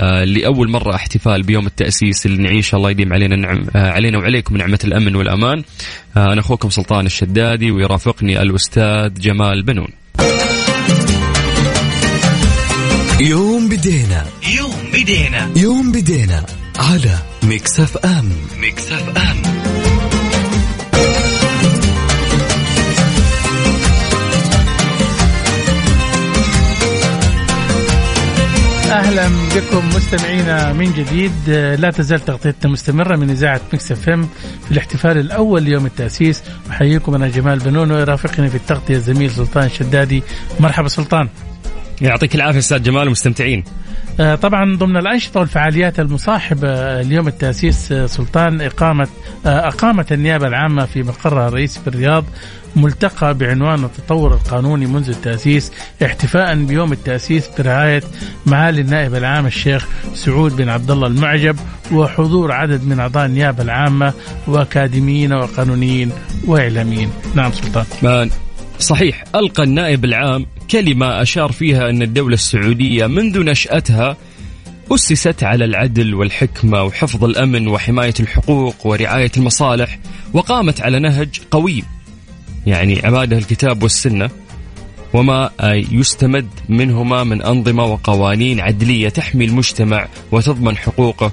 آه، 0.00 0.24
لأول 0.24 0.70
مرة 0.70 0.94
احتفال 0.94 1.42
بيوم 1.42 1.66
التأسيس 1.66 2.26
اللي 2.26 2.42
نعيشه 2.42 2.76
الله 2.76 2.90
يديم 2.90 3.12
علينا 3.12 3.36
نعم 3.36 3.66
آه، 3.76 3.90
علينا 3.90 4.18
وعليكم 4.18 4.56
نعمة 4.56 4.78
الأمن 4.84 5.16
والأمان. 5.16 5.62
آه، 6.16 6.32
أنا 6.32 6.40
أخوكم 6.40 6.70
سلطان 6.70 7.06
الشدادي 7.06 7.70
ويرافقني 7.70 8.42
الأستاذ 8.42 9.14
جمال 9.20 9.62
بنون. 9.62 9.88
يوم 13.20 13.68
بدينا. 13.68 14.26
يوم 14.58 14.74
بدينا. 14.94 15.50
يوم 15.56 15.92
بدينا 15.92 16.46
على 16.78 17.18
Mix 17.42 17.80
FM. 17.80 18.32
Mix 18.60 18.92
FM. 18.92 19.59
أهلا 28.90 29.28
بكم 29.28 29.88
مستمعينا 29.88 30.72
من 30.72 30.92
جديد. 30.92 31.32
لا 31.78 31.90
تزال 31.90 32.20
تغطيتنا 32.20 32.72
مستمرة 32.72 33.16
من 33.16 33.30
إذاعة 33.30 33.60
Mix 33.72 33.92
FM 33.92 34.28
في 34.64 34.70
الاحتفال 34.70 35.18
الأول 35.18 35.62
ليوم 35.62 35.86
التأسيس. 35.86 36.42
أحييكم 36.70 37.14
أنا 37.14 37.28
جمال 37.28 37.58
بنون 37.58 37.92
ويرافقني 37.92 38.48
في 38.48 38.54
التغطية 38.54 38.96
الزميل 38.96 39.30
سلطان 39.30 39.64
الشدادي 39.64 40.22
مرحبا 40.60 40.88
سلطان. 40.88 41.28
يعطيك 42.00 42.34
العافية 42.34 42.58
أستاذ 42.58 42.82
جمال 42.82 43.08
ومستمتعين 43.08 43.64
آه، 44.20 44.34
طبعا 44.34 44.76
ضمن 44.76 44.96
الأنشطة 44.96 45.40
والفعاليات 45.40 46.00
المصاحبة 46.00 46.68
اليوم 47.00 47.28
التأسيس 47.28 47.92
آه، 47.92 48.06
سلطان 48.06 48.60
إقامة 48.60 49.08
آه، 49.46 49.68
أقامت 49.68 50.12
النيابة 50.12 50.46
العامة 50.46 50.84
في 50.84 51.02
مقرها 51.02 51.48
الرئيسي 51.48 51.80
بالرياض 51.86 52.24
ملتقى 52.76 53.34
بعنوان 53.34 53.84
التطور 53.84 54.34
القانوني 54.34 54.86
منذ 54.86 55.08
التأسيس 55.08 55.72
احتفاء 56.04 56.54
بيوم 56.54 56.92
التأسيس 56.92 57.48
برعاية 57.58 58.02
معالي 58.46 58.80
النائب 58.80 59.14
العام 59.14 59.46
الشيخ 59.46 59.88
سعود 60.14 60.56
بن 60.56 60.68
عبد 60.68 60.90
الله 60.90 61.06
المعجب 61.06 61.56
وحضور 61.92 62.52
عدد 62.52 62.84
من 62.84 63.00
أعضاء 63.00 63.26
النيابة 63.26 63.62
العامة 63.62 64.12
وأكاديميين 64.46 65.32
وقانونيين 65.32 66.12
وإعلاميين. 66.46 67.10
نعم 67.34 67.52
سلطان. 67.52 67.86
صحيح 68.78 69.24
ألقى 69.34 69.62
النائب 69.62 70.04
العام 70.04 70.46
كلمة 70.70 71.22
أشار 71.22 71.52
فيها 71.52 71.90
أن 71.90 72.02
الدولة 72.02 72.34
السعودية 72.34 73.06
منذ 73.06 73.44
نشأتها 73.44 74.16
أسست 74.92 75.42
على 75.44 75.64
العدل 75.64 76.14
والحكمة 76.14 76.82
وحفظ 76.82 77.24
الأمن 77.24 77.68
وحماية 77.68 78.14
الحقوق 78.20 78.86
ورعاية 78.86 79.30
المصالح 79.36 79.98
وقامت 80.32 80.80
على 80.80 80.98
نهج 80.98 81.40
قويم 81.50 81.84
يعني 82.66 83.00
عبادة 83.04 83.38
الكتاب 83.38 83.82
والسنة 83.82 84.30
وما 85.12 85.50
يستمد 85.90 86.48
منهما 86.68 87.24
من 87.24 87.42
أنظمة 87.42 87.84
وقوانين 87.84 88.60
عدلية 88.60 89.08
تحمي 89.08 89.44
المجتمع 89.44 90.08
وتضمن 90.32 90.76
حقوقه 90.76 91.32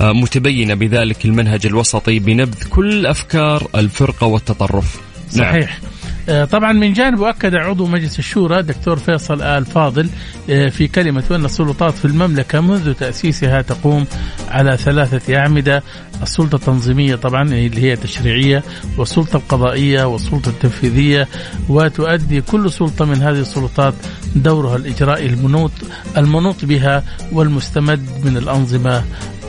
متبينة 0.00 0.74
بذلك 0.74 1.24
المنهج 1.24 1.66
الوسطي 1.66 2.18
بنبذ 2.18 2.68
كل 2.68 3.06
أفكار 3.06 3.68
الفرقة 3.74 4.26
والتطرف 4.26 5.00
نعم. 5.36 5.52
صحيح 5.52 5.70
نعم. 5.82 5.97
آه، 6.28 6.44
طبعا 6.44 6.72
من 6.72 6.92
جانب 6.92 7.22
أكد 7.22 7.54
عضو 7.54 7.86
مجلس 7.86 8.18
الشورى 8.18 8.62
دكتور 8.62 8.96
فيصل 8.96 9.42
آل 9.42 9.64
فاضل 9.64 10.08
آه، 10.50 10.68
في 10.68 10.88
كلمة 10.88 11.24
أن 11.30 11.44
السلطات 11.44 11.94
في 11.94 12.04
المملكة 12.04 12.60
منذ 12.60 12.92
تأسيسها 12.94 13.62
تقوم 13.62 14.06
على 14.48 14.76
ثلاثة 14.76 15.36
أعمدة 15.36 15.82
السلطة 16.22 16.56
التنظيمية 16.56 17.14
طبعا 17.14 17.42
اللي 17.42 17.82
هي 17.82 17.92
التشريعية 17.92 18.62
والسلطة 18.98 19.36
القضائية 19.36 20.04
والسلطة 20.04 20.48
التنفيذية 20.48 21.28
وتؤدي 21.68 22.40
كل 22.40 22.72
سلطة 22.72 23.04
من 23.04 23.16
هذه 23.22 23.40
السلطات 23.40 23.94
دورها 24.36 24.76
الإجرائي 24.76 25.26
المنوط 25.26 25.72
المنوط 26.16 26.64
بها 26.64 27.04
والمستمد 27.32 28.06
من 28.24 28.36
الأنظمة 28.36 29.04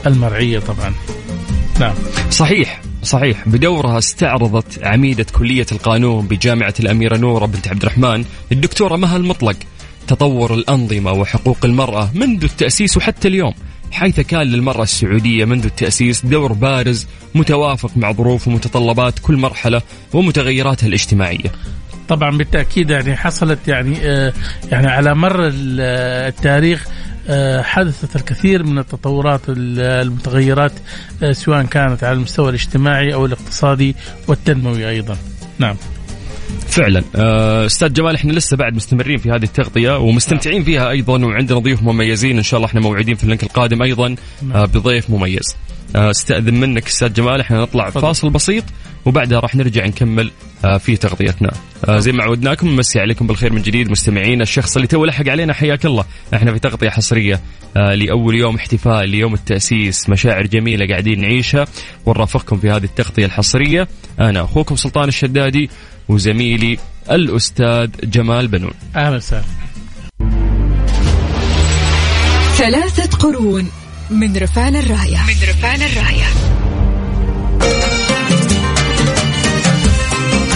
المرعية 0.06 0.58
طبعا. 0.58 0.94
نعم. 1.80 1.94
صحيح. 2.30 2.89
صحيح 3.02 3.48
بدورها 3.48 3.98
استعرضت 3.98 4.84
عميدة 4.84 5.26
كلية 5.32 5.66
القانون 5.72 6.26
بجامعة 6.26 6.74
الأميرة 6.80 7.16
نورة 7.16 7.46
بنت 7.46 7.68
عبد 7.68 7.82
الرحمن 7.82 8.24
الدكتورة 8.52 8.96
مها 8.96 9.16
المطلق 9.16 9.56
تطور 10.06 10.54
الأنظمة 10.54 11.12
وحقوق 11.12 11.58
المرأة 11.64 12.10
منذ 12.14 12.44
التأسيس 12.44 12.96
وحتى 12.96 13.28
اليوم 13.28 13.52
حيث 13.92 14.20
كان 14.20 14.42
للمرأة 14.42 14.82
السعودية 14.82 15.44
منذ 15.44 15.64
التأسيس 15.64 16.26
دور 16.26 16.52
بارز 16.52 17.06
متوافق 17.34 17.90
مع 17.96 18.12
ظروف 18.12 18.48
ومتطلبات 18.48 19.18
كل 19.18 19.36
مرحلة 19.36 19.82
ومتغيراتها 20.12 20.86
الاجتماعية. 20.86 21.52
طبعا 22.08 22.36
بالتأكيد 22.36 22.90
يعني 22.90 23.16
حصلت 23.16 23.68
يعني 23.68 23.96
آه 24.02 24.32
يعني 24.72 24.86
على 24.86 25.14
مر 25.14 25.50
التاريخ 25.52 26.86
آه، 26.88 26.90
حدثت 27.62 28.16
الكثير 28.16 28.62
من 28.62 28.78
التطورات 28.78 29.40
المتغيرات 29.48 30.72
آه، 31.22 31.32
سواء 31.32 31.62
كانت 31.62 32.04
على 32.04 32.12
المستوى 32.12 32.48
الاجتماعي 32.48 33.14
أو 33.14 33.26
الاقتصادي 33.26 33.96
والتنموي 34.28 34.88
أيضا. 34.88 35.16
نعم. 35.58 35.76
فعلا 36.68 37.02
آه، 37.16 37.66
أستاذ 37.66 37.92
جمال 37.92 38.14
إحنا 38.14 38.32
لسه 38.32 38.56
بعد 38.56 38.74
مستمرين 38.74 39.18
في 39.18 39.30
هذه 39.30 39.42
التغطية 39.42 39.98
ومستمتعين 39.98 40.64
فيها 40.64 40.90
أيضا 40.90 41.24
وعندنا 41.24 41.58
ضيوف 41.58 41.82
مميزين 41.82 42.36
إن 42.36 42.42
شاء 42.42 42.58
الله 42.58 42.68
إحنا 42.68 42.80
موعدين 42.80 43.14
في 43.14 43.24
ال 43.24 43.28
link 43.28 43.42
القادم 43.42 43.82
أيضا 43.82 44.14
نعم. 44.42 44.66
بضيف 44.66 45.10
مميز. 45.10 45.56
أستأذن 45.96 46.54
منك 46.54 46.86
أستاذ 46.86 47.12
جمال 47.12 47.40
إحنا 47.40 47.60
نطلع 47.60 47.90
فضل. 47.90 48.02
فاصل 48.02 48.30
بسيط 48.30 48.64
وبعدها 49.06 49.40
راح 49.40 49.54
نرجع 49.54 49.86
نكمل 49.86 50.30
آه، 50.64 50.78
في 50.78 50.96
تغطيتنا 50.96 51.50
آه، 51.88 51.98
زي 51.98 52.12
ما 52.12 52.24
عودناكم 52.24 52.68
نمسي 52.68 53.00
عليكم 53.00 53.26
بالخير 53.26 53.52
من 53.52 53.62
جديد 53.62 53.90
مستمعين 53.90 54.42
الشخص 54.42 54.76
اللي 54.76 54.88
تو 54.88 55.04
لحق 55.04 55.28
علينا 55.28 55.52
حياك 55.52 55.86
الله 55.86 56.04
إحنا 56.34 56.52
في 56.52 56.58
تغطية 56.58 56.88
حصرية 56.88 57.40
آه، 57.76 57.94
لأول 57.94 58.34
يوم 58.34 58.56
احتفال 58.56 59.08
ليوم 59.08 59.34
التأسيس 59.34 60.10
مشاعر 60.10 60.46
جميلة 60.46 60.86
قاعدين 60.86 61.20
نعيشها 61.20 61.66
ونرافقكم 62.06 62.56
في 62.56 62.70
هذه 62.70 62.84
التغطية 62.84 63.26
الحصرية 63.26 63.88
أنا 64.20 64.44
أخوكم 64.44 64.76
سلطان 64.76 65.08
الشدادي 65.08 65.70
وزميلي 66.10 66.78
الأستاذ 67.10 67.90
جمال 68.04 68.48
بنون. 68.48 68.74
أهلا 68.96 69.16
وسهلا. 69.16 69.44
ثلاثة 72.56 73.18
قرون 73.18 73.70
من 74.10 74.36
رفعنا 74.36 74.76
الراية. 74.76 75.18
من 75.26 75.34
رفعنا 75.48 75.82
الراية. 75.82 76.26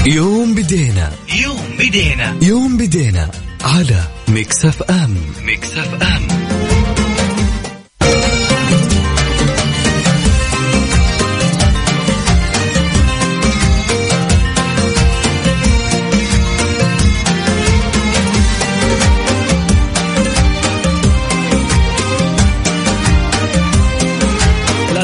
يوم 0.07 0.55
بدينا. 0.55 1.13
يوم 1.43 1.77
بدينا. 1.79 2.37
يوم 2.43 2.77
بدينا 2.77 3.31
على 3.65 4.01
Mix 4.29 4.83
FM. 4.83 5.17
Mix 5.43 5.82
F 5.82 5.95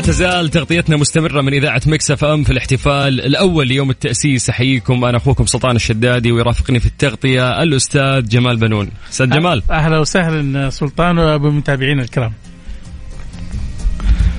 ام 0.00 0.06
تزال 0.06 0.48
تغطيتنا 0.48 0.96
مستمرة 0.96 1.40
من 1.42 1.54
إذاعة 1.54 1.82
مكسف 1.86 2.24
أم 2.24 2.44
في 2.44 2.50
الاحتفال 2.50 3.20
الأول 3.20 3.68
ليوم 3.68 3.90
التأسيس. 3.90 4.50
أحييكم. 4.50 5.04
أنا 5.04 5.16
أخوكم 5.16 5.46
سلطان 5.46 5.76
الشدادي 5.76 6.32
ويرافقني 6.32 6.80
في 6.80 6.86
التغطية 6.86 7.62
الأستاذ 7.62 8.28
جمال 8.28 8.56
بنون. 8.56 8.90
أستاذ 9.10 9.30
جمال. 9.30 9.62
أهلا 9.70 9.98
وسهلا 9.98 10.70
سلطان 10.70 11.18
وبمتابعينا 11.18 12.02
الكرام. 12.02 12.32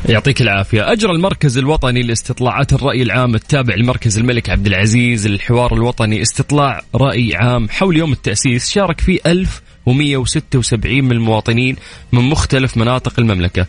يعطيك 0.09 0.41
العافية. 0.41 0.91
أجرى 0.91 1.11
المركز 1.11 1.57
الوطني 1.57 2.01
لاستطلاعات 2.01 2.73
الرأي 2.73 3.01
العام 3.01 3.35
التابع 3.35 3.75
لمركز 3.75 4.17
الملك 4.17 4.49
عبد 4.49 4.67
العزيز. 4.67 5.27
للحوار 5.27 5.73
الوطني 5.73 6.21
استطلاع 6.21 6.81
رأي 6.95 7.35
عام 7.35 7.69
حول 7.69 7.97
يوم 7.97 8.11
التأسيس 8.11 8.69
شارك 8.69 9.01
فيه 9.01 9.19
1176 9.25 11.03
من 11.03 11.11
المواطنين 11.11 11.75
من 12.11 12.21
مختلف 12.21 12.77
مناطق 12.77 13.19
المملكة. 13.19 13.65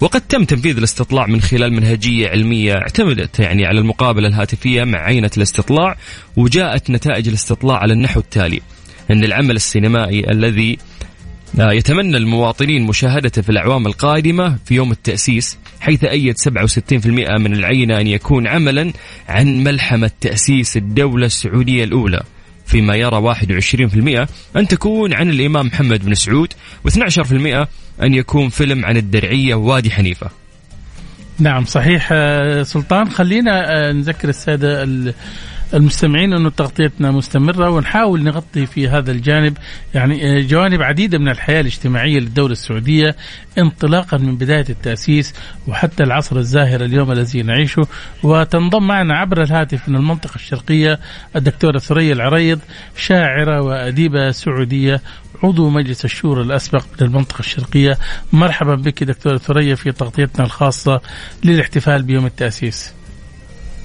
وقد 0.00 0.20
تم 0.20 0.44
تنفيذ 0.44 0.76
الاستطلاع 0.76 1.26
من 1.26 1.40
خلال 1.40 1.72
منهجية 1.72 2.28
علمية 2.28 2.74
اعتمدت 2.74 3.40
يعني 3.40 3.66
على 3.66 3.80
المقابلة 3.80 4.28
الهاتفية 4.28 4.84
مع 4.84 4.98
عينة 4.98 5.30
الاستطلاع 5.36 5.96
وجاءت 6.36 6.90
نتائج 6.90 7.28
الاستطلاع 7.28 7.76
على 7.76 7.92
النحو 7.92 8.20
التالي. 8.20 8.60
أن 9.10 9.24
العمل 9.24 9.56
السينمائي 9.56 10.30
الذي 10.30 10.78
آه، 11.60 11.72
يتمنى 11.72 12.16
المواطنين 12.16 12.86
مشاهدته 12.86 13.42
في 13.42 13.50
الأعوام 13.50 13.86
القادمة 13.86 14.58
في 14.64 14.74
يوم 14.74 14.92
التأسيس 14.92 15.58
حيث 15.80 16.04
أيد 16.04 16.34
67% 16.38 17.38
من 17.38 17.52
العينة 17.52 18.00
أن 18.00 18.06
يكون 18.06 18.46
عملا 18.46 18.92
عن 19.28 19.64
ملحمة 19.64 20.10
تأسيس 20.20 20.76
الدولة 20.76 21.26
السعودية 21.26 21.84
الأولى. 21.84 22.22
فيما 22.70 22.96
يرى 22.96 23.34
21% 23.34 24.28
أن 24.56 24.68
تكون 24.68 25.14
عن 25.14 25.30
الإمام 25.30 25.66
محمد 25.66 26.04
بن 26.04 26.14
سعود 26.14 26.52
و12% 26.88 27.66
أن 28.02 28.14
يكون 28.14 28.48
فيلم 28.48 28.84
عن 28.84 28.96
الدرعية 28.96 29.54
ووادي 29.54 29.90
حنيفة. 29.90 30.30
نعم 31.38 31.64
صحيح 31.64 32.08
آه، 32.12 32.62
سلطان 32.62 33.10
خلينا 33.10 33.72
آه، 33.88 33.92
نذكر 33.92 34.28
السادة 34.28 34.84
المستمعين 35.74 36.32
انه 36.32 36.50
تغطيتنا 36.50 37.10
مستمرة 37.10 37.70
ونحاول 37.70 38.22
نغطي 38.22 38.66
في 38.66 38.88
هذا 38.88 39.12
الجانب 39.12 39.58
يعني 39.94 40.38
آه، 40.38 40.40
جوانب 40.40 40.82
عديدة 40.82 41.18
من 41.18 41.28
الحياة 41.28 41.60
الاجتماعية 41.60 42.18
للدولة 42.18 42.52
السعودية 42.52 43.16
انطلاقا 43.58 44.16
من 44.16 44.36
بداية 44.36 44.64
التأسيس 44.70 45.34
وحتى 45.68 46.02
العصر 46.02 46.36
الزاهر 46.36 46.84
اليوم 46.84 47.12
الذي 47.12 47.42
نعيشه. 47.42 47.82
وتنضم 48.22 48.86
معنا 48.86 49.16
عبر 49.16 49.42
الهاتف 49.42 49.88
من 49.88 49.96
المنطقة 49.96 50.34
الشرقية 50.34 51.00
الدكتورة 51.36 51.78
ثريا 51.78 52.12
العريض 52.12 52.60
شاعرة 52.96 53.60
وأديبة 53.60 54.30
سعودية 54.30 55.00
عضو 55.42 55.70
مجلس 55.70 56.04
الشورى 56.04 56.42
الأسبق 56.42 56.84
من 57.00 57.06
المنطقة 57.06 57.40
الشرقية. 57.40 57.98
مرحبا 58.32 58.74
بك 58.74 59.04
دكتورة 59.04 59.38
ثريا 59.38 59.74
في 59.74 59.92
تغطيتنا 59.92 60.44
الخاصة 60.44 61.00
للاحتفال 61.44 62.02
بيوم 62.02 62.26
التأسيس. 62.26 62.99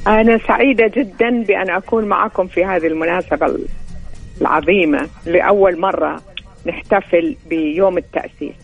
أنا 0.07 0.37
سعيدة 0.37 0.87
جدا 0.87 1.43
بأن 1.43 1.69
أكون 1.69 2.05
معكم 2.05 2.47
في 2.47 2.65
هذه 2.65 2.87
المناسبة 2.87 3.57
العظيمة 4.41 5.09
لأول 5.25 5.79
مرة 5.79 6.21
نحتفل 6.65 7.35
بيوم 7.49 7.97
التأسيس. 7.97 8.55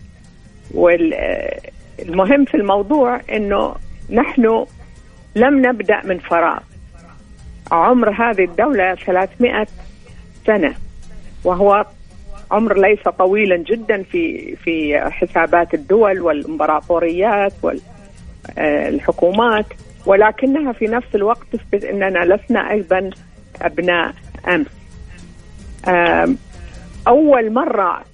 والمهم 0.74 2.44
في 2.44 2.54
الموضوع 2.54 3.20
إنه 3.32 3.74
نحن 4.10 4.66
لم 5.36 5.66
نبدأ 5.66 6.00
من 6.04 6.18
فراغ. 6.18 6.58
عمر 7.72 8.10
هذه 8.10 8.44
الدولة 8.44 8.94
300 8.94 9.66
سنة 10.46 10.74
وهو 11.44 11.86
عمر 12.50 12.78
ليس 12.80 13.02
طويلا 13.18 13.56
جدا 13.56 14.02
في 14.02 14.56
في 14.56 15.00
حسابات 15.10 15.74
الدول 15.74 16.20
والإمبراطوريات 16.20 17.52
والحكومات 18.58 19.66
ولكنها 20.06 20.72
في 20.72 20.84
نفس 20.84 21.14
الوقت 21.14 21.46
تثبت 21.52 21.84
إننا 21.84 22.34
لسنا 22.34 22.70
أيضا 22.70 23.10
أبناء 23.62 24.14
امس. 24.48 24.66
أول 27.08 27.52
مرة 27.52 28.04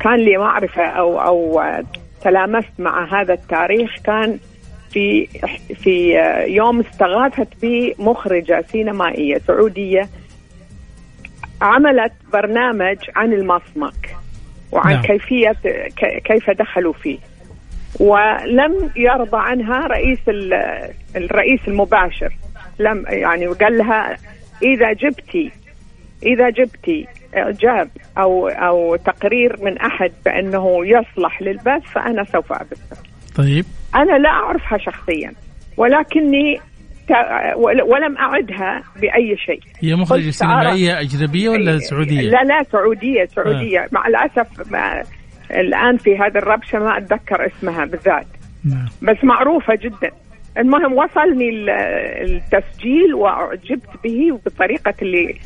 كان 0.00 0.16
لي 0.16 0.36
معرفة 0.36 0.82
أو 0.82 1.20
أو 1.20 1.62
تلامست 2.22 2.72
مع 2.78 3.20
هذا 3.20 3.34
التاريخ 3.34 3.90
كان 4.04 4.38
في 4.90 5.26
في 5.74 6.14
يوم 6.46 6.80
استغاثت 6.80 7.48
بي 7.60 7.94
مخرجة 7.98 8.64
سينمائية 8.72 9.40
سعودية 9.46 10.08
عملت 11.62 12.12
برنامج 12.32 12.96
عن 13.16 13.32
المصمك 13.32 14.16
وعن 14.72 14.92
نعم. 14.92 15.02
كيفيه 15.02 15.56
كيف 16.24 16.50
دخلوا 16.50 16.92
فيه 16.92 17.18
ولم 18.00 18.90
يرضى 18.96 19.38
عنها 19.38 19.86
رئيس 19.86 20.18
الرئيس 21.16 21.60
المباشر 21.68 22.32
لم 22.78 23.04
يعني 23.08 23.46
قال 23.46 23.78
لها 23.78 24.16
إذا 24.62 24.92
جبتي 24.92 25.52
إذا 26.22 26.50
جبتي 26.50 27.06
إعجاب 27.36 27.90
أو 28.18 28.48
أو 28.48 28.96
تقرير 28.96 29.56
من 29.62 29.78
أحد 29.78 30.12
بأنه 30.24 30.86
يصلح 30.86 31.42
للبث 31.42 31.82
فأنا 31.92 32.24
سوف 32.24 32.52
أبثه. 32.52 32.96
طيب. 33.36 33.64
أنا 33.94 34.18
لا 34.18 34.28
أعرفها 34.28 34.78
شخصيا 34.78 35.32
ولكني 35.76 36.60
ولم 37.86 38.16
أعدها 38.16 38.82
بأي 39.00 39.36
شيء. 39.36 39.60
هي 39.80 39.94
مخرجة 39.94 40.30
سينمائية 40.30 41.00
أجنبية 41.00 41.48
ولا 41.48 41.78
سعودية؟ 41.78 42.20
لا 42.20 42.42
لا 42.44 42.62
سعودية 42.72 43.24
سعودية 43.24 43.80
آه. 43.80 43.88
مع 43.92 44.06
الأسف 44.06 44.72
ما 44.72 45.02
الآن 45.54 45.96
في 45.96 46.18
هذا 46.18 46.38
الربشة 46.38 46.78
ما 46.78 46.98
أتذكر 46.98 47.46
اسمها 47.46 47.84
بالذات. 47.84 48.26
نعم. 48.64 48.88
بس 49.02 49.24
معروفة 49.24 49.74
جدا. 49.74 50.10
المهم 50.58 50.92
وصلني 50.92 51.50
التسجيل 52.22 53.14
واعجبت 53.14 53.90
به 54.04 54.40
بطريقة 54.46 54.94
اللي 55.02 55.36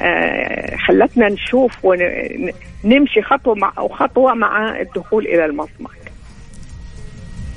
آه، 0.00 0.76
خلتنا 0.76 1.28
نشوف 1.28 1.84
ونمشي 1.84 3.22
خطوة 3.22 3.54
مع 3.54 3.72
أو 3.78 3.88
خطوة 3.88 4.34
مع 4.34 4.80
الدخول 4.80 5.26
إلى 5.26 5.44
المصمك. 5.44 6.12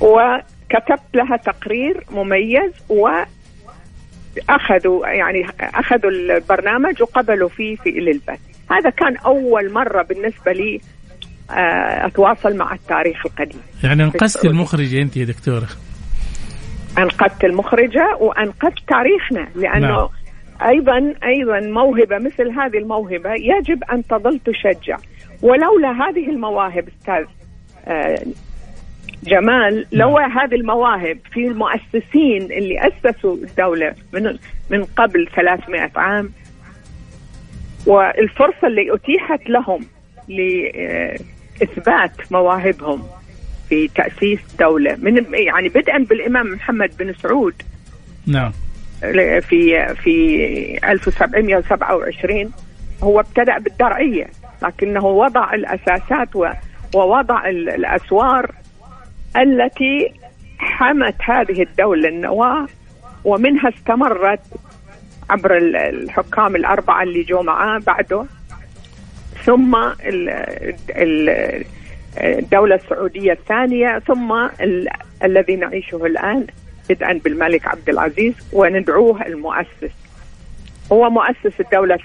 وكتبت 0.00 1.14
لها 1.14 1.36
تقرير 1.36 2.04
مميز 2.10 2.72
و 2.88 3.08
أخذوا 4.48 5.08
يعني 5.08 5.46
أخذوا 5.60 6.10
البرنامج 6.10 7.02
وقبلوا 7.02 7.48
فيه 7.48 7.76
في 7.76 7.90
للبث 7.90 8.40
هذا 8.70 8.90
كان 8.90 9.16
أول 9.16 9.72
مرة 9.72 10.02
بالنسبة 10.02 10.52
لي 10.52 10.80
أتواصل 12.06 12.56
مع 12.56 12.74
التاريخ 12.74 13.26
القديم 13.26 13.60
يعني 13.84 14.04
أنقذت 14.04 14.44
المخرجة 14.44 15.02
أنت 15.02 15.16
يا 15.16 15.24
دكتورة 15.24 15.68
أنقذت 16.98 17.44
المخرجة 17.44 18.16
وأنقذت 18.20 18.78
تاريخنا 18.88 19.48
لأنه 19.54 19.88
نعم. 19.88 20.08
أيضا 20.62 21.14
أيضا 21.24 21.60
موهبة 21.60 22.18
مثل 22.18 22.50
هذه 22.50 22.78
الموهبة 22.78 23.30
يجب 23.32 23.84
أن 23.92 24.06
تظل 24.06 24.38
تشجع 24.38 24.96
ولولا 25.42 25.90
هذه 25.90 26.30
المواهب 26.30 26.88
أستاذ 26.88 27.24
آه، 27.86 28.24
جمال 29.22 29.86
لو 29.92 30.18
نعم. 30.18 30.38
هذه 30.38 30.54
المواهب 30.54 31.18
في 31.32 31.46
المؤسسين 31.46 32.42
اللي 32.42 32.88
أسسوا 32.88 33.34
الدولة 33.34 33.94
من 34.12 34.38
من 34.70 34.84
قبل 34.84 35.28
300 35.36 35.90
عام 35.96 36.30
والفرصة 37.86 38.66
اللي 38.66 38.94
أتيحت 38.94 39.50
لهم 39.50 39.80
لاثبات 41.60 42.32
مواهبهم 42.32 43.02
في 43.68 43.88
تأسيس 43.88 44.40
دولة. 44.58 44.96
من 44.98 45.34
يعني 45.34 45.68
بدءا 45.68 45.98
بالإمام 45.98 46.46
محمد 46.46 46.90
بن 46.98 47.14
سعود. 47.22 47.54
نعم. 48.26 48.52
في 49.40 49.94
في 49.94 50.78
1727 50.84 52.52
هو 53.02 53.20
ابتدأ 53.20 53.58
بالدرعية 53.58 54.26
لكنه 54.62 55.06
وضع 55.06 55.54
الأساسات 55.54 56.28
ووضع 56.94 57.48
الأسوار 57.48 58.54
التي 59.36 60.12
حمت 60.58 61.14
هذه 61.24 61.62
الدولة 61.62 62.08
النواة 62.08 62.66
ومنها 63.24 63.68
استمرت 63.68 64.40
عبر 65.30 65.56
الحكام 65.56 66.56
الأربعة 66.56 67.02
اللي 67.02 67.22
جو 67.22 67.42
معاه 67.42 67.78
بعده. 67.78 68.26
ثم 69.44 69.78
الدولة 72.18 72.74
السعودية 72.74 73.32
الثانية 73.32 73.98
ثم 73.98 74.48
الذي 75.24 75.56
نعيشه 75.56 76.06
الآن 76.06 76.46
بدءا 76.90 77.12
بالملك 77.12 77.66
عبد 77.66 77.88
العزيز 77.88 78.34
وندعوه 78.52 79.26
المؤسس. 79.26 79.92
هو 80.92 81.10
مؤسس 81.10 81.60
الدولة 81.60 81.98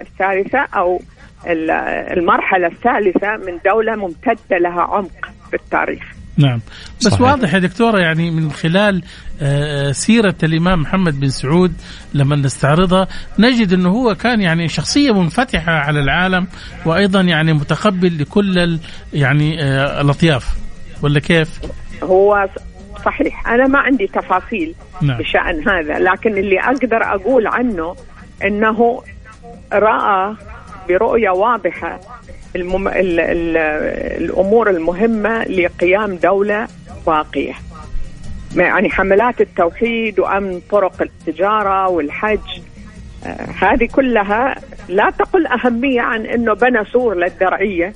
الثالثة 0.00 0.58
أو 0.58 1.00
المرحلة 1.46 2.66
الثالثة 2.66 3.36
من 3.36 3.58
دولة 3.64 3.96
ممتدة 3.96 4.58
لها 4.58 4.82
عمق 4.82 5.30
في 5.50 5.56
التاريخ 5.56 6.15
نعم 6.36 6.60
بس 7.00 7.08
صحيح. 7.08 7.20
واضح 7.20 7.54
يا 7.54 7.58
دكتورة 7.58 7.98
يعني 7.98 8.30
من 8.30 8.52
خلال 8.52 9.02
آه، 9.42 9.92
سيرة 9.92 10.34
الإمام 10.42 10.80
محمد 10.80 11.20
بن 11.20 11.28
سعود 11.28 11.72
لما 12.14 12.36
نستعرضها 12.36 13.08
نجد 13.38 13.72
أنه 13.72 13.88
هو 13.88 14.14
كان 14.14 14.40
يعني 14.40 14.68
شخصية 14.68 15.12
منفتحة 15.12 15.72
على 15.72 16.00
العالم 16.00 16.46
وأيضا 16.86 17.20
يعني 17.20 17.52
متقبل 17.52 18.18
لكل 18.18 18.78
يعني 19.12 19.62
آه، 19.62 20.00
الأطياف 20.00 20.56
ولا 21.02 21.20
كيف؟ 21.20 21.60
هو 22.02 22.48
صحيح 23.04 23.48
أنا 23.48 23.66
ما 23.66 23.78
عندي 23.78 24.06
تفاصيل 24.06 24.74
نعم. 25.02 25.18
بشأن 25.18 25.68
هذا 25.68 25.98
لكن 25.98 26.38
اللي 26.38 26.60
أقدر 26.60 27.02
أقول 27.02 27.46
عنه 27.46 27.96
أنه 28.44 29.02
رأى 29.72 30.34
برؤية 30.88 31.30
واضحة 31.30 32.00
المم... 32.56 32.88
ال... 32.88 33.20
ال... 33.20 33.56
الأمور 34.22 34.70
المهمة 34.70 35.44
لقيام 35.44 36.16
دولة 36.16 36.68
باقية 37.06 37.54
يعني 38.56 38.90
حملات 38.90 39.40
التوحيد 39.40 40.20
وأمن 40.20 40.60
طرق 40.70 41.02
التجارة 41.02 41.88
والحج 41.88 42.60
آه 43.26 43.46
هذه 43.60 43.86
كلها 43.86 44.54
لا 44.88 45.10
تقل 45.10 45.46
أهمية 45.46 46.00
عن 46.00 46.26
أنه 46.26 46.54
بنى 46.54 46.84
سور 46.84 47.14
للدرعية 47.14 47.92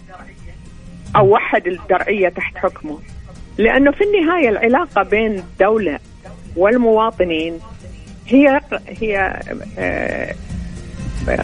أو 1.16 1.28
وحد 1.28 1.66
الدرعية 1.66 2.28
تحت 2.28 2.56
حكمه. 2.56 2.98
لأنه 3.58 3.90
في 3.90 4.04
النهاية 4.04 4.48
العلاقة 4.48 5.02
بين 5.02 5.38
الدولة 5.38 5.98
والمواطنين 6.56 7.58
هي 8.26 8.60
هي 8.88 9.40
آه، 9.78 10.34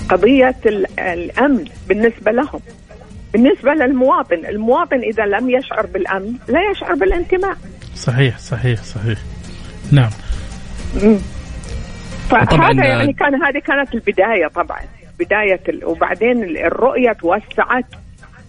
قضية 0.09 0.57
الأمن 0.99 1.65
بالنسبة 1.89 2.33
لهم. 2.33 2.61
بالنسبة 3.37 3.75
للمواطن 3.75 4.47
المواطن 4.47 4.99
إذا 4.99 5.27
لم 5.27 5.51
يشعر 5.51 5.87
بالأمن 5.87 6.33
لا 6.49 6.71
يشعر 6.71 6.95
بالانتماء. 6.95 7.57
صحيح 7.95 8.39
صحيح 8.39 8.83
صحيح. 8.83 9.19
نعم. 9.93 10.11
فهذا 12.31 12.85
يعني 12.85 13.13
كان 13.13 13.43
هذه 13.43 13.59
كانت 13.59 13.95
البداية 13.95 14.47
طبعا 14.47 14.81
بداية 15.19 15.85
وبعدين 15.85 16.43
الرؤية 16.43 17.13
توسعت. 17.13 17.85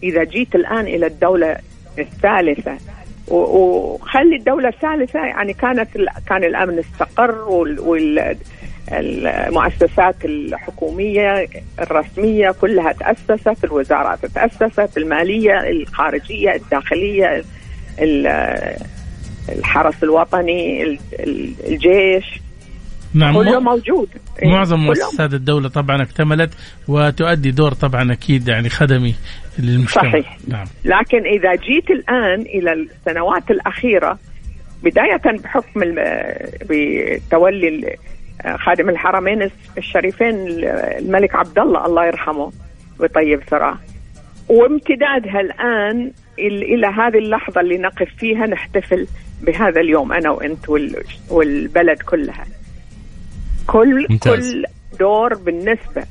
إذا 0.04 0.24
جيت 0.24 0.56
الآن 0.56 0.88
إلى 0.88 1.08
الدولة 1.08 1.58
الثالثة 2.00 2.78
وخلي 3.28 4.36
الدولة 4.36 4.70
الثالثة 4.70 5.20
يعني 5.20 5.54
كانت 5.54 5.90
كان 6.28 6.44
الأمن 6.44 6.80
استقر 6.80 7.50
والمؤسسات 8.92 10.26
الحكومية 10.26 11.48
الرسمية 11.80 12.52
كلها 12.52 12.92
تأسست 12.92 13.64
الوزارات 13.64 14.26
تأسست 14.26 14.98
المالية 14.98 15.70
الخارجية 15.70 16.56
الداخلية 16.56 17.44
الحرس 19.50 20.04
الوطني 20.04 20.84
الجيش. 21.68 22.40
نعم 23.14 23.34
كله 23.34 23.60
موجود. 23.60 24.10
معظم 24.44 24.80
مؤسسات 24.80 25.34
الدولة 25.34 25.70
طبعا 25.70 26.02
اكتملت 26.02 26.54
وتؤدي 26.88 27.52
دور 27.52 27.74
طبعا 27.74 28.14
أكيد 28.14 28.48
يعني 28.48 28.70
خدمي 28.70 29.16
للمجتمع. 29.60 30.04
صحيح. 30.12 30.38
نعم. 30.48 30.66
لكن 30.86 31.26
إذا 31.26 31.56
جيت 31.56 31.90
الآن 31.90 32.42
إلى 32.42 32.74
السنوات 32.74 33.52
الأخيرة 33.52 34.20
بداية 34.84 35.22
بحكم 35.44 35.82
بتولي 36.70 37.98
خادم 38.56 38.90
الحرمين 38.90 39.50
الشريفين 39.78 40.36
الملك 40.98 41.36
عبد 41.36 41.60
الله 41.60 41.86
الله 41.86 42.06
يرحمه. 42.06 42.52
ويطيب 43.00 43.44
ثراه. 43.44 43.78
وامتدادها 44.50 45.40
الآن 45.42 46.12
إلى 46.40 46.88
هذه 46.88 47.18
اللحظة 47.18 47.62
اللي 47.62 47.78
نقف 47.78 48.08
فيها 48.18 48.46
نحتفل 48.46 49.08
بهذا 49.42 49.82
اليوم 49.82 50.14
أنا 50.14 50.30
وإنت 50.30 50.70
والبلد 51.30 52.02
كلها. 52.02 52.46
كل 53.68 54.06
ممتاز. 54.10 54.54
كل 54.54 54.66
دور 55.00 55.34
بالنسبة 55.34 56.04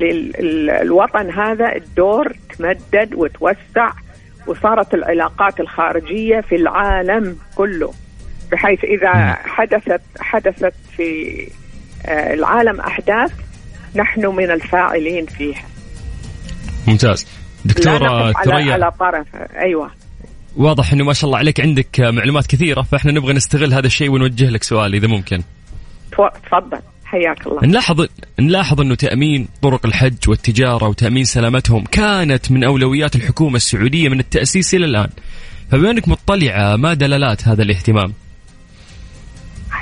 للوطن 0.00 1.30
هذا 1.30 1.76
الدور 1.76 2.32
تمدد 2.58 3.14
وتوسع 3.14 3.92
وصارت 4.46 4.94
العلاقات 4.94 5.60
الخارجية 5.60 6.40
في 6.40 6.56
العالم 6.56 7.36
كله. 7.54 7.92
بحيث 8.52 8.84
إذا 8.84 9.34
حدثت 9.34 10.00
حدثت 10.20 10.74
في 10.96 11.02
آه، 12.06 12.34
العالم 12.34 12.80
أحداث 12.80 13.32
نحن 13.96 14.26
من 14.26 14.50
الفاعلين 14.50 15.26
فيها. 15.26 15.64
ممتاز. 16.88 17.26
دكتورة 17.64 18.32
ثريا 18.32 18.72
على, 18.72 18.92
طرف. 19.00 19.26
أيوه. 19.56 19.90
واضح 20.56 20.92
إنه 20.92 21.04
ما 21.04 21.12
شاء 21.12 21.26
الله 21.26 21.38
عليك. 21.38 21.60
عندك 21.60 22.00
معلومات 22.00 22.46
كثيرة 22.46 22.82
فإحنا 22.82 23.12
نبغى 23.12 23.32
نستغل 23.32 23.74
هذا 23.74 23.86
الشيء 23.86 24.10
ونوجه 24.10 24.50
لك 24.50 24.62
سؤال 24.62 24.94
إذا 24.94 25.06
ممكن. 25.06 25.42
تفضل. 26.10 26.78
حياك 27.04 27.46
الله. 27.46 27.66
نلاحظ 27.66 28.06
نلاحظ 28.40 28.80
إنه 28.80 28.94
تأمين 28.94 29.48
طرق 29.62 29.86
الحج 29.86 30.28
والتجارة 30.28 30.88
وتأمين 30.88 31.24
سلامتهم 31.24 31.84
كانت 31.84 32.52
من 32.52 32.64
أولويات 32.64 33.16
الحكومة 33.16 33.56
السعودية 33.56 34.08
من 34.08 34.20
التأسيس 34.20 34.74
إلى 34.74 34.84
الآن. 34.84 35.08
فبما 35.70 35.90
إنك 35.90 36.08
مطلعة 36.08 36.76
ما 36.76 36.94
دلالات 36.94 37.48
هذا 37.48 37.62
الاهتمام؟ 37.62 38.12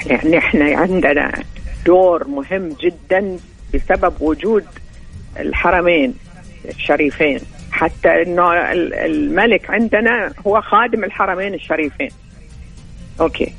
يعني 0.07 0.38
إحنا 0.38 0.64
عندنا 0.76 1.32
دور 1.86 2.28
مهم 2.28 2.68
جدا 2.80 3.36
بسبب 3.74 4.14
وجود 4.20 4.64
الحرمين 5.38 6.14
الشريفين. 6.68 7.40
حتى 7.72 8.22
إنه 8.22 8.53
الملك 8.72 9.70
عندنا 9.70 10.32
هو 10.46 10.61
خادم 10.61 11.05
الحرمين 11.05 11.55
الشريفين. 11.55 12.11
أوكي. 13.20 13.53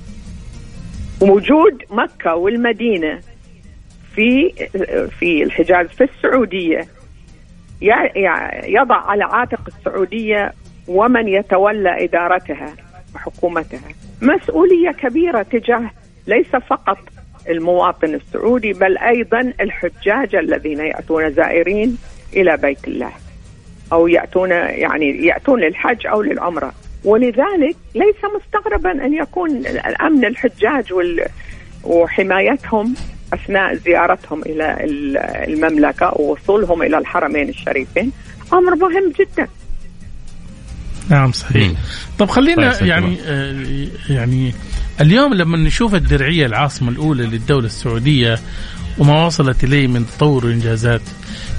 وجود 1.21 1.83
مكة 1.89 2.35
والمدينة 2.35 3.19
في 4.15 4.53
في 5.19 5.43
الحجاز 5.43 5.87
في 5.87 6.03
السعودية 6.03 6.87
يضع 8.67 8.95
على 8.95 9.23
عاتق 9.23 9.61
السعودية 9.67 10.53
ومن 10.87 11.27
يتولى 11.27 12.03
إدارتها 12.03 12.73
وحكومتها. 13.15 13.89
مسؤولية 14.21 14.91
كبيرة 14.91 15.41
تجاه 15.41 15.91
ليس 16.31 16.55
فقط 16.67 16.97
المواطن 17.49 18.15
السعودي 18.15 18.73
بل 18.73 18.97
أيضا 18.97 19.53
الحجاج 19.61 20.35
الذين 20.35 20.79
يأتون 20.79 21.31
زائرين 21.31 21.97
إلى 22.33 22.57
بيت 22.57 22.87
الله 22.87 23.11
أو 23.93 24.07
يأتون 24.07 24.49
يعني 24.51 25.25
يأتون 25.25 25.59
للحج 25.59 26.07
أو 26.07 26.21
للعمرة 26.21 26.73
ولذلك 27.05 27.75
ليس 27.95 28.15
مستغربا 28.35 28.91
أن 28.91 29.13
يكون 29.13 29.67
امن 30.01 30.25
الحجاج 30.25 30.93
وحمايتهم 31.83 32.95
أثناء 33.33 33.75
زيارتهم 33.75 34.41
إلى 34.41 34.77
المملكة 35.47 36.21
ووصولهم 36.21 36.83
إلى 36.83 36.97
الحرمين 36.97 37.49
الشريفين 37.49 38.11
أمر 38.53 38.75
مهم 38.75 39.13
جدا. 39.19 39.47
نعم 41.11 41.31
صحيح. 41.31 41.71
طب 42.19 42.29
خلينا 42.29 42.83
يعني 42.83 43.17
آه 43.25 43.65
يعني 44.09 44.53
اليوم 45.01 45.33
لما 45.33 45.57
نشوف 45.57 45.95
الدرعية 45.95 46.45
العاصمة 46.45 46.89
الأولى 46.89 47.23
للدولة 47.23 47.65
السعودية 47.65 48.39
وما 48.97 49.25
وصلت 49.25 49.63
إليه 49.63 49.87
من 49.87 50.05
تطور 50.05 50.45
وانجازات 50.45 51.01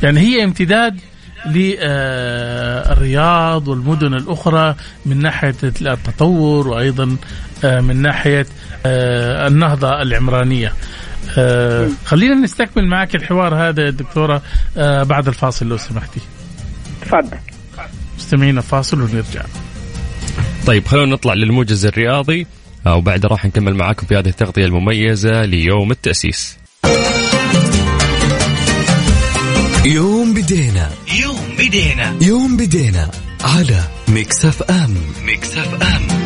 يعني 0.03 0.21
هي 0.21 0.45
امتداد 0.45 1.01
للرياض 1.47 1.79
والمدن 3.69 4.15
الأخرى 4.15 4.75
من 5.07 5.23
ناحية 5.23 5.55
التطور 5.63 6.69
وأيضا 6.69 7.17
آه، 7.65 7.81
من 7.81 8.03
ناحية 8.03 8.47
آه، 8.87 9.49
النهضة 9.49 10.03
العمرانية. 10.03 10.73
آه، 11.39 11.89
خلينا 12.05 12.35
نستكمل 12.35 12.87
معك 12.87 13.15
الحوار 13.15 13.55
هذا 13.55 13.91
دكتورة 13.91 14.43
بعد 14.77 15.29
الفاصل 15.29 15.67
لو 15.67 15.77
سمحتي. 15.77 16.21
تفضل. 17.03 17.39
مستمعينا 18.23 18.61
فاصل 18.61 19.01
ونرجع. 19.01 19.45
طيب 20.67 20.87
خلونا 20.87 21.13
نطلع 21.13 21.35
للموجز 21.35 21.87
الرياضي. 21.87 22.47
وبعد 22.87 23.27
راح 23.27 23.45
نكمل 23.45 23.75
معاكم 23.75 24.07
في 24.07 24.15
هذه 24.17 24.29
التغطية 24.29 24.65
المميزة 24.65 25.45
ليوم 25.45 25.91
التأسيس. 25.91 26.57
يوم 29.85 30.35
بدينا. 30.35 30.91
يوم 31.23 31.57
بدينا. 31.59 32.17
يوم 32.21 32.57
بدينا 32.57 33.11
على 33.45 33.83
Mix 34.09 34.63
FM. 34.63 34.97
Mix 35.27 35.83
FM. 35.83 36.22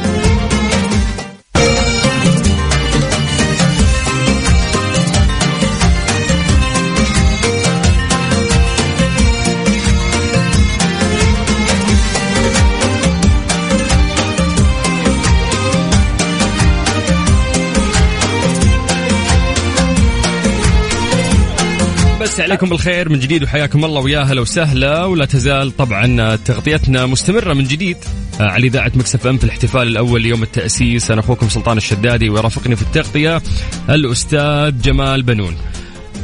مسي 22.37 22.43
عليكم 22.43 22.69
بالخير 22.69 23.09
من 23.09 23.19
جديد 23.19 23.43
وحياكم 23.43 23.85
الله 23.85 24.01
ويا 24.01 24.21
هلا 24.21 24.41
وسهلا 24.41 25.05
ولا 25.05 25.25
تزال 25.25 25.77
طبعا 25.77 26.37
تغطيتنا 26.37 27.07
مستمرة 27.07 27.55
من 27.55 27.65
جديد 27.65 27.97
آه، 28.41 28.43
على 28.43 28.67
إذاعة 28.67 28.93
مكسف 28.95 29.27
ام 29.27 29.39
في 29.39 29.45
الاحتفال 29.45 29.89
الأول 29.89 30.23
ليوم 30.23 30.43
التأسيس 30.43 31.11
أنا 31.11 31.21
أخوكم 31.21 31.49
سلطان 31.49 31.77
الشدادي 31.77 32.31
ويرافقني 32.31 32.77
في 32.77 32.83
التغطية 32.83 33.43
الأستاذ 33.91 34.83
جمال 34.83 35.23
بنون. 35.23 35.57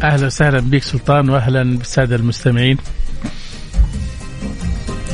أهلا 0.03 0.27
وسهلا 0.27 0.61
بك 0.61 0.83
سلطان 0.83 1.31
واهلا 1.31 1.79
بالسادة 1.79 2.17
المستمعين. 2.17 2.77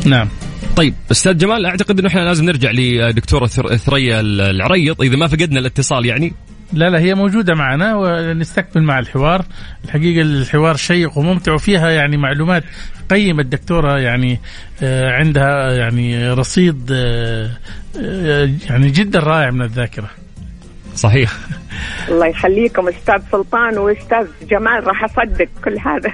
نعم. 0.05 0.29
طيب 0.77 0.95
أستاذ 1.11 1.39
جمال 1.39 1.67
أعتقد 1.67 1.99
إنه 1.99 2.09
إحنا 2.09 2.21
لازم 2.21 2.45
نرجع 2.45 2.71
لدكتورة 2.71 3.47
ثريا 3.77 4.21
العريض 4.21 5.03
إذا 5.03 5.17
ما 5.17 5.29
فقدنا 5.29 5.61
الاتصال 5.61 6.07
يعني 6.07 6.33
لا 6.73 6.91
لا 6.91 6.99
هي 6.99 7.15
موجودة 7.15 7.55
معنا 7.55 7.97
ونستكمل 7.97 8.83
مع 8.83 8.99
الحوار. 8.99 9.45
الحقيقة 9.85 10.23
الحوار 10.23 10.77
شيق 10.77 11.19
وممتع 11.19 11.53
وفيها 11.53 11.91
يعني 11.91 12.17
معلومات 12.17 12.65
قيمة 13.11 13.43
الدكتورة 13.43 13.99
يعني 13.99 14.41
آه، 14.83 15.13
عندها 15.13 15.73
يعني 15.73 16.33
رصيد 16.33 16.91
آه، 16.93 17.51
آه، 18.03 18.51
يعني 18.71 18.91
جدا 18.91 19.21
رائع 19.21 19.51
من 19.51 19.63
الذاكرة. 19.63 20.11
صحيح. 20.95 21.33
الله 22.09 22.27
يخليكم 22.27 22.89
أستاذ 22.89 23.23
سلطان 23.33 23.79
وأستاذ 23.79 24.27
جمال 24.51 24.87
راح 24.87 25.05
أصدق 25.05 25.49
كل 25.65 25.79
هذا. 25.79 26.13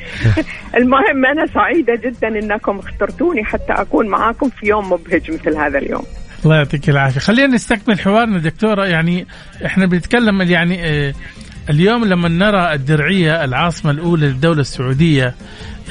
المهم 0.80 1.26
أنا 1.26 1.46
سعيدة 1.46 1.94
جدا 1.94 2.28
إنكم 2.28 2.78
اخترتوني 2.78 3.44
حتى 3.44 3.72
أكون 3.72 4.08
معاكم 4.08 4.48
في 4.48 4.66
يوم 4.66 4.92
مبهج 4.92 5.30
مثل 5.30 5.56
هذا 5.56 5.78
اليوم. 5.78 6.04
الله 6.44 6.56
يعطيك 6.56 6.90
العافية. 6.90 7.20
خلينا 7.20 7.54
نستكمل 7.54 8.00
حوارنا 8.00 8.38
دكتورة. 8.38 8.86
يعني 8.86 9.26
إحنا 9.66 9.86
بنتكلم 9.86 10.42
يعني 10.42 10.84
آه 10.84 11.14
اليوم 11.70 12.04
لما 12.04 12.28
نرى 12.28 12.74
الدرعية 12.74 13.44
العاصمة 13.44 13.90
الأولى 13.90 14.26
للدولة 14.26 14.60
السعودية 14.60 15.34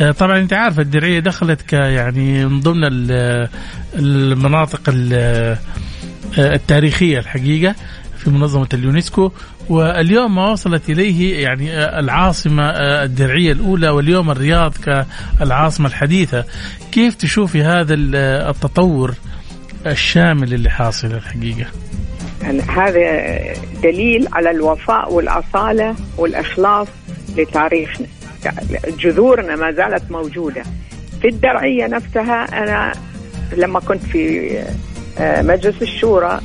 آه 0.02 0.12
طبعا 0.12 0.40
أنت 0.40 0.54
عارف 0.54 0.80
الدرعية 0.80 1.20
دخلت 1.20 1.62
ك 1.62 1.74
يعني 1.74 2.46
من 2.46 2.60
ضمن 2.60 2.82
المناطق 3.96 4.82
آه 5.14 5.58
التاريخية 6.38 7.20
الحقيقة 7.20 7.76
في 8.18 8.30
منظمة 8.30 8.68
اليونسكو. 8.74 9.32
واليوم 9.70 10.36
ما 10.36 10.52
وصلت 10.52 10.90
إليه 10.90 11.44
يعني 11.44 12.00
العاصمة 12.00 12.64
الدرعية 13.04 13.52
الأولى 13.52 13.90
واليوم 13.90 14.32
الرياض 14.32 14.74
كالعاصمة 15.40 15.88
الحديثة. 15.88 16.46
كيف 16.92 17.16
تشوفي 17.16 17.64
هذا 17.64 17.94
التطور 17.94 19.16
الشامل 19.86 20.54
اللي 20.54 20.70
حاصل 20.70 21.08
الحقيقة. 21.08 21.66
يعني 22.42 22.62
هذا 22.62 23.02
دليل 23.84 24.28
على 24.34 24.52
الوفاء 24.52 25.14
والأصالة 25.14 25.96
والإخلاص 26.18 26.88
لتاريخنا 27.38 28.08
جذورنا 29.00 29.56
ما 29.56 29.72
زالت 29.72 30.12
موجودة. 30.12 30.64
في 31.22 31.28
الدرعية 31.28 31.88
نفسها 31.88 32.64
أنا 32.64 32.94
لما 33.58 33.80
كنت 33.80 34.04
في 34.04 34.52
آه، 35.20 35.42
مجلس 35.42 35.82
الشورى 35.82 36.40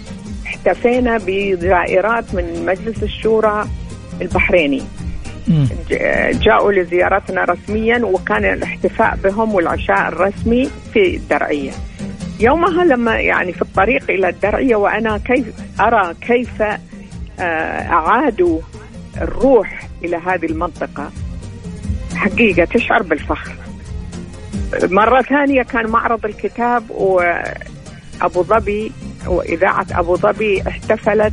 احتفينا 0.47 1.19
بزائرات 1.27 2.35
من 2.35 2.65
مجلس 2.67 3.03
الشورى 3.03 3.69
البحريني. 4.21 4.83
جاءوا 6.33 6.73
لزيارتنا 6.73 7.45
رسميا 7.45 8.05
وكان 8.05 8.45
الاحتفاء 8.45 9.19
بهم 9.25 9.55
والعشاء 9.55 10.09
الرسمي 10.09 10.71
في 10.93 11.17
الدرعية. 11.17 11.73
يومها 12.41 12.85
لما 12.85 13.21
يعني 13.21 13.53
في 13.53 13.63
الطريق 13.63 14.11
إلى 14.11 14.29
الدرعية 14.29 14.77
وأنا 14.77 15.19
كيف 15.19 15.47
أرى 15.81 16.15
كيف 16.21 16.63
آه، 17.41 17.93
اعادوا 17.93 18.61
الروح 19.21 19.89
إلى 20.05 20.17
هذه 20.17 20.47
المنطقة. 20.47 21.11
حقيقة 22.17 22.65
تشعر 22.65 23.03
بالفخر. 23.03 23.55
مرة 24.83 25.23
ثانية 25.23 25.63
كان 25.63 25.87
معرض 25.87 26.25
الكتاب 26.25 26.91
وأبو 26.91 28.43
ظبي 28.43 28.93
وإذاعة 29.27 29.87
أبو 29.93 30.17
ظبي 30.17 30.63
احتفلت 30.69 31.33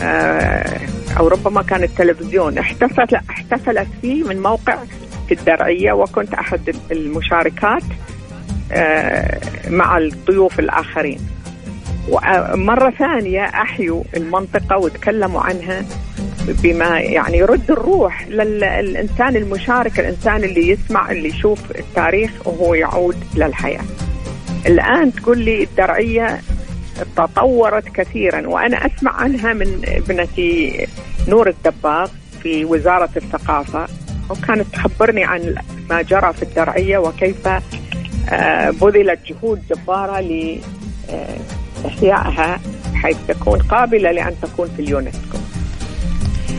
آه، 0.00 0.80
أو 1.18 1.28
ربما 1.28 1.62
كان 1.62 1.82
التلفزيون 1.82 2.58
احتفلت 2.58 3.14
احتفلت 3.14 3.88
فيه 4.02 4.24
من 4.24 4.42
موقع 4.42 4.78
في 5.28 5.34
الدرعية 5.34 5.92
وكنت 5.92 6.34
أحد 6.34 6.76
المشاركات. 6.90 7.82
مع 9.70 9.98
الضيوف 9.98 10.58
الآخرين. 10.60 11.20
ومرة 12.08 12.90
ثانية 12.90 13.44
أحيوا 13.44 14.02
المنطقة 14.16 14.76
وتكلموا 14.78 15.40
عنها 15.40 15.84
بما 16.62 17.00
يعني 17.00 17.38
يرد 17.38 17.70
الروح 17.70 18.28
للإنسان 18.28 19.36
المشارك 19.36 20.00
الإنسان 20.00 20.44
اللي 20.44 20.68
يسمع 20.68 21.10
اللي 21.10 21.28
يشوف 21.28 21.70
التاريخ 21.70 22.30
وهو 22.44 22.74
يعود 22.74 23.16
للحياة. 23.36 23.82
الآن 24.66 25.12
تقول 25.12 25.38
لي 25.38 25.62
الدرعية 25.62 26.40
تطورت 27.16 27.88
كثيرا 27.88 28.46
وأنا 28.48 28.86
أسمع 28.86 29.12
عنها 29.12 29.52
من 29.52 29.82
ابنتي 29.88 30.86
نور 31.28 31.48
الدباغ 31.48 32.10
في 32.42 32.64
وزارة 32.64 33.10
الثقافة 33.16 33.86
وكانت 34.30 34.66
تخبرني 34.72 35.24
عن 35.24 35.54
ما 35.90 36.02
جرى 36.02 36.32
في 36.32 36.42
الدرعية 36.42 36.98
وكيف 36.98 37.48
آه، 37.48 37.62
بذلت 38.80 39.18
جهود 39.26 39.62
جبارة 39.70 40.20
لإحيائها 41.84 42.60
حيث 42.94 43.16
تكون 43.28 43.58
قابلة 43.58 44.10
لأن 44.10 44.34
تكون 44.42 44.68
في 44.76 44.82
اليونسكو 44.82 45.38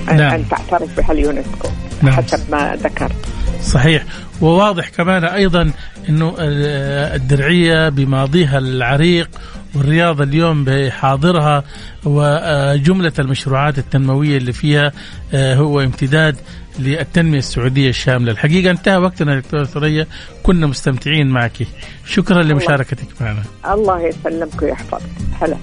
نعم. 0.07 0.34
أن 0.34 0.49
تعترف 0.49 0.97
بها 0.97 1.11
اليونسكو 1.11 1.68
نعم. 2.01 2.13
حسب 2.13 2.51
ما 2.51 2.76
ذكرت 2.76 3.15
صحيح 3.63 4.03
وواضح 4.41 4.89
كمان 4.89 5.24
أيضا 5.24 5.72
إنه 6.09 6.36
الدرعية 6.39 7.89
بماضيها 7.89 8.57
العريق 8.57 9.30
والرياضه 9.78 10.23
اليوم 10.23 10.63
بحاضرها 10.63 11.63
وجملة 12.05 13.13
المشروعات 13.19 13.78
التنموية 13.78 14.38
اللي 14.38 14.53
فيها 14.53 14.91
آه، 15.34 15.55
هو 15.55 15.82
امتداد 15.82 16.36
للتنمية 16.80 17.38
السعودية 17.38 17.89
الشاملة، 17.89 18.32
الحقيقة 18.32 18.71
انتهى 18.71 18.97
وقتنا 18.97 19.39
دكتورة 19.39 19.63
ثريا. 19.63 20.07
كنا 20.43 20.67
مستمتعين 20.67 21.28
معك، 21.28 21.67
شكرا 22.05 22.43
لمشاركتك 22.43 23.21
معنا. 23.21 23.43
الله 23.65 24.07
يسلمك 24.07 24.61
ويحفظك، 24.61 25.09
هلا. 25.41 25.57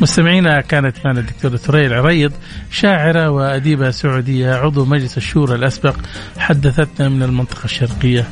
مستمعينا 0.00 0.60
كانت 0.60 0.96
معنا 1.04 1.20
الدكتورة 1.20 1.56
ثريا 1.56 1.86
العريض 1.86 2.32
شاعرة 2.70 3.30
وأديبة 3.30 3.90
سعودية 3.90 4.54
عضو 4.54 4.84
مجلس 4.84 5.16
الشورى 5.16 5.54
الأسبق 5.54 5.96
حدثتنا 6.38 7.08
من 7.08 7.22
المنطقة 7.22 7.64
الشرقية. 7.64 8.28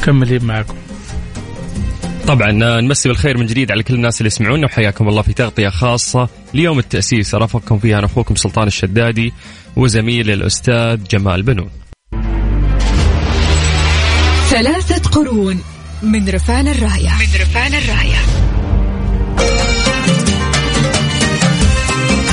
مكملين 0.00 0.44
معكم. 0.44 0.74
طبعا 2.26 2.52
نمسي 2.80 3.08
بالخير 3.08 3.38
من 3.38 3.46
جديد 3.46 3.70
على 3.70 3.82
كل 3.82 3.94
الناس 3.94 4.20
اللي 4.20 4.26
يسمعونا 4.26 4.66
وحياكم 4.66 5.08
الله 5.08 5.22
في 5.22 5.32
تغطية 5.32 5.68
خاصة. 5.68 6.28
ليوم 6.54 6.78
التأسيس 6.78 7.34
أرافقكم 7.34 7.78
فيها 7.78 7.98
أنا 7.98 8.06
أخوكم 8.06 8.34
سلطان 8.34 8.66
الشدادي 8.66 9.32
وزميلي 9.76 10.32
الأستاذ 10.32 11.04
جمال 11.10 11.42
بنون. 11.42 11.70
ثلاثة 14.50 15.10
قرون 15.10 15.60
من 16.02 16.28
رفان 16.28 16.68
الراية. 16.68 17.10
من 17.10 17.40
رفان 17.40 17.74
الراية. 17.74 18.20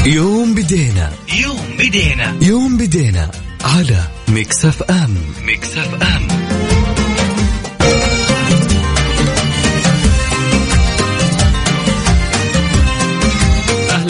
يوم 0.06 0.56
بدينا. 0.56 1.12
يوم 1.44 1.78
بدينا. 1.80 2.38
يوم 2.42 2.78
بدينا 2.78 3.32
على 3.64 4.00
Mix 4.28 4.84
FM. 4.84 5.18
Mix 5.48 6.04
FM. 6.04 6.47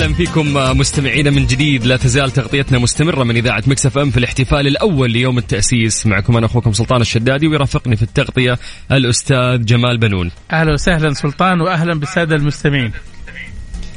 أهلا 0.08 0.16
فيكم 0.16 0.54
مستمعينا 0.80 1.30
من 1.30 1.46
جديد. 1.46 1.86
لا 1.86 1.98
تزال 1.98 2.32
تغطيتنا 2.32 2.80
مستمرة 2.80 3.24
من 3.24 3.38
إذاعة 3.38 3.64
Mix 3.68 3.98
FM 3.98 4.12
في 4.12 4.18
الاحتفال 4.18 4.68
الأول 4.68 5.12
ليوم 5.12 5.38
التأسيس. 5.38 6.06
معكم 6.06 6.38
أنا 6.38 6.46
أخوكم 6.46 6.74
سلطان 6.74 7.02
الشدادي 7.02 7.48
ويرافقني 7.48 7.96
في 7.96 8.04
التغطية 8.04 8.60
الأستاذ 8.92 9.66
جمال 9.66 9.98
بنون. 9.98 10.32
أهلا 10.52 10.74
وسهلا 10.74 11.14
سلطان 11.14 11.62
واهلا 11.62 11.94
بالسادة 12.00 12.36
المستمعين. 12.36 12.92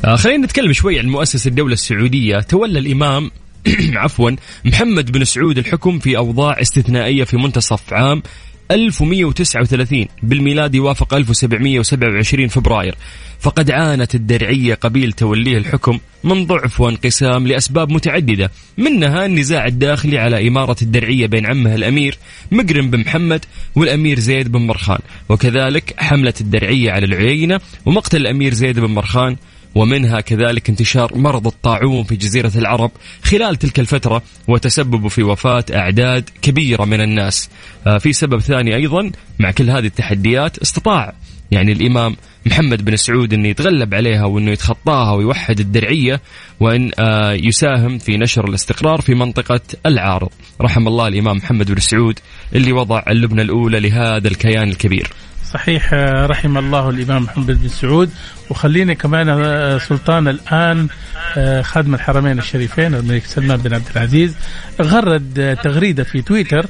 آه 0.04 0.16
خلينا 0.16 0.46
نتكلم 0.46 0.72
شوي 0.72 0.98
عن 0.98 1.06
مؤسسة 1.06 1.48
الدولة 1.48 1.72
السعودية. 1.72 2.40
تولى 2.40 2.78
الإمام 2.78 3.30
عفوا 4.02 4.30
محمد 4.64 5.12
بن 5.12 5.24
سعود 5.24 5.58
الحكم 5.58 5.98
في 5.98 6.16
أوضاع 6.16 6.60
استثنائية 6.60 7.24
في 7.24 7.36
منتصف 7.36 7.92
عام. 7.92 8.22
1139 8.70 10.06
بالميلاد 10.22 10.74
يوافق 10.74 11.14
1727 11.14 12.48
فبراير. 12.48 12.94
فقد 13.40 13.70
عانت 13.70 14.14
الدرعية 14.14 14.74
قبيل 14.74 15.12
توليه 15.12 15.58
الحكم 15.58 15.98
من 16.24 16.46
ضعف 16.46 16.80
وانقسام 16.80 17.46
لأسباب 17.46 17.90
متعددة 17.92 18.50
منها 18.78 19.26
النزاع 19.26 19.66
الداخلي 19.66 20.18
على 20.18 20.48
إمارة 20.48 20.76
الدرعية 20.82 21.26
بين 21.26 21.46
عمه 21.46 21.74
الأمير 21.74 22.18
مقرن 22.52 22.90
بن 22.90 23.00
محمد 23.00 23.44
والأمير 23.74 24.18
زيد 24.18 24.52
بن 24.52 24.60
مرخان. 24.66 24.98
وكذلك 25.28 25.94
حملة 25.98 26.34
الدرعية 26.40 26.90
على 26.90 27.06
العيينة 27.06 27.60
ومقتل 27.86 28.16
الأمير 28.16 28.54
زيد 28.54 28.80
بن 28.80 28.90
مرخان 28.90 29.36
ومنها 29.74 30.20
كذلك 30.20 30.68
انتشار 30.68 31.18
مرض 31.18 31.46
الطاعون 31.46 32.04
في 32.04 32.16
جزيرة 32.16 32.52
العرب 32.56 32.90
خلال 33.22 33.56
تلك 33.56 33.80
الفترة 33.80 34.22
وتسبب 34.48 35.08
في 35.08 35.22
وفاة 35.22 35.64
أعداد 35.74 36.30
كبيرة 36.42 36.84
من 36.84 37.00
الناس. 37.00 37.50
آه، 37.86 37.98
في 37.98 38.12
سبب 38.12 38.38
ثاني 38.38 38.76
أيضا 38.76 39.10
مع 39.38 39.50
كل 39.50 39.70
هذه 39.70 39.86
التحديات 39.86 40.58
استطاع 40.58 41.12
يعني 41.50 41.72
الإمام 41.72 42.16
محمد 42.46 42.84
بن 42.84 42.96
سعود 42.96 43.34
أنه 43.34 43.48
يتغلب 43.48 43.94
عليها 43.94 44.24
وأنه 44.24 44.50
يتخطاها 44.50 45.12
ويوحد 45.12 45.60
الدرعية 45.60 46.20
وأن 46.60 46.90
آه، 46.98 47.32
يساهم 47.32 47.98
في 47.98 48.16
نشر 48.16 48.48
الاستقرار 48.48 49.00
في 49.00 49.14
منطقة 49.14 49.60
العارض. 49.86 50.28
رحم 50.60 50.88
الله 50.88 51.08
الإمام 51.08 51.36
محمد 51.36 51.70
بن 51.72 51.80
سعود 51.80 52.18
اللي 52.54 52.72
وضع 52.72 53.02
اللبنة 53.08 53.42
الأولى 53.42 53.80
لهذا 53.80 54.28
الكيان 54.28 54.68
الكبير. 54.68 55.10
صحيح 55.52 55.90
آه، 55.92 56.26
رحم 56.26 56.58
الله 56.58 56.90
الإمام 56.90 57.22
محمد 57.22 57.62
بن 57.62 57.68
سعود. 57.68 58.10
وخليني 58.50 58.94
كمان 58.94 59.28
آه، 59.28 59.78
سلطان 59.78 60.28
الآن 60.28 60.88
آه، 61.36 61.62
خادم 61.62 61.94
الحرمين 61.94 62.38
الشريفين 62.38 62.94
الملك 62.94 63.24
سلمان 63.24 63.56
بن 63.56 63.74
عبد 63.74 63.86
العزيز. 63.96 64.34
غرد 64.82 65.58
تغريدة 65.62 66.04
في 66.04 66.22
تويتر. 66.22 66.66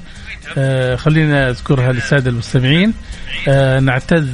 خلينا 0.97 1.51
أذكرها 1.51 1.93
للسادة 1.93 2.31
المستمعين. 2.31 2.95
نعتز 3.83 4.28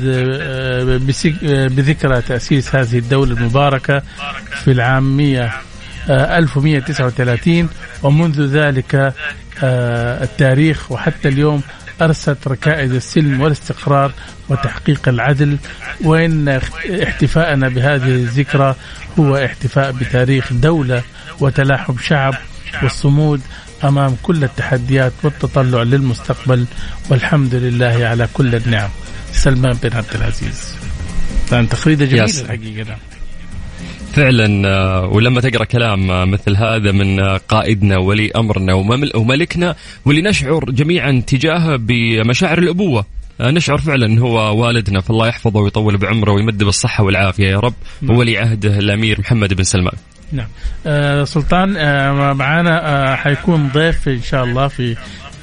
بذكرى 1.43 2.23
تأسيس 2.23 2.75
هذه 2.75 2.99
الدولة 2.99 3.37
المباركة 3.37 4.03
في 4.65 4.71
العام 4.71 5.17
100 5.17 5.53
1139 6.11 7.69
ومنذ 8.03 8.47
ذلك 8.47 9.15
التاريخ 9.63 10.93
وحتى 10.93 11.29
اليوم 11.29 11.63
أرست 12.03 12.49
ركائز 12.49 12.93
السلم 12.93 13.41
والاستقرار 13.41 14.13
وتحقيق 14.49 15.09
العدل 15.09 15.59
وإن 16.05 16.61
احتفاءنا 17.03 17.69
بهذه 17.69 18.09
الذكرى 18.09 18.75
هو 19.19 19.37
احتفاء 19.37 19.93
بتاريخ 19.93 20.53
دولة 20.53 21.03
وتلاحم 21.41 21.99
شعب 21.99 22.35
والصمود 22.83 23.41
أمام 23.85 24.17
كل 24.23 24.45
التحديات 24.45 25.13
والتطلع 25.23 25.83
للمستقبل. 25.83 26.67
والحمد 27.11 27.55
لله 27.55 28.07
على 28.07 28.29
كل 28.33 28.55
النعم. 28.55 28.91
سلمان 29.33 29.77
بن 29.83 29.97
عبد 29.97 30.15
العزيز. 30.15 30.77
كان 31.51 31.69
تخريده 31.69 32.05
جميله 32.05 32.41
الحقيقة 32.41 32.97
فعلا 34.17 34.69
آه، 34.69 35.07
ولما 35.07 35.41
تقرأ 35.41 35.65
كلام 35.65 36.11
آه، 36.11 36.25
مثل 36.25 36.57
هذا 36.57 36.93
من 36.93 37.21
آه، 37.21 37.41
قائدنا 37.49 37.99
ولي 37.99 38.31
أمرنا 38.37 38.75
وملكنا 39.15 39.77
واللي 40.05 40.23
نشعر 40.23 40.65
جميعا 40.71 41.23
تجاهه 41.27 41.77
بمشاعر 41.77 42.59
الأبوة 42.59 43.05
نشعر 43.41 43.79
فعلا 43.79 44.07
إن 44.07 44.19
هو 44.19 44.63
والدنا 44.63 45.01
فالله 45.01 45.29
يحفظه 45.29 45.61
ويطول 45.61 45.97
بعمره 45.97 46.33
ويمد 46.33 46.65
بالصحه 46.65 47.05
والعافية 47.05 47.49
يا 47.49 47.59
رب 47.59 47.75
نعم. 48.03 48.17
وولي 48.17 48.39
عهده 48.39 48.79
الأمير 48.79 49.21
محمد 49.21 49.55
بن 49.55 49.65
سلمان. 49.65 49.95
نعم 50.33 50.49
آه 50.87 51.25
سلطان 51.25 51.77
آه 51.77 52.33
معنا 52.33 53.13
آه 53.13 53.17
حيكون 53.17 53.69
ضيف 53.69 54.09
إن 54.09 54.23
شاء 54.23 54.45
الله 54.45 54.69
في 54.69 54.97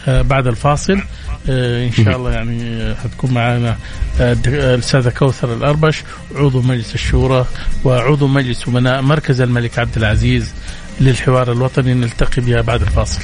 آه 0.07 0.21
بعد 0.21 0.47
الفاصل 0.47 1.01
إن 1.49 1.91
شاء 1.91 2.17
الله 2.17 2.31
يعني 2.31 2.95
حتكون 2.95 3.31
معنا 3.31 3.77
آه، 4.21 4.37
الأستاذة 4.47 5.09
كوثر 5.09 5.53
الأربش 5.53 6.03
عضو 6.35 6.61
مجلس 6.61 6.95
الشورى 6.95 7.45
وعضو 7.83 8.27
مجلس 8.27 8.67
أمناء 8.67 9.01
مركز 9.01 9.41
الملك 9.41 9.79
عبد 9.79 9.97
العزيز 9.97 10.53
للحوار 11.01 11.51
الوطني 11.51 11.93
نلتقي 11.93 12.41
بها 12.41 12.61
بعد 12.61 12.81
الفاصل. 12.81 13.21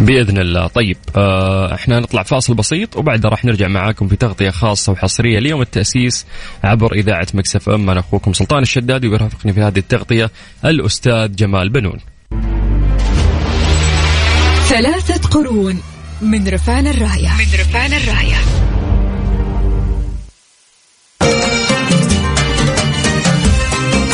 بإذن 0.00 0.38
الله 0.38 0.66
طيب 0.66 0.96
آه 1.16 1.74
إحنا 1.74 2.00
نطلع 2.00 2.22
فاصل 2.22 2.54
بسيط 2.54 2.96
وبعدها 2.96 3.30
راح 3.30 3.44
نرجع 3.44 3.68
معاكم 3.68 4.08
في 4.08 4.16
تغطية 4.16 4.50
خاصة 4.50 4.92
وحصرية 4.92 5.38
ليوم 5.38 5.62
التأسيس 5.62 6.26
عبر 6.64 6.92
إذاعة 6.92 7.26
مكسف 7.34 7.68
إم 7.68 7.90
أنا 7.90 8.00
أخوكم 8.00 8.32
سلطان 8.32 8.62
الشدادي 8.62 9.08
ويرافقني 9.08 9.52
في 9.52 9.60
هذه 9.60 9.78
التغطية 9.78 10.30
الأستاذ 10.64 11.34
جمال 11.34 11.68
بنون. 11.68 11.98
ثلاثة 14.68 15.28
قرون 15.28 15.80
من 16.24 16.48
رفعنا 16.48 16.86
الراية. 16.86 17.28
من 17.28 17.60
رفعنا 17.60 17.92
الراية. 17.92 18.36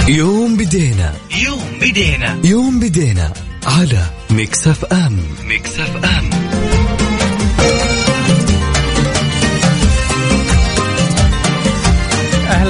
يوم 0.08 0.56
بدينا. 0.56 1.14
يوم 1.42 1.78
بدينا. 1.80 2.40
يوم 2.44 2.80
بدينا 2.80 3.32
على 3.66 4.04
Mix 4.30 4.84
FM. 4.84 5.18
Mix 5.46 6.04
FM. 6.04 6.39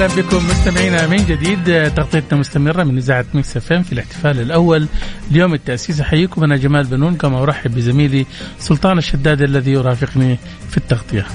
أهلا 0.01 0.21
بكم 0.21 0.47
مستمعينا 0.47 1.07
من 1.07 1.17
جديد 1.17 1.93
تغطيتنا 1.93 2.39
مستمرة 2.39 2.83
من 2.83 2.97
إذاعة 2.97 3.25
Mix 3.33 3.57
FM 3.57 3.83
في 3.83 3.93
الاحتفال 3.93 4.41
الأول 4.41 4.87
ليوم 5.31 5.53
التأسيس 5.53 6.01
أحييكم 6.01 6.43
أنا 6.43 6.57
جمال 6.57 6.83
بنون 6.83 7.15
كما 7.15 7.43
أرحب 7.43 7.75
بزميلي 7.75 8.25
سلطان 8.59 8.97
الشداد 8.97 9.41
الذي 9.41 9.71
يرافقني 9.71 10.37
في 10.69 10.77
التغطية. 10.77 11.25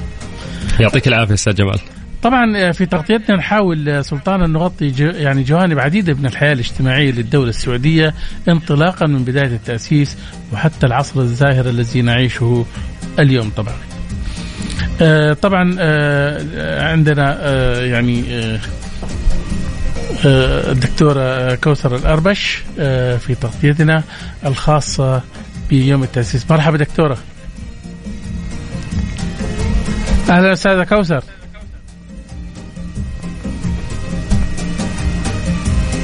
يعطيك 0.81 1.09
العافية 1.09 1.35
أستاذ 1.35 1.55
جمال. 1.55 1.79
طبعا 2.23 2.73
في 2.73 2.87
تغطيتنا 2.87 3.37
نحاول 3.37 4.05
سلطان 4.05 4.43
أن 4.43 4.53
نغطي 4.53 4.93
يعني 4.99 5.43
جوانب 5.43 5.79
عديدة 5.79 6.15
من 6.15 6.27
الحياة 6.27 6.53
الاجتماعية 6.53 7.11
للدولة 7.13 7.49
السعودية 7.49 8.15
انطلاقا 8.49 9.07
من 9.07 9.25
بداية 9.25 9.55
التأسيس 9.55 10.17
وحتى 10.53 10.87
العصر 10.87 11.21
الزاهر 11.21 11.69
الذي 11.69 12.03
نعيشه 12.03 12.67
اليوم 13.19 13.51
طبعا. 13.57 13.96
آه 15.01 15.33
طبعا 15.33 15.77
آه 15.79 16.91
عندنا 16.93 17.39
آه 17.41 17.81
يعني 17.85 18.25
الدكتورة 20.25 21.55
كوثر 21.55 21.97
الأربش 21.97 22.63
في 23.27 23.37
تغطيتنا 23.41 24.03
الخاصة 24.47 25.23
بيوم 25.69 26.03
التأسيس. 26.03 26.51
مرحبا 26.51 26.77
دكتورة. 26.77 27.19
أهلا 30.31 30.53
أستاذة 30.53 30.85
كوثر. 30.85 31.25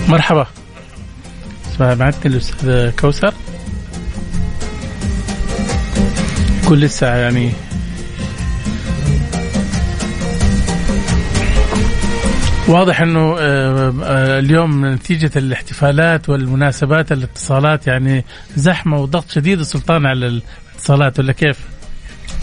مرحبا. 0.09 0.47
سمعتني 1.79 2.33
الأستاذ 2.33 2.91
كوثر. 2.91 3.35
يكون 6.63 6.79
لسه 6.79 7.07
يعني 7.07 7.53
واضح 12.73 13.01
إنه 13.01 13.37
اليوم 14.39 14.87
نتيجة 14.87 15.31
الاحتفالات 15.37 16.29
والمناسبات 16.29 17.13
الاتصالات 17.13 17.87
يعني 17.87 18.25
زحمة 18.57 19.01
وضغط 19.01 19.31
شديد 19.31 19.63
سلطان 19.63 20.07
على 20.07 20.27
الاتصالات 20.27 21.19
ولا 21.19 21.33
كيف؟ 21.33 21.72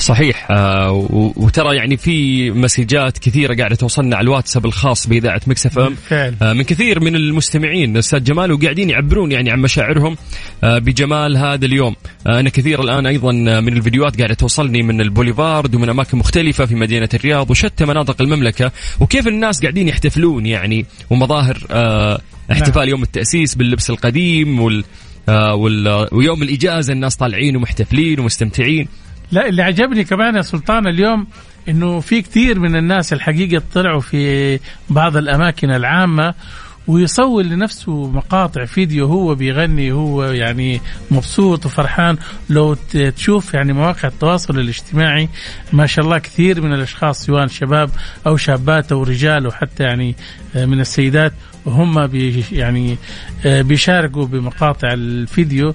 صحيح. 0.01 0.47
آه 0.51 1.07
وترى 1.35 1.75
يعني 1.75 1.97
في 1.97 2.51
مسجات 2.51 3.17
كثيرة 3.17 3.55
قاعدة 3.55 3.75
توصلنا 3.75 4.15
على 4.15 4.23
الواتساب 4.23 4.65
الخاص 4.65 5.07
بإذاعة 5.07 5.41
مكس 5.47 5.65
إف 5.65 5.79
إم. 5.79 5.95
آه 6.11 6.53
من 6.53 6.61
كثير 6.61 6.99
من 6.99 7.15
المستمعين 7.15 7.97
أستاذ 7.97 8.23
جمال 8.23 8.51
وقاعدين 8.51 8.89
يعبرون 8.89 9.31
يعني 9.31 9.51
عن 9.51 9.59
مشاعرهم 9.59 10.17
آه 10.63 10.77
بجمال 10.79 11.37
هذا 11.37 11.65
اليوم. 11.65 11.95
آه 12.27 12.39
أنا 12.39 12.49
كثير 12.49 12.81
الآن 12.81 13.05
أيضا 13.05 13.31
من 13.31 13.77
الفيديوهات 13.77 14.17
قاعدة 14.17 14.33
توصلني 14.33 14.83
من 14.83 15.01
البوليفارد 15.01 15.75
ومن 15.75 15.89
أماكن 15.89 16.17
مختلفة 16.17 16.65
في 16.65 16.75
مدينة 16.75 17.09
الرياض 17.13 17.51
وشتى 17.51 17.85
مناطق 17.85 18.21
المملكة 18.21 18.71
وكيف 18.99 19.27
الناس 19.27 19.61
قاعدين 19.61 19.87
يحتفلون 19.87 20.45
يعني 20.45 20.85
ومظاهر 21.09 21.57
آه 21.71 22.21
احتفال 22.51 22.81
نعم. 22.81 22.89
يوم 22.89 23.03
التأسيس 23.03 23.55
باللبس 23.55 23.89
القديم 23.89 24.59
وال 24.59 24.83
آه 25.29 25.55
ويوم 26.11 26.43
الإجازة 26.43 26.93
الناس 26.93 27.15
طالعين 27.15 27.55
ومحتفلين 27.55 28.19
ومستمتعين. 28.19 28.87
لا 29.31 29.47
اللي 29.47 29.61
عجبني 29.61 30.03
كمان 30.03 30.35
يا 30.35 30.41
سلطان 30.41 30.87
اليوم 30.87 31.27
إنه 31.69 31.99
في 31.99 32.21
كثير 32.21 32.59
من 32.59 32.75
الناس 32.75 33.13
الحقيقة 33.13 33.63
طلعوا 33.73 34.01
في 34.01 34.59
بعض 34.89 35.17
الأماكن 35.17 35.71
العامة 35.71 36.33
ويصور 36.89 37.43
لنفسه 37.43 38.07
مقاطع 38.07 38.65
فيديو 38.65 39.05
هو 39.05 39.35
بيغني 39.35 39.91
هو 39.91 40.23
يعني 40.23 40.81
مبسوط 41.11 41.65
وفرحان 41.65 42.17
لو 42.49 42.73
تشوف 43.15 43.53
يعني 43.53 43.73
مواقع 43.73 44.07
التواصل 44.07 44.59
الاجتماعي 44.59 45.29
ما 45.73 45.85
شاء 45.85 46.05
الله 46.05 46.17
كثير 46.17 46.61
من 46.61 46.73
الأشخاص 46.73 47.25
سواء 47.25 47.47
شباب 47.47 47.89
أو 48.27 48.37
شابات 48.37 48.91
أو 48.91 49.03
رجال 49.03 49.47
وحتى 49.47 49.83
يعني 49.83 50.15
من 50.55 50.79
السيدات 50.79 51.33
وهم 51.65 52.07
بي 52.07 52.43
يعني 52.51 52.97
بيشاركوا 53.45 54.25
بمقاطع 54.25 54.93
الفيديو 54.93 55.73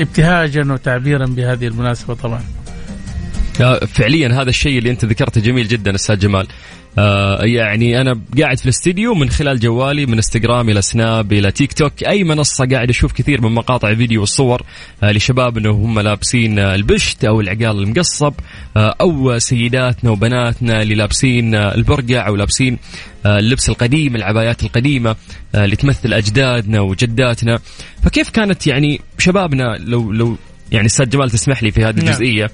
ابتهاجا 0.00 0.72
وتعبيرا 0.72 1.26
بهذه 1.26 1.66
المناسبة 1.66 2.14
طبعا. 2.14 2.42
فعليا 3.86 4.42
هذا 4.42 4.48
الشيء 4.48 4.78
اللي 4.78 4.90
أنت 4.90 5.04
ذكرته 5.04 5.40
جميل 5.40 5.68
جدا 5.68 5.94
أستاذ 5.94 6.18
جمال. 6.18 6.46
آه 6.98 7.44
يعني 7.44 8.00
أنا 8.00 8.20
قاعد 8.40 8.58
في 8.58 8.64
الاستديو 8.64 9.14
من 9.14 9.30
خلال 9.30 9.60
جوالي 9.60 10.06
من 10.06 10.14
انستغرام 10.14 10.68
إلى 10.68 10.82
سناب 10.82 11.32
إلى 11.32 11.50
تيك 11.50 11.72
توك 11.72 12.04
أي 12.04 12.24
منصة 12.24 12.66
قاعد 12.66 12.88
أشوف 12.88 13.12
كثير 13.12 13.40
من 13.40 13.52
مقاطع 13.52 13.94
فيديو 13.94 14.20
والصور 14.20 14.62
آه 15.02 15.12
لشبابنا 15.12 15.70
وهم 15.70 16.00
لابسين 16.00 16.58
آه 16.58 16.74
البشت 16.74 17.24
أو 17.24 17.40
العقال 17.40 17.82
المقصب 17.82 18.34
آه 18.76 18.94
أو 19.00 19.38
سيداتنا 19.38 20.10
وبناتنا 20.10 20.82
اللي 20.82 20.94
لابسين 20.94 21.54
البرقع 21.54 22.26
أو 22.26 22.36
لابسين 22.36 22.78
آه 23.26 23.38
اللبس 23.38 23.68
القديم 23.68 24.16
العبايات 24.16 24.62
القديمة 24.62 25.16
آه 25.54 25.64
اللي 25.64 25.76
تمثل 25.76 26.12
أجدادنا 26.12 26.80
وجداتنا. 26.80 27.58
فكيف 28.02 28.30
كانت 28.30 28.66
يعني 28.66 29.00
شبابنا 29.18 29.76
لو 29.80 30.12
لو 30.12 30.36
يعني 30.72 30.86
أستاذ 30.86 31.08
جمال 31.08 31.30
تسمح 31.30 31.62
لي 31.62 31.70
في 31.70 31.84
هذه 31.84 31.98
الجزئية 31.98 32.50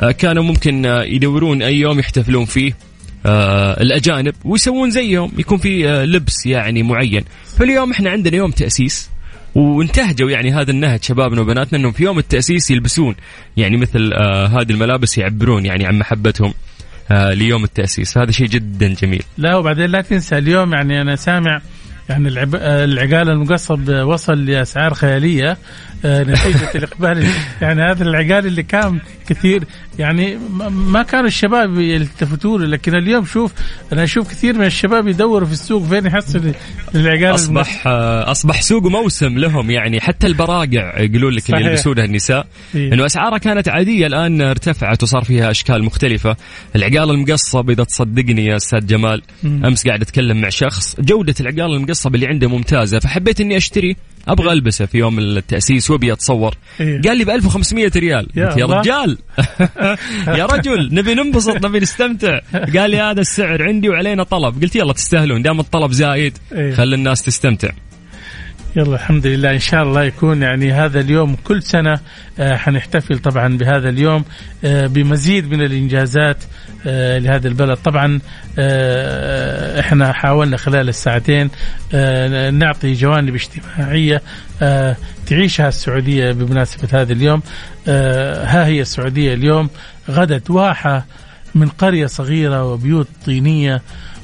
آه 0.00 0.10
كانوا 0.10 0.42
ممكن 0.42 0.84
يدورون 0.84 1.62
أي 1.62 1.76
يوم 1.76 1.98
يحتفلون 1.98 2.44
فيه؟ 2.44 2.87
الأجانب 3.26 4.34
ويسوون 4.44 4.90
زيهم 4.90 5.32
يكون 5.38 5.58
في 5.58 5.88
آه 5.88 6.04
لبس 6.04 6.46
يعني 6.46 6.82
معين. 6.82 7.24
فاليوم 7.58 7.90
إحنا 7.90 8.10
عندنا 8.10 8.36
يوم 8.36 8.50
تأسيس 8.50 9.10
وانتهجوا 9.54 10.30
يعني 10.30 10.52
هذا 10.52 10.70
النهج 10.70 11.02
شبابنا 11.02 11.40
وبناتنا 11.40 11.78
إنهم 11.78 11.92
في 11.92 12.04
يوم 12.04 12.18
التأسيس 12.18 12.70
يلبسون. 12.70 13.14
يعني 13.56 13.76
مثل 13.76 14.12
آه 14.12 14.46
هذه 14.46 14.70
الملابس 14.70 15.18
يعبرون 15.18 15.66
يعني 15.66 15.86
عن 15.86 15.98
محبتهم 15.98 16.54
آه 17.10 17.32
ليوم 17.32 17.64
التأسيس. 17.64 18.18
هذا 18.18 18.30
شيء 18.30 18.46
جدا 18.46 18.94
جميل. 18.94 19.22
لا 19.38 19.56
وبعدين 19.56 19.86
لا 19.86 20.00
تنسى 20.00 20.38
اليوم 20.38 20.74
يعني 20.74 21.00
أنا 21.00 21.16
سامع 21.16 21.60
يعني 22.08 22.28
العب... 22.28 22.54
العقال 22.54 23.30
المقصب 23.30 23.88
وصل 23.88 24.44
لأسعار 24.44 24.94
خيالية. 24.94 25.56
نتيجة 26.04 26.70
الإقبال. 26.74 27.26
يعني 27.60 27.82
هذا 27.82 28.02
العقال 28.04 28.46
اللي 28.46 28.62
كان 28.62 28.98
كثير 29.28 29.64
يعني 29.98 30.38
ما 30.70 31.02
كانوا 31.02 31.26
الشباب 31.26 31.78
يلتفتوا 31.78 32.58
له 32.58 32.66
لكن 32.66 32.94
اليوم 32.94 33.24
شوف 33.24 33.52
أنا 33.92 34.04
أشوف 34.04 34.30
كثير 34.30 34.58
من 34.58 34.64
الشباب 34.64 35.08
يدوروا 35.08 35.46
في 35.46 35.52
السوق 35.52 35.82
فين 35.82 36.06
يحصل 36.06 36.52
العقال. 36.94 37.34
أصبح 37.34 37.82
أصبح 38.26 38.62
سوق 38.62 38.86
موسم 38.86 39.38
لهم 39.38 39.70
يعني 39.70 40.00
حتى 40.00 40.26
البراقع 40.26 41.00
يقولون 41.00 41.32
لك 41.32 41.50
اللي 41.50 41.66
يلبسونها 41.66 42.04
النساء 42.04 42.46
إيه؟ 42.74 42.92
إنه 42.92 43.06
أسعارها 43.06 43.38
كانت 43.38 43.68
عادية 43.68 44.06
الآن 44.06 44.40
ارتفعت 44.40 45.02
وصار 45.02 45.24
فيها 45.24 45.50
أشكال 45.50 45.84
مختلفة. 45.84 46.36
العقال 46.76 47.10
المقصب 47.10 47.70
إذا 47.70 47.84
تصدقني 47.84 48.46
يا 48.46 48.56
أستاذ 48.56 48.86
جمال. 48.86 49.22
أمس 49.44 49.86
قاعد 49.86 50.02
أتكلم 50.02 50.40
مع 50.40 50.48
شخص 50.48 50.96
جودة 51.00 51.34
العقال 51.40 51.74
المقصب 51.74 52.14
اللي 52.14 52.26
عنده 52.26 52.48
ممتازة 52.48 52.98
فحبيت 52.98 53.40
إني 53.40 53.56
أشتري. 53.56 53.96
أبغى 54.28 54.52
ألبسه 54.52 54.86
في 54.86 54.98
يوم 54.98 55.18
التأسيس 55.18 55.90
وأبي 55.90 56.12
أتصور. 56.12 56.54
إيه؟ 56.80 57.02
قال 57.02 57.18
لي 57.18 57.24
ب 57.24 57.30
1500 57.30 57.90
ريال. 57.96 58.28
يا, 58.36 58.54
يا 58.58 58.66
رجال. 58.66 59.18
يا 60.38 60.46
رجل 60.46 60.94
نبي 60.94 61.14
ننبسط 61.14 61.66
نبي 61.66 61.80
نستمتع. 61.80 62.40
قال 62.76 62.90
لي 62.90 63.00
هذا 63.00 63.20
السعر 63.20 63.62
عندي 63.62 63.88
وعلينا 63.88 64.22
طلب. 64.22 64.62
قلت 64.62 64.76
يلا 64.76 64.92
تستاهلون 64.92 65.42
دام 65.42 65.60
الطلب 65.60 65.92
زايد 65.92 66.38
إيه؟ 66.52 66.74
خلي 66.74 66.94
الناس 66.94 67.22
تستمتع. 67.22 67.68
يلا 68.76 68.94
الحمد 68.94 69.26
لله. 69.26 69.50
إن 69.50 69.58
شاء 69.58 69.82
الله 69.82 70.04
يكون 70.04 70.42
يعني 70.42 70.72
هذا 70.72 71.00
اليوم 71.00 71.36
كل 71.44 71.62
سنة 71.62 72.00
آه 72.38 72.56
حنحتفل 72.56 73.18
طبعا 73.18 73.56
بهذا 73.56 73.88
اليوم 73.88 74.24
آه 74.64 74.86
بمزيد 74.86 75.50
من 75.50 75.62
الإنجازات 75.62 76.36
آه 76.86 77.18
لهذا 77.18 77.48
البلد. 77.48 77.76
طبعا 77.76 78.20
إحنا 79.80 80.12
حاولنا 80.12 80.56
خلال 80.56 80.88
الساعتين 80.88 81.50
نعطي 82.58 82.92
جوانب 82.92 83.34
اجتماعية 83.34 84.22
تعيشها 85.26 85.68
السعودية 85.68 86.32
بمناسبة 86.32 87.00
هذا 87.00 87.12
اليوم. 87.12 87.42
ها 87.88 88.66
هي 88.66 88.80
السعودية 88.80 89.34
اليوم 89.34 89.70
غدت 90.10 90.50
واحة 90.50 91.06
من 91.54 91.68
قرية 91.68 92.06
صغيرة 92.06 92.64
وبيوت 92.64 93.08
طينية. 93.26 93.82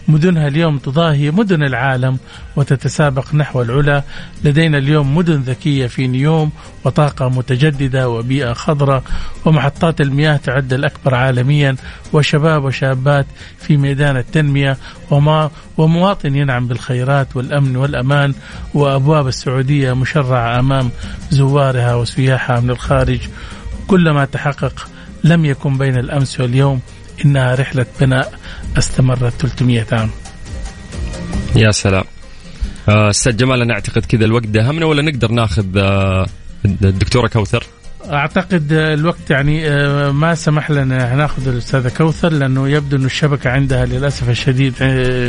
مدنها 0.08 0.48
اليوم 0.48 0.78
تضاهي 0.78 1.30
مدن 1.30 1.62
العالم 1.62 2.18
وتتسابق 2.56 3.34
نحو 3.34 3.62
العلا. 3.62 4.02
لدينا 4.44 4.78
اليوم 4.78 5.16
مدن 5.16 5.40
ذكية 5.40 5.86
في 5.86 6.06
نيوم 6.06 6.50
وطاقة 6.84 7.28
متجددة 7.28 8.08
وبيئة 8.08 8.52
خضراء 8.52 9.02
ومحطات 9.44 10.00
المياه 10.00 10.36
تعد 10.36 10.72
الأكبر 10.72 11.14
عالميا 11.14 11.76
وشباب 12.12 12.64
وشابات 12.64 13.26
في 13.58 13.76
ميدان 13.76 14.16
التنمية 14.16 14.76
وما 15.10 15.50
ومواطن 15.76 16.36
ينعم 16.36 16.66
بالخيرات 16.66 17.36
والأمن 17.36 17.76
والأمان 17.76 18.34
وأبواب 18.74 19.28
السعودية 19.28 19.92
مشرعة 19.92 20.58
أمام 20.58 20.90
زوارها 21.30 21.94
وسياحها 21.94 22.60
من 22.60 22.70
الخارج. 22.70 23.20
كلما 23.86 24.24
تحقق 24.24 24.88
لم 25.24 25.44
يكن 25.44 25.78
بين 25.78 25.98
الأمس 25.98 26.40
واليوم 26.40 26.80
إنها 27.24 27.54
رحلة 27.54 27.86
بناء 28.00 28.32
استمرت 28.78 29.32
300 29.40 29.86
عام. 29.92 30.10
يا 31.56 31.70
سلام. 31.70 32.04
آه، 32.88 33.10
أستاذ 33.10 33.36
جمال 33.36 33.62
أنا 33.62 33.74
أعتقد 33.74 34.04
كذا 34.04 34.24
الوقت 34.24 34.46
دهمنا 34.46 34.86
ولا 34.86 35.02
نقدر 35.02 35.30
ناخذ 35.30 35.66
آه، 35.76 36.26
الدكتورة 36.64 37.28
كوثر؟ 37.28 37.64
أعتقد 38.10 38.72
الوقت 38.72 39.30
يعني 39.30 39.68
آه، 39.68 40.10
ما 40.10 40.34
سمح 40.34 40.70
لنا 40.70 41.14
ناخذ 41.14 41.48
الأستاذة 41.48 41.88
كوثر 41.88 42.32
لأنه 42.32 42.68
يبدو 42.68 42.96
انه 42.96 43.06
الشبكة 43.06 43.50
عندها 43.50 43.84
للأسف 43.86 44.28
الشديد 44.28 44.74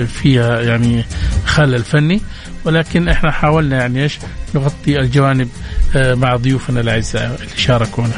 فيها 0.05 0.61
يعني 0.61 1.05
خلل 1.45 1.83
فني. 1.83 2.21
ولكن 2.65 3.09
إحنا 3.09 3.31
حاولنا 3.31 3.77
يعني 3.77 4.03
إيش 4.03 4.19
نغطي 4.55 4.99
الجوانب 4.99 5.49
مع 5.95 6.35
ضيوفنا 6.35 6.79
الأعزاء. 6.79 7.25
اللي 7.25 7.57
شاركونا. 7.57 8.13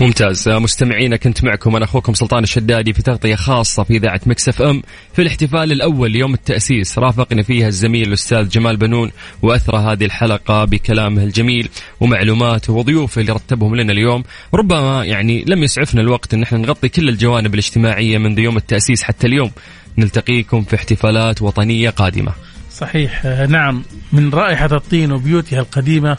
ممتاز. 0.00 0.48
مستمعينا 0.48 1.16
كنت 1.16 1.44
معكم 1.44 1.76
أنا 1.76 1.84
أخوكم 1.84 2.14
سلطان 2.14 2.42
الشدادي 2.42 2.92
في 2.92 3.02
تغطية 3.02 3.34
خاصة 3.34 3.82
في 3.82 3.96
إذاعة 3.96 4.20
مكسف 4.26 4.62
إم 4.62 4.82
في 5.14 5.22
الاحتفال 5.22 5.72
الأول 5.72 6.10
ليوم 6.10 6.34
التأسيس. 6.34 6.98
رافقني 6.98 7.42
فيها 7.42 7.68
الزميل 7.68 8.08
الأستاذ 8.08 8.48
جمال 8.48 8.76
بنون 8.76 9.10
واثرى 9.42 9.78
هذه 9.78 10.04
الحلقة 10.04 10.64
بكلامه 10.64 11.22
الجميل 11.22 11.68
ومعلوماته 12.00 12.72
وضيوفه 12.72 13.20
اللي 13.20 13.32
رتبهم 13.32 13.76
لنا 13.76 13.92
اليوم. 13.92 14.24
ربما 14.54 15.04
يعني 15.04 15.44
لم 15.46 15.62
يسعفنا 15.62 16.00
الوقت 16.00 16.34
إن 16.34 16.42
إحنا 16.42 16.58
نغطي 16.58 16.88
كل 16.88 17.08
الجوانب 17.08 17.54
الاجتماعية 17.54 18.18
منذ 18.18 18.38
يوم 18.38 18.56
التأسيس 18.56 19.02
حتى 19.02 19.26
اليوم. 19.26 19.50
نلتقيكم 19.98 20.64
في 20.64 20.76
احتفالات 20.76 21.42
وطنية 21.42 21.90
قادمة. 21.90 22.32
صحيح. 22.72 23.24
نعم. 23.48 23.82
من 24.12 24.30
رائحة 24.30 24.76
الطين 24.76 25.12
وبيوتها 25.12 25.60
القديمة 25.60 26.16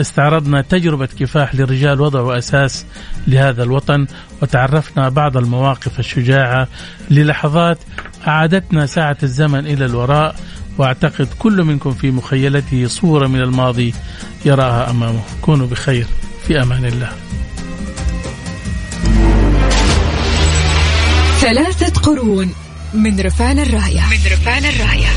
استعرضنا 0.00 0.60
تجربة 0.60 1.06
كفاح 1.06 1.54
لرجال 1.54 2.00
وضعوا 2.00 2.38
أساس 2.38 2.86
لهذا 3.26 3.62
الوطن 3.62 4.06
وتعرفنا 4.42 5.08
بعض 5.08 5.36
المواقف 5.36 5.98
الشجاعة 5.98 6.68
للحظات 7.10 7.78
أعادتنا 8.26 8.86
ساعة 8.86 9.16
الزمن 9.22 9.66
إلى 9.66 9.84
الوراء 9.84 10.36
وأعتقد 10.78 11.28
كل 11.38 11.64
منكم 11.64 11.90
في 11.90 12.10
مخيلته 12.10 12.86
صورة 12.86 13.26
من 13.26 13.40
الماضي 13.40 13.94
يراها 14.44 14.90
أمامه. 14.90 15.22
كونوا 15.42 15.66
بخير 15.66 16.06
في 16.46 16.62
أمان 16.62 16.84
الله. 16.84 17.12
ثلاثة 21.40 22.00
قرون 22.00 22.54
من 22.94 23.20
رفان 23.20 23.58
الراية. 23.58 24.00
من 24.00 24.32
رفان 24.32 24.64
الراية. 24.64 25.08